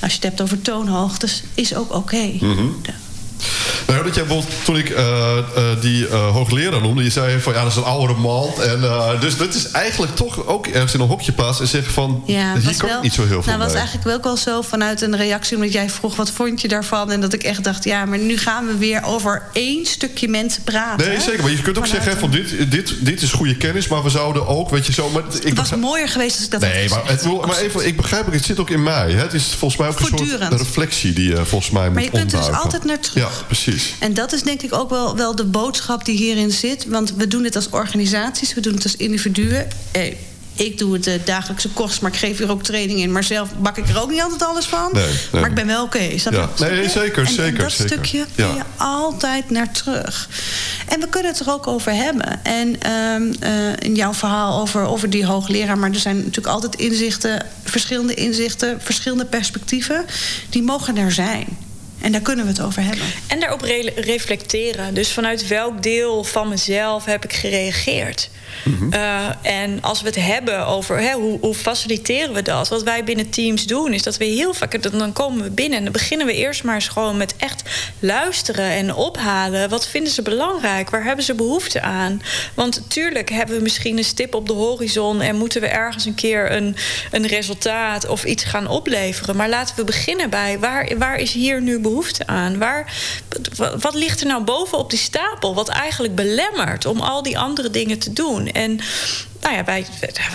als 0.00 0.10
je 0.10 0.18
het 0.18 0.28
hebt 0.28 0.40
over 0.40 0.62
toonhoogtes, 0.62 1.42
is 1.54 1.74
ook 1.74 1.88
oké. 1.88 1.96
Okay. 1.96 2.38
Mm 2.40 2.56
-hmm. 2.56 2.80
Nou, 3.86 4.04
dat 4.04 4.14
jij 4.14 4.24
bijvoorbeeld, 4.24 4.64
toen 4.64 4.76
ik 4.76 4.90
uh, 4.90 4.98
uh, 5.56 5.62
die 5.80 6.08
uh, 6.08 6.30
hoogleraar 6.30 6.80
noemde, 6.80 7.02
je 7.02 7.10
zei 7.10 7.40
van 7.40 7.52
ja, 7.52 7.62
dat 7.62 7.70
is 7.70 7.76
een 7.76 7.84
oude 7.84 8.14
man. 8.14 8.52
En, 8.62 8.80
dus 9.20 9.36
dat 9.36 9.54
is 9.54 9.70
eigenlijk 9.70 10.16
toch 10.16 10.46
ook 10.46 10.66
ergens 10.66 10.94
in 10.94 11.00
een 11.00 11.08
hokje 11.08 11.32
plaatsen 11.32 11.64
en 11.64 11.70
zeggen 11.70 11.92
van 11.92 12.22
ja, 12.26 12.54
hier 12.58 12.76
kan 12.76 12.88
wel, 12.88 13.02
niet 13.02 13.14
zo 13.14 13.26
heel 13.26 13.42
veel. 13.42 13.52
Nou, 13.52 13.64
was 13.64 13.74
eigenlijk 13.74 14.04
wel 14.04 14.14
ook 14.14 14.24
wel 14.24 14.36
zo 14.36 14.62
vanuit 14.62 15.02
een 15.02 15.16
reactie, 15.16 15.56
omdat 15.56 15.72
jij 15.72 15.90
vroeg 15.90 16.16
wat 16.16 16.30
vond 16.30 16.60
je 16.60 16.68
daarvan. 16.68 17.10
En 17.10 17.20
dat 17.20 17.32
ik 17.32 17.42
echt 17.42 17.64
dacht, 17.64 17.84
ja, 17.84 18.04
maar 18.04 18.18
nu 18.18 18.36
gaan 18.36 18.66
we 18.66 18.76
weer 18.76 19.02
over 19.04 19.42
één 19.52 19.86
stukje 19.86 20.28
mensen 20.28 20.62
praten. 20.62 21.08
Nee, 21.08 21.20
zeker. 21.20 21.42
Maar 21.42 21.50
je 21.50 21.62
kunt 21.62 21.78
ook 21.78 21.86
vanuit 21.86 22.04
zeggen 22.04 22.20
van 22.20 22.30
dit, 22.30 22.70
dit, 22.70 22.94
dit 23.00 23.22
is 23.22 23.32
goede 23.32 23.56
kennis, 23.56 23.88
maar 23.88 24.02
we 24.02 24.10
zouden 24.10 24.46
ook, 24.46 24.70
weet 24.70 24.86
je 24.86 24.92
zo. 24.92 25.10
Maar 25.10 25.22
het 25.22 25.54
was 25.54 25.74
mooier 25.74 26.08
geweest 26.08 26.36
als 26.36 26.44
ik 26.44 26.50
dat 26.50 26.60
nee, 26.60 26.88
had 26.88 27.04
maar, 27.04 27.12
het, 27.12 27.46
maar 27.46 27.58
even, 27.58 27.86
ik 27.86 27.96
begrijp 27.96 28.24
het, 28.24 28.34
het 28.34 28.44
zit 28.44 28.58
ook 28.58 28.70
in 28.70 28.82
mij. 28.82 29.12
Hè? 29.12 29.22
Het 29.22 29.34
is 29.34 29.44
volgens 29.44 29.80
mij 29.80 29.88
ook 29.88 30.00
een 30.00 30.28
soort 30.28 30.52
reflectie 30.52 31.12
die 31.12 31.28
je 31.28 31.44
volgens 31.44 31.70
mij 31.70 31.90
maar 31.90 31.90
moet 31.90 32.12
Maar 32.12 32.20
je 32.20 32.26
kunt 32.28 32.32
er 32.32 32.38
dus 32.38 32.58
altijd 32.58 32.84
naar 32.84 33.00
terug. 33.00 33.24
Ja, 33.24 33.29
precies. 33.46 33.94
En 33.98 34.14
dat 34.14 34.32
is 34.32 34.42
denk 34.42 34.62
ik 34.62 34.74
ook 34.74 34.90
wel, 34.90 35.16
wel 35.16 35.34
de 35.36 35.44
boodschap 35.44 36.04
die 36.04 36.16
hierin 36.16 36.50
zit. 36.50 36.86
Want 36.86 37.14
we 37.16 37.26
doen 37.26 37.42
dit 37.42 37.56
als 37.56 37.68
organisaties, 37.70 38.54
we 38.54 38.60
doen 38.60 38.74
het 38.74 38.82
als 38.82 38.96
individuen. 38.96 39.68
Eh, 39.92 40.14
ik 40.54 40.78
doe 40.78 40.92
het 40.92 41.04
de 41.04 41.20
dagelijkse 41.24 41.68
kost, 41.68 42.00
maar 42.00 42.10
ik 42.10 42.18
geef 42.18 42.38
hier 42.38 42.50
ook 42.50 42.62
training 42.62 43.00
in. 43.00 43.12
Maar 43.12 43.24
zelf 43.24 43.48
bak 43.58 43.76
ik 43.76 43.88
er 43.88 44.00
ook 44.00 44.10
niet 44.10 44.20
altijd 44.22 44.42
alles 44.42 44.66
van. 44.66 44.90
Nee, 44.92 45.04
nee. 45.04 45.40
Maar 45.40 45.50
ik 45.50 45.54
ben 45.54 45.66
wel 45.66 45.84
oké. 45.84 45.96
Okay. 45.96 46.20
Ja. 46.30 46.48
Nee, 46.58 46.88
zeker, 46.88 47.26
en, 47.26 47.32
zeker. 47.32 47.44
En 47.44 47.54
dat 47.54 47.72
zeker. 47.72 47.92
stukje 47.92 48.26
kun 48.34 48.54
je 48.54 48.62
altijd 48.76 49.50
naar 49.50 49.72
terug. 49.72 50.28
En 50.88 51.00
we 51.00 51.08
kunnen 51.08 51.32
het 51.32 51.40
er 51.40 51.52
ook 51.52 51.66
over 51.66 51.94
hebben. 51.94 52.44
En 52.44 52.92
um, 52.92 53.32
uh, 53.42 53.72
in 53.78 53.94
jouw 53.94 54.14
verhaal 54.14 54.60
over, 54.60 54.86
over 54.86 55.10
die 55.10 55.26
hoogleraar... 55.26 55.78
maar 55.78 55.90
er 55.90 55.96
zijn 55.96 56.16
natuurlijk 56.16 56.46
altijd 56.46 56.76
inzichten, 56.76 57.46
verschillende 57.64 58.14
inzichten... 58.14 58.80
verschillende 58.80 59.24
perspectieven, 59.24 60.04
die 60.50 60.62
mogen 60.62 60.96
er 60.96 61.12
zijn. 61.12 61.46
En 62.00 62.12
daar 62.12 62.20
kunnen 62.20 62.44
we 62.44 62.50
het 62.50 62.60
over 62.60 62.82
hebben. 62.82 63.04
En 63.26 63.40
daarop 63.40 63.60
re 63.60 63.92
reflecteren. 63.96 64.94
Dus 64.94 65.12
vanuit 65.12 65.46
welk 65.46 65.82
deel 65.82 66.24
van 66.24 66.48
mezelf 66.48 67.04
heb 67.04 67.24
ik 67.24 67.32
gereageerd? 67.32 68.30
Mm 68.64 68.76
-hmm. 68.78 68.92
uh, 68.92 69.26
en 69.42 69.82
als 69.82 70.00
we 70.00 70.06
het 70.06 70.16
hebben 70.16 70.66
over 70.66 71.00
hè, 71.00 71.12
hoe, 71.12 71.38
hoe, 71.40 71.54
faciliteren 71.54 72.34
we 72.34 72.42
dat? 72.42 72.68
Wat 72.68 72.82
wij 72.82 73.04
binnen 73.04 73.30
teams 73.30 73.66
doen, 73.66 73.92
is 73.92 74.02
dat 74.02 74.16
we 74.16 74.24
heel 74.24 74.54
vaak. 74.54 74.82
Dan 74.82 75.12
komen 75.12 75.42
we 75.42 75.50
binnen 75.50 75.78
en 75.78 75.84
dan 75.84 75.92
beginnen 75.92 76.26
we 76.26 76.34
eerst 76.34 76.64
maar 76.64 76.74
eens 76.74 76.88
gewoon 76.88 77.16
met 77.16 77.34
echt 77.36 77.62
luisteren 77.98 78.70
en 78.70 78.94
ophalen. 78.94 79.68
Wat 79.68 79.86
vinden 79.86 80.12
ze 80.12 80.22
belangrijk? 80.22 80.90
Waar 80.90 81.04
hebben 81.04 81.24
ze 81.24 81.34
behoefte 81.34 81.80
aan? 81.80 82.22
Want 82.54 82.82
tuurlijk 82.88 83.30
hebben 83.30 83.56
we 83.56 83.62
misschien 83.62 83.98
een 83.98 84.04
stip 84.04 84.34
op 84.34 84.46
de 84.46 84.52
horizon 84.52 85.20
en 85.20 85.36
moeten 85.36 85.60
we 85.60 85.66
ergens 85.66 86.04
een 86.04 86.14
keer 86.14 86.52
een, 86.52 86.76
een 87.10 87.26
resultaat 87.26 88.06
of 88.06 88.24
iets 88.24 88.44
gaan 88.44 88.68
opleveren. 88.68 89.36
Maar 89.36 89.48
laten 89.48 89.76
we 89.76 89.84
beginnen 89.84 90.30
bij 90.30 90.58
waar, 90.58 90.98
waar 90.98 91.16
is 91.16 91.32
hier 91.32 91.62
nu 91.62 91.72
behoefte 91.72 91.89
aan? 92.26 92.58
Waar, 92.58 92.92
wat 93.78 93.94
ligt 93.94 94.20
er 94.20 94.26
nou 94.26 94.44
bovenop 94.44 94.90
die 94.90 94.98
stapel? 94.98 95.54
Wat 95.54 95.68
eigenlijk 95.68 96.14
belemmert 96.14 96.86
om 96.86 97.00
al 97.00 97.22
die 97.22 97.38
andere 97.38 97.70
dingen 97.70 97.98
te 97.98 98.12
doen? 98.12 98.46
En 98.46 98.80
nou 99.40 99.54
ja, 99.54 99.64
wij, 99.64 99.86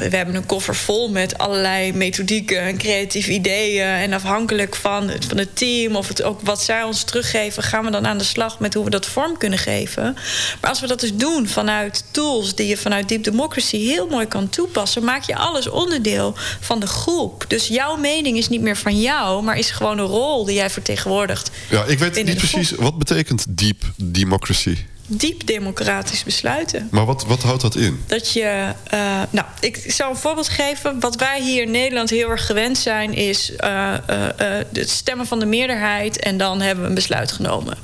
we 0.10 0.16
hebben 0.16 0.36
een 0.36 0.46
koffer 0.46 0.76
vol 0.76 1.10
met 1.10 1.38
allerlei 1.38 1.94
methodieken 1.94 2.60
en 2.60 2.78
creatieve 2.78 3.32
ideeën. 3.32 3.88
En 3.88 4.14
afhankelijk 4.14 4.76
van 4.76 5.10
het, 5.10 5.26
van 5.26 5.38
het 5.38 5.56
team 5.56 5.96
of 5.96 6.08
het, 6.08 6.24
ook 6.24 6.42
wat 6.42 6.62
zij 6.62 6.84
ons 6.84 7.04
teruggeven, 7.04 7.64
gaan 7.64 7.86
we 7.86 7.92
dan 7.92 8.08
aan 8.08 8.18
de 8.18 8.24
slag 8.24 8.60
met 8.60 8.74
hoe 8.74 8.84
we 8.84 8.90
dat 8.90 9.06
vorm 9.06 9.38
kunnen 9.38 9.60
geven. 9.60 10.18
Maar 10.62 10.70
als 10.70 10.80
we 10.80 10.88
dat 10.88 11.00
dus 11.00 11.16
doen 11.16 11.48
vanuit 11.48 12.04
tools 12.12 12.56
die 12.56 12.68
je 12.68 12.78
vanuit 12.78 13.10
Deep 13.10 13.24
Democracy 13.24 13.78
heel 13.78 14.08
mooi 14.08 14.26
kan 14.26 14.50
toepassen, 14.50 15.04
maak 15.04 15.24
je 15.24 15.36
alles 15.36 15.70
onderdeel 15.70 16.34
van 16.60 16.80
de 16.80 16.88
groep. 16.88 17.46
Dus 17.48 17.68
jouw 17.68 17.96
mening 17.96 18.38
is 18.38 18.50
niet 18.50 18.62
meer 18.62 18.78
van 18.78 19.02
jou, 19.02 19.44
maar 19.44 19.58
is 19.58 19.72
gewoon 19.72 19.98
een 19.98 20.06
rol 20.06 20.46
die 20.46 20.56
jij 20.56 20.70
vertegenwoordigt. 20.70 21.52
Ja, 21.70 21.84
ik 21.84 22.00
weet 22.00 22.24
niet 22.26 22.38
precies 22.38 22.72
wat 22.72 22.98
betekent 22.98 23.46
Deep 23.50 23.84
Democracy 23.98 24.78
diep 25.08 25.48
democratisch 25.48 26.24
besluiten. 26.24 26.88
Maar 26.92 27.06
wat, 27.06 27.26
wat 27.26 27.44
houdt 27.44 27.62
dat 27.62 27.76
in? 27.76 28.04
Dat 28.08 28.32
je. 28.32 28.74
Uh, 28.94 29.22
nou, 29.30 29.48
ik 29.60 29.84
zal 29.88 30.10
een 30.10 30.16
voorbeeld 30.16 30.50
geven. 30.50 31.00
Wat 31.00 31.16
wij 31.16 31.42
hier 31.42 31.62
in 31.62 31.72
Nederland 31.72 32.10
heel 32.10 32.30
erg 32.30 32.46
gewend 32.46 32.78
zijn, 32.78 33.14
is 33.14 33.52
uh, 33.64 33.94
uh, 34.10 34.28
het 34.74 34.90
stemmen 34.90 35.28
van 35.28 35.40
de 35.40 35.46
meerderheid 35.46 36.20
en 36.20 36.38
dan 36.38 36.62
hebben 36.62 36.84
we 36.84 36.90
een 36.90 36.96
besluit 36.96 37.32
genomen. 37.32 37.78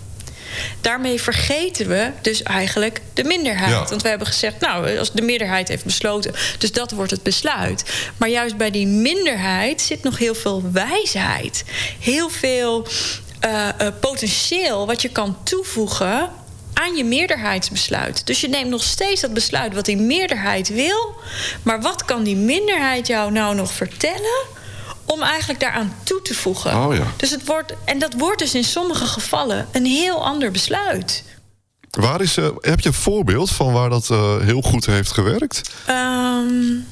Daarmee 0.82 1.22
vergeten 1.22 1.88
we 1.88 2.12
dus 2.22 2.44
eigenlijk 2.44 3.02
de 3.14 3.24
minderheid. 3.24 3.72
Ja. 3.72 3.86
Want 3.86 4.02
we 4.02 4.10
hebben 4.10 4.28
gezegd, 4.28 4.60
nou, 4.60 4.98
als 4.98 5.12
de 5.12 5.22
meerderheid 5.22 5.68
heeft 5.68 5.84
besloten, 5.84 6.34
dus 6.58 6.72
dat 6.72 6.92
wordt 6.92 7.12
het 7.12 7.24
besluit. 7.24 7.84
Maar 8.18 8.30
juist 8.30 8.58
bij 8.58 8.72
die 8.72 8.88
minderheid 8.88 9.82
zit 9.82 10.04
nog 10.04 10.18
heel 10.18 10.36
veel 10.36 10.72
wijsheid. 10.72 11.64
Heel 12.00 12.30
veel 12.30 12.88
uh, 13.46 13.68
potentieel 14.00 14.88
wat 14.88 15.02
je 15.02 15.10
kan 15.10 15.38
toevoegen 15.44 16.30
aan 16.82 16.96
je 16.96 17.04
meerderheidsbesluit. 17.04 18.26
Dus 18.26 18.42
je 18.42 18.50
neemt 18.50 18.70
nog 18.70 18.84
steeds 18.84 19.22
dat 19.22 19.34
besluit 19.34 19.74
wat 19.74 19.86
die 19.86 19.98
meerderheid 19.98 20.70
wil. 20.70 21.16
Maar 21.64 21.82
wat 21.82 22.06
kan 22.06 22.24
die 22.24 22.36
minderheid 22.36 23.08
jou 23.08 23.32
nou 23.32 23.56
nog 23.56 23.72
vertellen? 23.72 24.46
Om 25.06 25.22
eigenlijk 25.22 25.60
daaraan 25.60 25.96
toe 26.04 26.22
te 26.22 26.34
voegen. 26.34 26.86
Oh 26.86 26.96
ja. 26.96 27.04
Dus 27.18 27.30
het 27.30 27.46
wordt, 27.46 27.74
en 27.86 28.00
dat 28.00 28.14
wordt 28.14 28.40
dus 28.40 28.56
in 28.56 28.64
sommige 28.64 29.06
gevallen 29.06 29.68
een 29.72 29.86
heel 29.86 30.26
ander 30.26 30.52
besluit. 30.52 31.24
Waar 31.92 32.22
is, 32.22 32.38
uh, 32.38 32.48
heb 32.60 32.80
je 32.80 32.88
een 32.88 32.94
voorbeeld 32.94 33.52
van 33.52 33.74
waar 33.74 33.90
dat 33.90 34.10
uh, 34.12 34.38
heel 34.40 34.62
goed 34.62 34.86
heeft 34.86 35.12
gewerkt? 35.12 35.72
Um, 35.90 36.88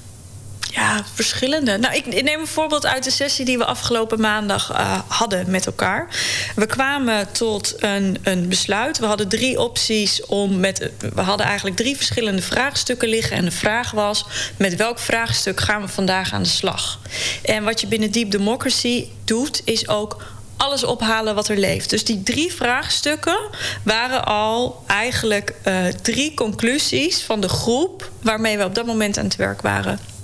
ja, 0.72 1.04
verschillende. 1.14 1.78
Nou, 1.78 1.96
ik, 1.96 2.24
neem 2.24 2.40
een 2.40 2.48
voorbeeld 2.48 2.86
uit 2.86 3.04
de 3.04 3.12
sessie 3.12 3.46
die 3.46 3.58
we 3.58 3.66
afgelopen 3.66 4.22
maandag 4.22 4.72
uh, 4.72 5.00
hadden 5.08 5.50
met 5.50 5.66
elkaar. 5.66 6.08
We 6.56 6.66
kwamen 6.66 7.32
tot 7.32 7.74
een, 7.78 8.18
een 8.24 8.48
besluit. 8.48 9.00
We 9.00 9.06
hadden 9.06 9.28
drie 9.28 9.60
opties 9.60 10.26
om 10.26 10.60
met. 10.60 10.92
We 11.14 11.22
hadden 11.22 11.46
eigenlijk 11.46 11.76
drie 11.76 11.96
verschillende 11.96 12.42
vraagstukken 12.42 13.10
liggen. 13.10 13.38
En 13.38 13.46
de 13.46 13.52
vraag 13.52 13.92
was: 13.92 14.26
met 14.58 14.76
welk 14.76 15.00
vraagstuk 15.00 15.60
gaan 15.60 15.82
we 15.82 15.88
vandaag 15.88 16.34
aan 16.34 16.44
de 16.44 16.50
slag? 16.50 17.00
En 17.44 17.64
wat 17.64 17.82
je 17.82 17.88
binnen 17.88 18.12
Deep 18.12 18.32
Democracy 18.32 19.08
doet, 19.26 19.62
is 19.66 19.88
ook 19.88 20.18
alles 20.58 20.84
ophalen 20.84 21.36
wat 21.36 21.48
er 21.48 21.58
leeft. 21.58 21.90
Dus 21.90 22.06
die 22.06 22.24
drie 22.24 22.54
vraagstukken 22.54 23.40
waren 23.84 24.26
al 24.26 24.84
eigenlijk 24.88 25.54
uh, 25.68 25.86
drie 26.02 26.34
conclusies 26.34 27.22
van 27.22 27.42
de 27.42 27.50
groep 27.50 28.12
waarmee 28.22 28.58
we 28.58 28.64
op 28.64 28.76
dat 28.76 28.86
moment 28.86 29.18
aan 29.18 29.26
het 29.26 29.36
werk 29.36 29.62
waren. 29.62 30.19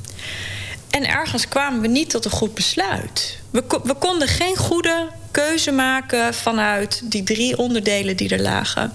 En 0.95 1.07
ergens 1.07 1.47
kwamen 1.47 1.81
we 1.81 1.87
niet 1.87 2.09
tot 2.09 2.25
een 2.25 2.31
goed 2.31 2.53
besluit. 2.53 3.39
We, 3.49 3.63
we 3.83 3.93
konden 3.93 4.27
geen 4.27 4.55
goede 4.55 5.07
keuze 5.31 5.71
maken 5.71 6.33
vanuit 6.33 7.01
die 7.03 7.23
drie 7.23 7.57
onderdelen 7.57 8.17
die 8.17 8.29
er 8.29 8.41
lagen. 8.41 8.91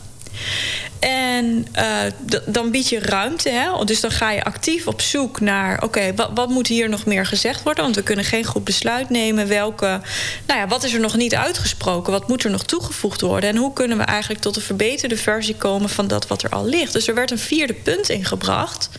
En 0.99 1.67
uh, 1.79 2.37
dan 2.47 2.71
bied 2.71 2.89
je 2.89 2.99
ruimte. 2.99 3.49
Hè? 3.49 3.85
Dus 3.85 4.01
dan 4.01 4.11
ga 4.11 4.31
je 4.31 4.45
actief 4.45 4.87
op 4.87 5.01
zoek 5.01 5.41
naar... 5.41 5.83
oké, 5.83 6.15
wat, 6.15 6.31
wat, 6.35 6.49
moet 6.49 6.67
hier 6.67 6.89
nog 6.89 7.07
meer 7.07 7.27
gezegd 7.27 7.63
worden? 7.63 7.85
Want 7.85 7.97
we 7.97 8.03
kunnen 8.03 8.25
geen 8.25 8.45
goed 8.45 8.65
besluit 8.65 9.11
nemen. 9.11 9.49
Welke, 9.49 10.01
nou 10.47 10.61
ja, 10.61 10.69
wat 10.69 10.85
is 10.85 10.93
er 10.93 11.01
nog 11.01 11.17
niet 11.17 11.35
uitgesproken? 11.35 12.13
Wat 12.13 12.29
moet 12.29 12.45
er 12.45 12.51
nog 12.51 12.65
toegevoegd 12.65 13.21
worden? 13.21 13.51
En 13.51 13.57
hoe 13.57 13.73
kunnen 13.73 13.99
we 13.99 14.05
eigenlijk 14.05 14.41
tot 14.41 14.57
een 14.57 14.63
verbeterde 14.63 15.17
versie 15.17 15.57
komen... 15.57 15.89
van 15.89 16.09
dat 16.09 16.27
wat 16.27 16.43
er 16.43 16.51
al 16.51 16.65
ligt? 16.65 16.93
Dus 16.93 17.09
er 17.09 17.15
werd 17.15 17.31
een 17.31 17.39
vierde 17.39 17.75
punt 17.75 18.09
ingebracht... 18.09 18.91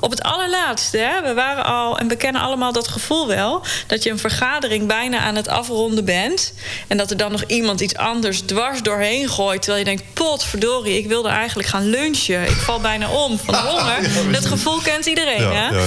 Op 0.00 0.10
het 0.10 0.22
allerlaatste, 0.22 0.98
hè, 0.98 1.22
we 1.22 1.34
waren 1.34 1.64
al, 1.64 1.98
en 1.98 2.08
we 2.08 2.16
kennen 2.16 2.42
allemaal 2.42 2.72
dat 2.72 2.88
gevoel 2.88 3.26
wel, 3.26 3.62
dat 3.86 4.02
je 4.02 4.10
een 4.10 4.18
vergadering 4.18 4.86
bijna 4.86 5.18
aan 5.18 5.36
het 5.36 5.48
afronden 5.48 6.04
bent. 6.04 6.52
En 6.86 6.96
dat 6.96 7.10
er 7.10 7.16
dan 7.16 7.32
nog 7.32 7.44
iemand 7.46 7.80
iets 7.80 7.96
anders 7.96 8.40
dwars 8.40 8.82
doorheen 8.82 9.28
gooit. 9.28 9.62
Terwijl 9.62 9.84
je 9.84 9.96
denkt: 9.96 10.14
potverdorie, 10.14 10.98
ik 10.98 11.06
wilde 11.06 11.28
eigenlijk 11.28 11.68
gaan 11.68 11.90
lunchen. 11.90 12.42
Ik 12.42 12.56
val 12.56 12.80
bijna 12.80 13.10
om 13.10 13.38
van 13.38 13.54
honger. 13.68 14.32
Dat 14.32 14.46
gevoel 14.46 14.80
kent 14.80 15.06
iedereen. 15.06 15.42
Ja, 15.42 15.52
hè? 15.52 15.68
ja, 15.68 15.84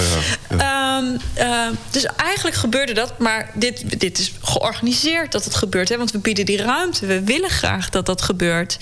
ja, 0.58 0.98
um, 0.98 1.18
uh, 1.38 1.66
dus 1.90 2.04
eigenlijk 2.04 2.56
gebeurde 2.56 2.92
dat, 2.92 3.18
maar 3.18 3.50
dit, 3.54 4.00
dit 4.00 4.18
is 4.18 4.32
georganiseerd 4.42 5.32
dat 5.32 5.44
het 5.44 5.54
gebeurt. 5.54 5.88
Hè? 5.88 5.96
Want 5.96 6.10
we 6.10 6.18
bieden 6.18 6.46
die 6.46 6.62
ruimte. 6.62 7.06
We 7.06 7.24
willen 7.24 7.50
graag 7.50 7.90
dat 7.90 8.06
dat 8.06 8.22
gebeurt. 8.22 8.78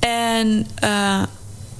En. 0.00 0.66
Uh, 0.84 1.22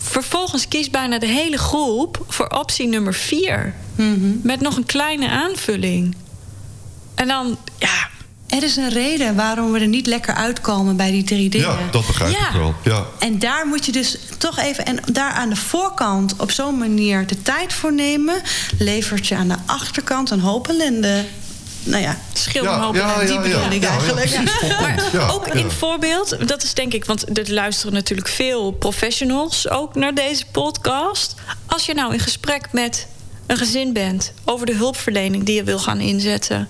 Vervolgens 0.02 0.68
kiest 0.68 0.90
bijna 0.90 1.18
de 1.18 1.26
hele 1.26 1.58
groep 1.58 2.24
voor 2.28 2.46
optie 2.48 2.86
nummer 2.86 3.14
vier. 3.14 3.74
Mm 3.96 4.14
-hmm. 4.14 4.40
Met 4.42 4.60
nog 4.60 4.76
een 4.76 4.86
kleine 4.86 5.28
aanvulling. 5.28 6.16
En 7.14 7.28
dan, 7.28 7.58
ja, 7.78 8.08
er 8.46 8.62
is 8.62 8.76
een 8.76 8.88
reden 8.88 9.36
waarom 9.36 9.72
we 9.72 9.80
er 9.80 9.86
niet 9.86 10.06
lekker 10.06 10.34
uitkomen 10.34 10.96
bij 10.96 11.10
die 11.10 11.24
drie 11.24 11.48
dingen. 11.50 11.68
Ja, 11.68 11.78
dat 11.90 12.06
begrijp 12.06 12.32
Ja. 12.32 12.48
ik 12.48 12.54
wel. 12.54 12.74
Ja. 12.84 13.04
En 13.18 13.38
daar 13.38 13.66
moet 13.66 13.86
je 13.86 13.92
dus 13.92 14.18
toch 14.38 14.58
even... 14.58 14.86
en 14.86 14.98
daar 15.12 15.32
aan 15.32 15.48
de 15.48 15.56
voorkant 15.56 16.34
op 16.36 16.50
zo'n 16.50 16.78
manier 16.78 17.26
de 17.26 17.42
tijd 17.42 17.72
voor 17.72 17.92
nemen... 17.92 18.42
levert 18.78 19.26
je 19.26 19.34
aan 19.36 19.48
de 19.48 19.56
achterkant 19.66 20.30
een 20.30 20.40
hoop 20.40 20.68
ellende. 20.68 21.24
Nou 21.82 22.02
ja, 22.02 22.18
Scheelt 22.32 22.64
Ja, 22.64 22.90
ja, 22.92 23.24
die 23.24 23.40
bedoel 23.40 23.70
ik 23.70 23.84
eigenlijk. 23.84 24.40
Maar 24.80 25.32
ook 25.32 25.46
in 25.46 25.70
voorbeeld, 25.70 26.48
dat 26.48 26.62
is 26.62 26.74
denk 26.74 26.92
ik, 26.92 27.04
want 27.04 27.38
er 27.38 27.52
luisteren 27.52 27.92
natuurlijk 27.92 28.28
veel 28.28 28.70
professionals 28.70 29.68
ook 29.68 29.94
naar 29.94 30.14
deze 30.14 30.44
podcast. 30.52 31.34
Als 31.66 31.86
je 31.86 31.94
nou 31.94 32.12
in 32.12 32.20
gesprek 32.20 32.68
met 32.72 33.06
een 33.50 33.56
gezin 33.56 33.92
bent 33.92 34.32
over 34.44 34.66
de 34.66 34.74
hulpverlening 34.74 35.44
die 35.44 35.54
je 35.54 35.64
wil 35.64 35.78
gaan 35.78 36.00
inzetten. 36.00 36.68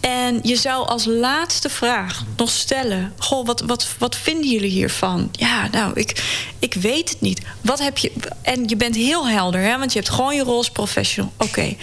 En 0.00 0.38
je 0.42 0.56
zou 0.56 0.86
als 0.86 1.04
laatste 1.04 1.68
vraag 1.68 2.24
nog 2.36 2.50
stellen: 2.50 3.12
Goh, 3.18 3.46
wat, 3.46 3.60
wat, 3.60 3.88
wat 3.98 4.16
vinden 4.16 4.50
jullie 4.50 4.70
hiervan? 4.70 5.28
Ja, 5.32 5.68
nou, 5.72 5.92
ik, 5.94 6.24
ik 6.58 6.74
weet 6.74 7.08
het 7.08 7.20
niet. 7.20 7.40
Wat 7.60 7.78
heb 7.78 7.98
je. 7.98 8.12
En 8.42 8.68
je 8.68 8.76
bent 8.76 8.94
heel 8.94 9.28
helder, 9.28 9.60
hè? 9.60 9.78
Want 9.78 9.92
je 9.92 9.98
hebt 9.98 10.10
gewoon 10.10 10.34
je 10.34 10.42
rol 10.42 10.56
als 10.56 10.70
professional. 10.70 11.32
Oké, 11.36 11.76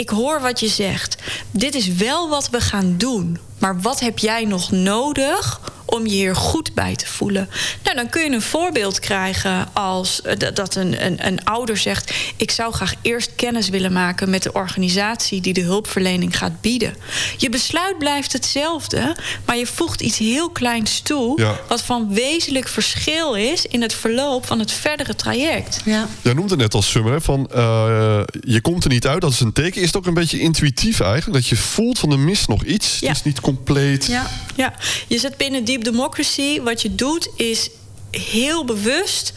ik 0.00 0.08
hoor 0.08 0.40
wat 0.40 0.60
je 0.60 0.68
zegt. 0.68 1.16
Dit 1.50 1.74
is 1.74 1.94
wel 1.94 2.28
wat 2.28 2.50
we 2.50 2.60
gaan 2.60 2.94
doen. 2.96 3.38
Maar 3.60 3.80
wat 3.80 4.00
heb 4.00 4.18
jij 4.18 4.44
nog 4.44 4.70
nodig 4.70 5.60
om 5.84 6.06
je 6.06 6.12
hier 6.14 6.36
goed 6.36 6.74
bij 6.74 6.96
te 6.96 7.06
voelen? 7.06 7.48
Nou, 7.84 7.96
dan 7.96 8.08
kun 8.08 8.22
je 8.24 8.30
een 8.30 8.42
voorbeeld 8.42 8.98
krijgen 9.00 9.68
als 9.72 10.22
eh, 10.22 10.36
dat- 10.54 10.74
een, 10.74 11.04
een, 11.06 11.26
een 11.26 11.44
ouder 11.44 11.76
zegt: 11.76 12.14
Ik 12.36 12.50
zou 12.50 12.72
graag 12.72 12.94
eerst 13.02 13.30
kennis 13.36 13.68
willen 13.68 13.92
maken 13.92 14.30
met 14.30 14.42
de 14.42 14.52
organisatie 14.52 15.40
die 15.40 15.52
de 15.52 15.60
hulpverlening 15.60 16.38
gaat 16.38 16.60
bieden. 16.60 16.94
Je 17.36 17.48
besluit 17.48 17.98
blijft 17.98 18.32
hetzelfde, 18.32 19.16
maar 19.46 19.56
je 19.56 19.66
voegt 19.66 20.00
iets 20.00 20.18
heel 20.18 20.50
kleins 20.50 21.00
toe, 21.00 21.40
Ja. 21.40 21.60
wat 21.68 21.82
van 21.82 22.14
wezenlijk 22.14 22.68
verschil 22.68 23.34
is 23.34 23.66
in 23.66 23.82
het 23.82 23.94
verloop 23.94 24.46
van 24.46 24.58
het 24.58 24.72
verdere 24.72 25.14
traject. 25.16 25.80
ja. 25.84 26.08
Jij 26.22 26.32
noemde 26.32 26.50
het 26.50 26.60
net 26.60 26.74
als 26.74 26.90
Summer, 26.90 27.12
hè, 27.12 27.20
van 27.20 27.46
eh, 27.50 28.20
je 28.40 28.60
komt 28.60 28.84
er 28.84 28.90
niet 28.90 29.06
uit, 29.06 29.20
dat 29.20 29.32
is 29.32 29.40
een 29.40 29.52
teken. 29.52 29.80
Is 29.80 29.86
het 29.86 29.96
ook 29.96 30.06
een 30.06 30.14
beetje 30.14 30.40
intuïtief 30.40 31.00
eigenlijk? 31.00 31.32
Dat 31.32 31.46
je 31.46 31.56
voelt 31.56 31.98
van 31.98 32.10
er 32.12 32.18
mist 32.18 32.48
nog 32.48 32.64
iets, 32.64 32.98
Ja. 32.98 33.08
het 33.08 33.16
is 33.16 33.22
niet 33.22 33.40
compleet. 33.54 34.06
ja. 34.06 34.26
Ja, 34.56 34.74
je 35.06 35.18
zit 35.18 35.36
binnen 35.36 35.64
Deep 35.64 35.84
Democracy. 35.84 36.60
Wat 36.60 36.82
je 36.82 36.94
doet 36.94 37.28
is 37.36 37.70
heel 38.10 38.64
bewust 38.64 39.32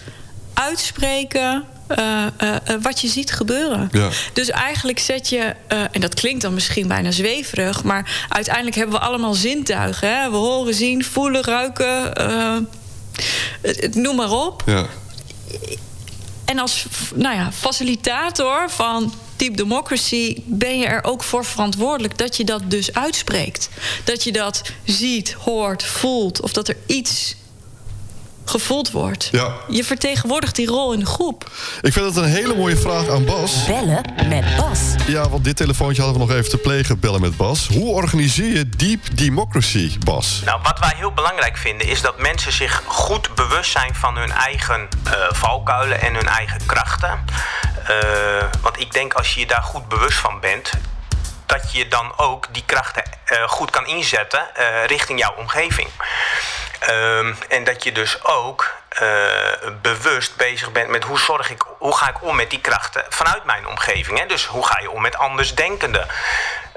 uitspreken 0.54 1.64
eh, 1.88 2.26
eh, 2.38 2.56
eh, 2.64 2.82
wat 2.82 3.02
je 3.02 3.08
ziet 3.08 3.32
gebeuren. 3.32 3.90
Ja. 3.92 4.10
Dus 4.34 4.50
eigenlijk 4.50 5.00
zet 5.00 5.30
je, 5.30 5.56
en 5.68 6.02
dat 6.02 6.14
klinkt 6.14 6.42
dan 6.42 6.54
misschien 6.54 6.88
bijna 6.88 7.12
zweverig, 7.12 7.84
maar 7.84 8.26
uiteindelijk 8.30 8.76
hebben 8.76 9.00
we 9.00 9.06
allemaal 9.06 9.34
zintuigen. 9.34 10.08
Hè? 10.08 10.30
We 10.30 10.36
horen, 10.36 10.74
zien, 10.74 11.04
voelen, 11.04 11.44
ruiken, 11.44 12.14
noem 13.92 14.16
maar 14.16 14.32
op. 14.32 14.64
Ja. 14.66 14.86
En 16.46 16.60
als 16.60 16.86
nou 17.16 17.36
ja, 17.36 17.52
facilitator 17.52 18.70
van 18.70 19.14
Deep 19.38 19.58
Democracy 19.58 20.38
ben 20.46 20.80
je 20.80 20.86
er 20.86 21.04
ook 21.04 21.24
voor 21.24 21.46
verantwoordelijk 21.46 22.18
dat 22.18 22.38
je 22.38 22.44
dat 22.44 22.62
dus 22.68 22.94
uitspreekt. 22.94 23.70
Dat 24.04 24.24
je 24.24 24.32
dat 24.32 24.62
ziet, 24.84 25.34
hoort, 25.34 25.84
voelt 25.84 26.42
of 26.42 26.54
dat 26.54 26.68
er 26.68 26.78
iets 26.86 27.36
gevoeld 28.46 28.92
wordt. 28.92 29.30
Ja. 29.32 29.54
Je 29.68 29.84
vertegenwoordigt 29.84 30.56
die 30.56 30.68
rol 30.68 30.94
in 30.94 31.00
de 31.00 31.06
groep. 31.06 31.52
Ik 31.82 31.94
vind 31.94 32.06
het 32.06 32.16
een 32.16 32.24
hele 32.24 32.56
mooie 32.56 32.78
vraag 32.78 33.10
aan 33.10 33.26
Bas. 33.26 33.66
Bellen 33.66 34.14
met 34.28 34.56
Bas. 34.56 34.80
Ja, 35.08 35.30
want 35.30 35.44
dit 35.44 35.56
telefoontje 35.56 36.02
hadden 36.02 36.22
we 36.22 36.28
nog 36.28 36.38
even 36.38 36.50
te 36.50 36.58
plegen, 36.58 37.00
bellen 37.00 37.22
met 37.22 37.38
Bas. 37.38 37.68
Hoe 37.68 37.94
organiseer 37.94 38.58
je 38.58 38.70
Deep 38.70 39.18
Democracy, 39.18 39.98
Bas? 40.06 40.42
Nou, 40.46 40.60
wat 40.64 40.80
wij 40.80 40.94
heel 40.96 41.12
belangrijk 41.12 41.58
vinden 41.58 41.88
is 41.88 42.02
dat 42.02 42.20
mensen 42.20 42.54
zich 42.54 42.84
goed 42.86 43.36
bewust 43.36 43.72
zijn 43.72 43.96
van 43.96 44.18
hun 44.18 44.32
eigen 44.32 44.88
eh, 45.04 45.14
valkuilen 45.30 46.02
en 46.02 46.14
hun 46.14 46.28
eigen 46.28 46.66
krachten. 46.66 47.20
Eh, 47.88 48.44
want 48.62 48.80
ik 48.80 48.92
denk 48.92 49.14
als 49.14 49.34
je 49.34 49.40
je 49.40 49.46
daar 49.46 49.64
goed 49.64 49.88
bewust 49.88 50.18
van 50.18 50.40
bent, 50.40 50.72
dat 51.46 51.72
je 51.72 51.88
dan 51.88 52.18
ook 52.18 52.48
die 52.52 52.64
krachten 52.66 53.04
eh, 53.26 53.48
goed 53.48 53.70
kan 53.70 53.88
inzetten 53.88 54.56
eh, 54.56 54.86
richting 54.86 55.20
jouw 55.20 55.34
omgeving. 55.38 55.88
Ehm, 56.88 57.34
en 57.48 57.64
dat 57.64 57.84
je 57.84 57.92
dus 57.92 58.26
ook 58.26 58.72
eh, 58.90 59.72
bewust 59.82 60.36
bezig 60.36 60.72
bent 60.72 60.90
met 60.90 61.04
hoe 61.04 61.20
zorg 61.20 61.50
ik, 61.50 61.64
hoe 61.78 61.98
ga 61.98 62.10
ik 62.10 62.22
om 62.22 62.36
met 62.36 62.50
die 62.50 62.62
krachten 62.62 63.06
vanuit 63.10 63.44
mijn 63.44 63.68
omgeving. 63.68 64.20
Hè? 64.20 64.26
Dus 64.26 64.46
hoe 64.46 64.66
ga 64.66 64.80
je 64.80 64.92
om 64.92 65.02
met 65.02 65.18
andersdenkenden? 65.18 66.08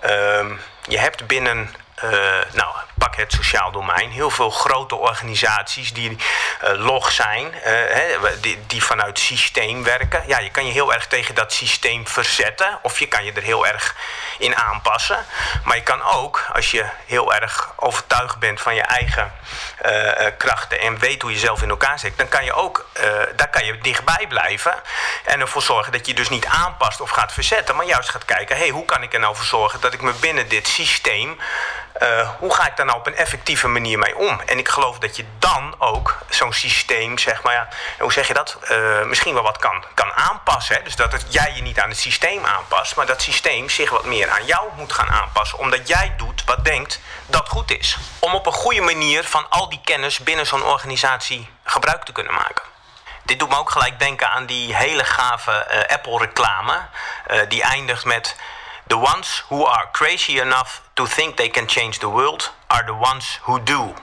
Ehm, 0.01 0.53
je 0.89 0.99
hebt 0.99 1.27
binnen, 1.27 1.75
eh, 1.95 2.11
nou, 2.53 2.75
pak 2.99 3.17
het 3.17 3.33
sociaal 3.33 3.71
domein, 3.71 4.11
heel 4.11 4.31
veel 4.31 4.51
grote 4.51 4.95
organisaties 4.95 5.93
die 5.93 6.17
eh, 6.61 6.73
log 6.73 7.13
zijn, 7.13 7.55
die, 8.41 8.67
die 8.67 8.83
vanuit 8.83 9.19
systeem 9.19 9.85
werken. 9.85 10.23
Ja, 10.27 10.39
je 10.39 10.51
kan 10.51 10.67
je 10.67 10.73
heel 10.73 10.95
erg 10.95 11.07
tegen 11.07 11.35
dat 11.35 11.53
systeem 11.53 12.07
verzetten, 12.09 12.79
of 12.83 12.99
je 12.99 13.07
kan 13.07 13.25
je 13.25 13.33
er 13.33 13.43
heel 13.43 13.67
erg 13.67 13.95
in 14.39 14.57
aanpassen. 14.57 15.27
Maar 15.65 15.77
je 15.77 15.83
kan 15.83 16.03
ook, 16.03 16.47
als 16.53 16.71
je 16.71 16.87
heel 17.07 17.35
erg 17.35 17.73
overtuigd 17.77 18.39
bent 18.39 18.61
van 18.61 18.75
je 18.75 18.83
eigen 18.83 19.33
krachten 20.37 20.81
en 20.81 20.99
weet 20.99 21.23
hoe 21.23 21.31
je 21.31 21.39
zelf 21.39 21.63
in 21.63 21.69
elkaar 21.69 21.99
zit, 21.99 22.19
dan 22.19 22.29
kan 22.29 22.45
je 22.45 22.53
ook, 22.53 22.89
eh, 22.93 23.11
daar 23.37 23.51
kan 23.51 23.65
je 23.65 23.79
dichtbij 23.79 24.27
blijven 24.29 24.75
en 25.25 25.41
ervoor 25.41 25.63
zorgen 25.63 25.93
dat 25.93 26.07
je 26.07 26.15
dus 26.15 26.29
niet 26.29 26.47
aanpast 26.47 27.01
of 27.01 27.11
gaat 27.11 27.33
verzetten, 27.33 27.77
maar 27.77 27.87
juist 27.87 28.09
gaat 28.09 28.25
kijken, 28.25 28.57
hey, 28.57 28.69
hoe 28.69 28.85
kan 28.85 29.03
ik 29.03 29.13
er 29.13 29.21
nou 29.21 29.37
voor 29.37 29.45
zorgen 29.45 29.81
dat 29.81 29.93
ik 29.93 30.01
me 30.01 30.13
binnen 30.13 30.49
dit 30.49 30.69
systeem, 30.69 31.41
eh, 31.93 32.31
hoe 32.39 32.55
ga 32.55 32.67
ik 32.67 32.77
daar 32.77 32.87
nou 32.87 32.99
op 32.99 33.07
een 33.07 33.17
effectieve 33.17 33.69
manier 33.69 33.99
mee 33.99 34.17
om? 34.17 34.41
En 34.47 34.59
ik 34.59 34.69
geloof 34.69 34.99
dat 34.99 35.17
je 35.17 35.25
dan 35.39 35.75
ook 35.79 36.19
zo'n 36.29 36.53
systeem, 36.53 37.19
zeg 37.19 37.43
maar, 37.43 37.55
ja, 37.55 37.69
hoe 37.99 38.13
zeg 38.13 38.29
je 38.29 38.35
dat, 38.35 38.59
Eh, 38.67 39.03
misschien 39.03 39.35
wel 39.35 39.43
wat 39.43 39.59
kan, 39.59 39.85
kan 39.95 40.13
aanpassen. 40.13 40.77
Hè? 40.77 40.83
Dus 40.83 40.97
dat 40.97 41.13
het, 41.13 41.25
jij 41.29 41.53
je 41.55 41.63
niet 41.63 41.81
aan 41.81 41.89
het 41.89 41.99
systeem 41.99 42.45
aanpast, 42.45 42.97
maar 42.97 43.07
dat 43.07 43.23
systeem 43.23 43.69
zich 43.69 43.91
wat 43.91 44.05
meer 44.05 44.31
aan 44.31 44.45
jou 44.45 44.69
moet 44.77 44.93
gaan 44.93 45.11
aanpassen, 45.11 45.59
omdat 45.59 45.89
jij 45.89 46.15
doet 46.17 46.45
wat 46.45 46.65
denkt 46.65 47.01
dat 47.27 47.49
goed 47.49 47.71
is. 47.79 47.97
Om 48.19 48.35
op 48.35 48.47
een 48.47 48.53
goede 48.53 48.81
manier 48.81 49.25
van 49.25 49.49
al 49.49 49.66
die 49.69 49.81
kennis 49.85 50.19
binnen 50.19 50.47
zo'n 50.47 50.65
organisatie 50.65 51.51
gebruik 51.65 52.05
te 52.05 52.13
kunnen 52.13 52.35
maken. 52.35 52.63
Dit 53.23 53.39
doet 53.39 53.49
me 53.49 53.59
ook 53.59 53.71
gelijk 53.71 53.99
denken 53.99 54.31
aan 54.31 54.47
die 54.47 54.77
hele 54.77 55.05
gave 55.05 55.53
eh, 55.53 55.95
Apple-reclame. 55.95 56.87
eh, 57.27 57.41
die 57.49 57.63
eindigt 57.63 58.05
met... 58.05 58.37
The 58.87 58.97
ones 58.97 59.45
who 59.49 59.67
are 59.67 59.89
crazy 59.91 60.41
enough 60.41 60.71
to 60.95 61.07
think 61.07 61.37
they 61.37 61.49
can 61.49 61.69
change 61.69 61.99
the 61.99 62.07
world... 62.07 62.53
are 62.67 62.85
the 62.85 62.93
ones 62.93 63.41
who 63.43 63.63
do. 63.63 63.95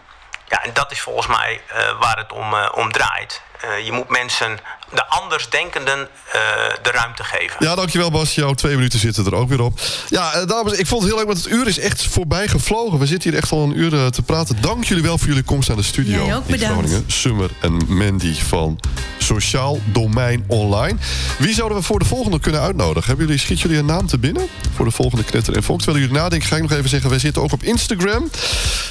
Ja, 0.48 0.64
en 0.64 0.74
dat 0.74 0.92
is 0.92 1.02
volgens 1.02 1.28
mij 1.28 1.62
eh, 1.68 2.00
waar 2.00 2.18
het 2.18 2.32
om, 2.32 2.54
om 2.54 2.92
draait. 2.92 3.42
Eh, 3.64 3.86
je 3.86 3.92
moet 3.92 4.10
mensen, 4.10 4.60
de 4.94 5.06
andersdenkenden, 5.06 6.00
eh 6.32 6.42
de 6.82 6.92
ruimte 6.92 7.24
geven. 7.24 7.56
Ja, 7.60 7.76
dankjewel 7.76 8.12
Bas. 8.12 8.36
Jouw 8.36 8.54
twee 8.54 8.76
minuten 8.76 9.00
zitten 9.00 9.26
er 9.26 9.36
ook 9.36 9.50
weer 9.50 9.62
op. 9.62 9.80
Ja, 10.10 10.34
eh, 10.34 10.48
dames, 10.48 10.74
ik 10.74 10.88
vond 10.88 11.02
het 11.02 11.10
heel 11.10 11.20
leuk, 11.20 11.34
want 11.34 11.44
het 11.44 11.54
uur 11.54 11.68
is 11.68 11.80
echt 11.80 12.06
voorbij 12.06 12.48
gevlogen. 12.48 13.00
We 13.00 13.06
zitten 13.06 13.30
hier 13.30 13.40
echt 13.40 13.52
al 13.52 13.64
een 13.64 13.78
uur 13.78 14.12
te 14.12 14.22
praten. 14.22 14.62
Dank 14.62 14.84
jullie 14.84 15.04
wel 15.04 15.18
voor 15.18 15.28
jullie 15.28 15.44
komst 15.44 15.70
aan 15.70 15.76
de 15.76 15.84
studio 15.84 16.26
Jij 16.26 16.36
ook 16.36 16.46
in 16.46 16.52
bedankt. 16.52 16.74
Groningen. 16.74 17.12
Summer 17.12 17.50
en 17.62 17.82
Mandy 17.88 18.34
van 18.36 18.80
Sociaal 19.18 19.80
Domein 19.86 20.44
Online. 20.48 20.98
Wie 21.38 21.54
zouden 21.54 21.78
we 21.78 21.84
voor 21.84 22.00
de 22.00 22.06
volgende 22.06 22.40
kunnen 22.40 22.62
uitnodigen? 22.62 23.08
Hebben 23.08 23.26
jullie, 23.26 23.42
schiet 23.42 23.62
jullie 23.62 23.78
een 23.78 23.86
naam 23.86 24.08
te 24.08 24.18
binnen? 24.18 24.48
Voor 24.76 24.86
de 24.86 24.92
volgende 24.92 25.24
Knetter 25.24 25.56
en 25.56 25.64
Vonk. 25.64 25.82
Terwijl 25.82 26.00
jullie 26.04 26.20
nadenken, 26.22 26.48
ga 26.48 26.56
ik 26.56 26.62
nog 26.62 26.72
even 26.72 26.90
zeggen... 26.90 27.10
wij 27.10 27.20
zitten 27.20 27.42
ook 27.42 27.52
op 27.52 27.64
Instagram. 27.64 28.30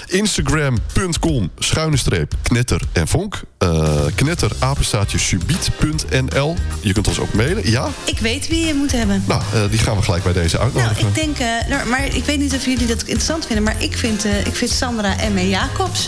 Instagram.com, 0.06 1.50
schuine 1.58 1.96
streep, 1.96 2.34
Knetter 2.42 2.80
en 2.92 3.08
Vonk. 3.08 3.40
Eh 3.58 4.04
knetter, 4.14 4.50
apenstaatje, 4.62 5.18
subiet.nl. 5.18 6.56
Je 6.80 6.92
kunt 6.92 7.08
ons 7.08 7.18
ook 7.18 7.32
mailen. 7.32 7.70
Ja? 7.70 7.88
Ik 8.04 8.18
weet 8.18 8.48
wie 8.48 8.66
je 8.66 8.74
moet 8.74 8.92
hebben. 8.92 9.24
Nou, 9.26 9.42
eh, 9.54 9.60
die 9.70 9.78
gaan 9.78 9.96
we 9.96 10.02
gelijk 10.02 10.22
bij 10.22 10.32
deze 10.32 10.56
Nou, 10.56 10.70
uitnodigen. 10.74 11.06
ik 11.08 11.14
denk, 11.14 11.38
eh, 11.38 11.46
nou, 11.68 11.88
maar 11.88 12.04
ik 12.14 12.24
weet 12.24 12.38
niet 12.38 12.54
of 12.54 12.64
jullie 12.64 12.86
dat 12.86 13.00
interessant 13.02 13.46
vinden, 13.46 13.64
maar 13.64 13.74
ik 13.78 13.96
vind, 13.96 14.24
eh, 14.24 14.46
ik 14.46 14.54
vind 14.56 14.70
Sandra 14.70 15.14
M. 15.34 15.38
Jacobs 15.38 16.04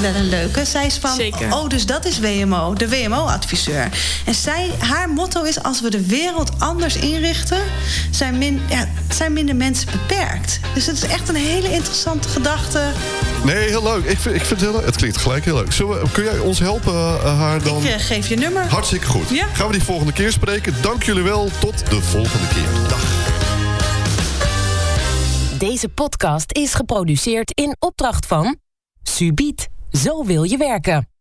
wel 0.00 0.14
een 0.14 0.28
leuke. 0.28 0.64
Zij 0.64 0.86
is 0.86 0.96
van, 1.00 1.14
Zeker. 1.14 1.52
oh, 1.52 1.68
dus 1.68 1.86
dat 1.86 2.04
is 2.06 2.18
WMO, 2.20 2.74
de 2.74 2.88
WMO-adviseur. 2.88 3.88
En 4.24 4.34
zij, 4.34 4.70
haar 4.78 5.08
motto 5.08 5.42
is: 5.42 5.62
als 5.62 5.80
we 5.80 5.90
de 5.90 6.06
wereld 6.06 6.50
anders 6.58 6.96
inrichten, 6.96 7.58
zijn, 8.10 8.38
min, 8.38 8.60
ja, 8.68 8.88
zijn 9.08 9.32
minder 9.32 9.56
mensen 9.56 9.88
beperkt. 9.92 10.60
Dus 10.74 10.86
het 10.86 10.96
is 10.96 11.02
echt 11.02 11.28
een 11.28 11.34
hele 11.34 11.72
interessante 11.72 12.28
gedachte. 12.28 12.82
Nee, 13.44 13.68
heel 13.68 13.82
leuk. 13.82 14.04
Ik 14.04 14.18
vind, 14.18 14.34
ik 14.34 14.44
vind 14.44 14.60
het 14.60 14.70
heel 14.70 14.72
leuk. 14.78 14.86
Het 14.86 14.96
klinkt 14.96 15.16
gelijk 15.16 15.44
heel 15.44 15.54
leuk. 15.54 15.72
Zullen 15.72 16.00
we, 16.02 16.10
kun 16.12 16.24
jij 16.24 16.38
ons 16.38 16.58
helpen, 16.58 16.92
haar 17.36 17.62
dan? 17.62 17.83
Ik 17.84 18.00
geef 18.00 18.28
je 18.28 18.36
nummer. 18.36 18.62
Hartstikke 18.62 19.06
goed. 19.06 19.28
Ja. 19.28 19.46
Gaan 19.46 19.66
we 19.66 19.72
die 19.72 19.82
volgende 19.82 20.12
keer 20.12 20.32
spreken. 20.32 20.74
Dank 20.82 21.02
jullie 21.02 21.22
wel. 21.22 21.48
Tot 21.60 21.90
de 21.90 22.02
volgende 22.02 22.46
keer. 22.48 22.88
Dag. 22.88 23.32
Deze 25.58 25.88
podcast 25.88 26.52
is 26.52 26.74
geproduceerd 26.74 27.50
in 27.50 27.76
opdracht 27.78 28.26
van 28.26 28.56
Subiet. 29.02 29.68
Zo 29.90 30.24
wil 30.24 30.42
je 30.42 30.56
werken. 30.56 31.13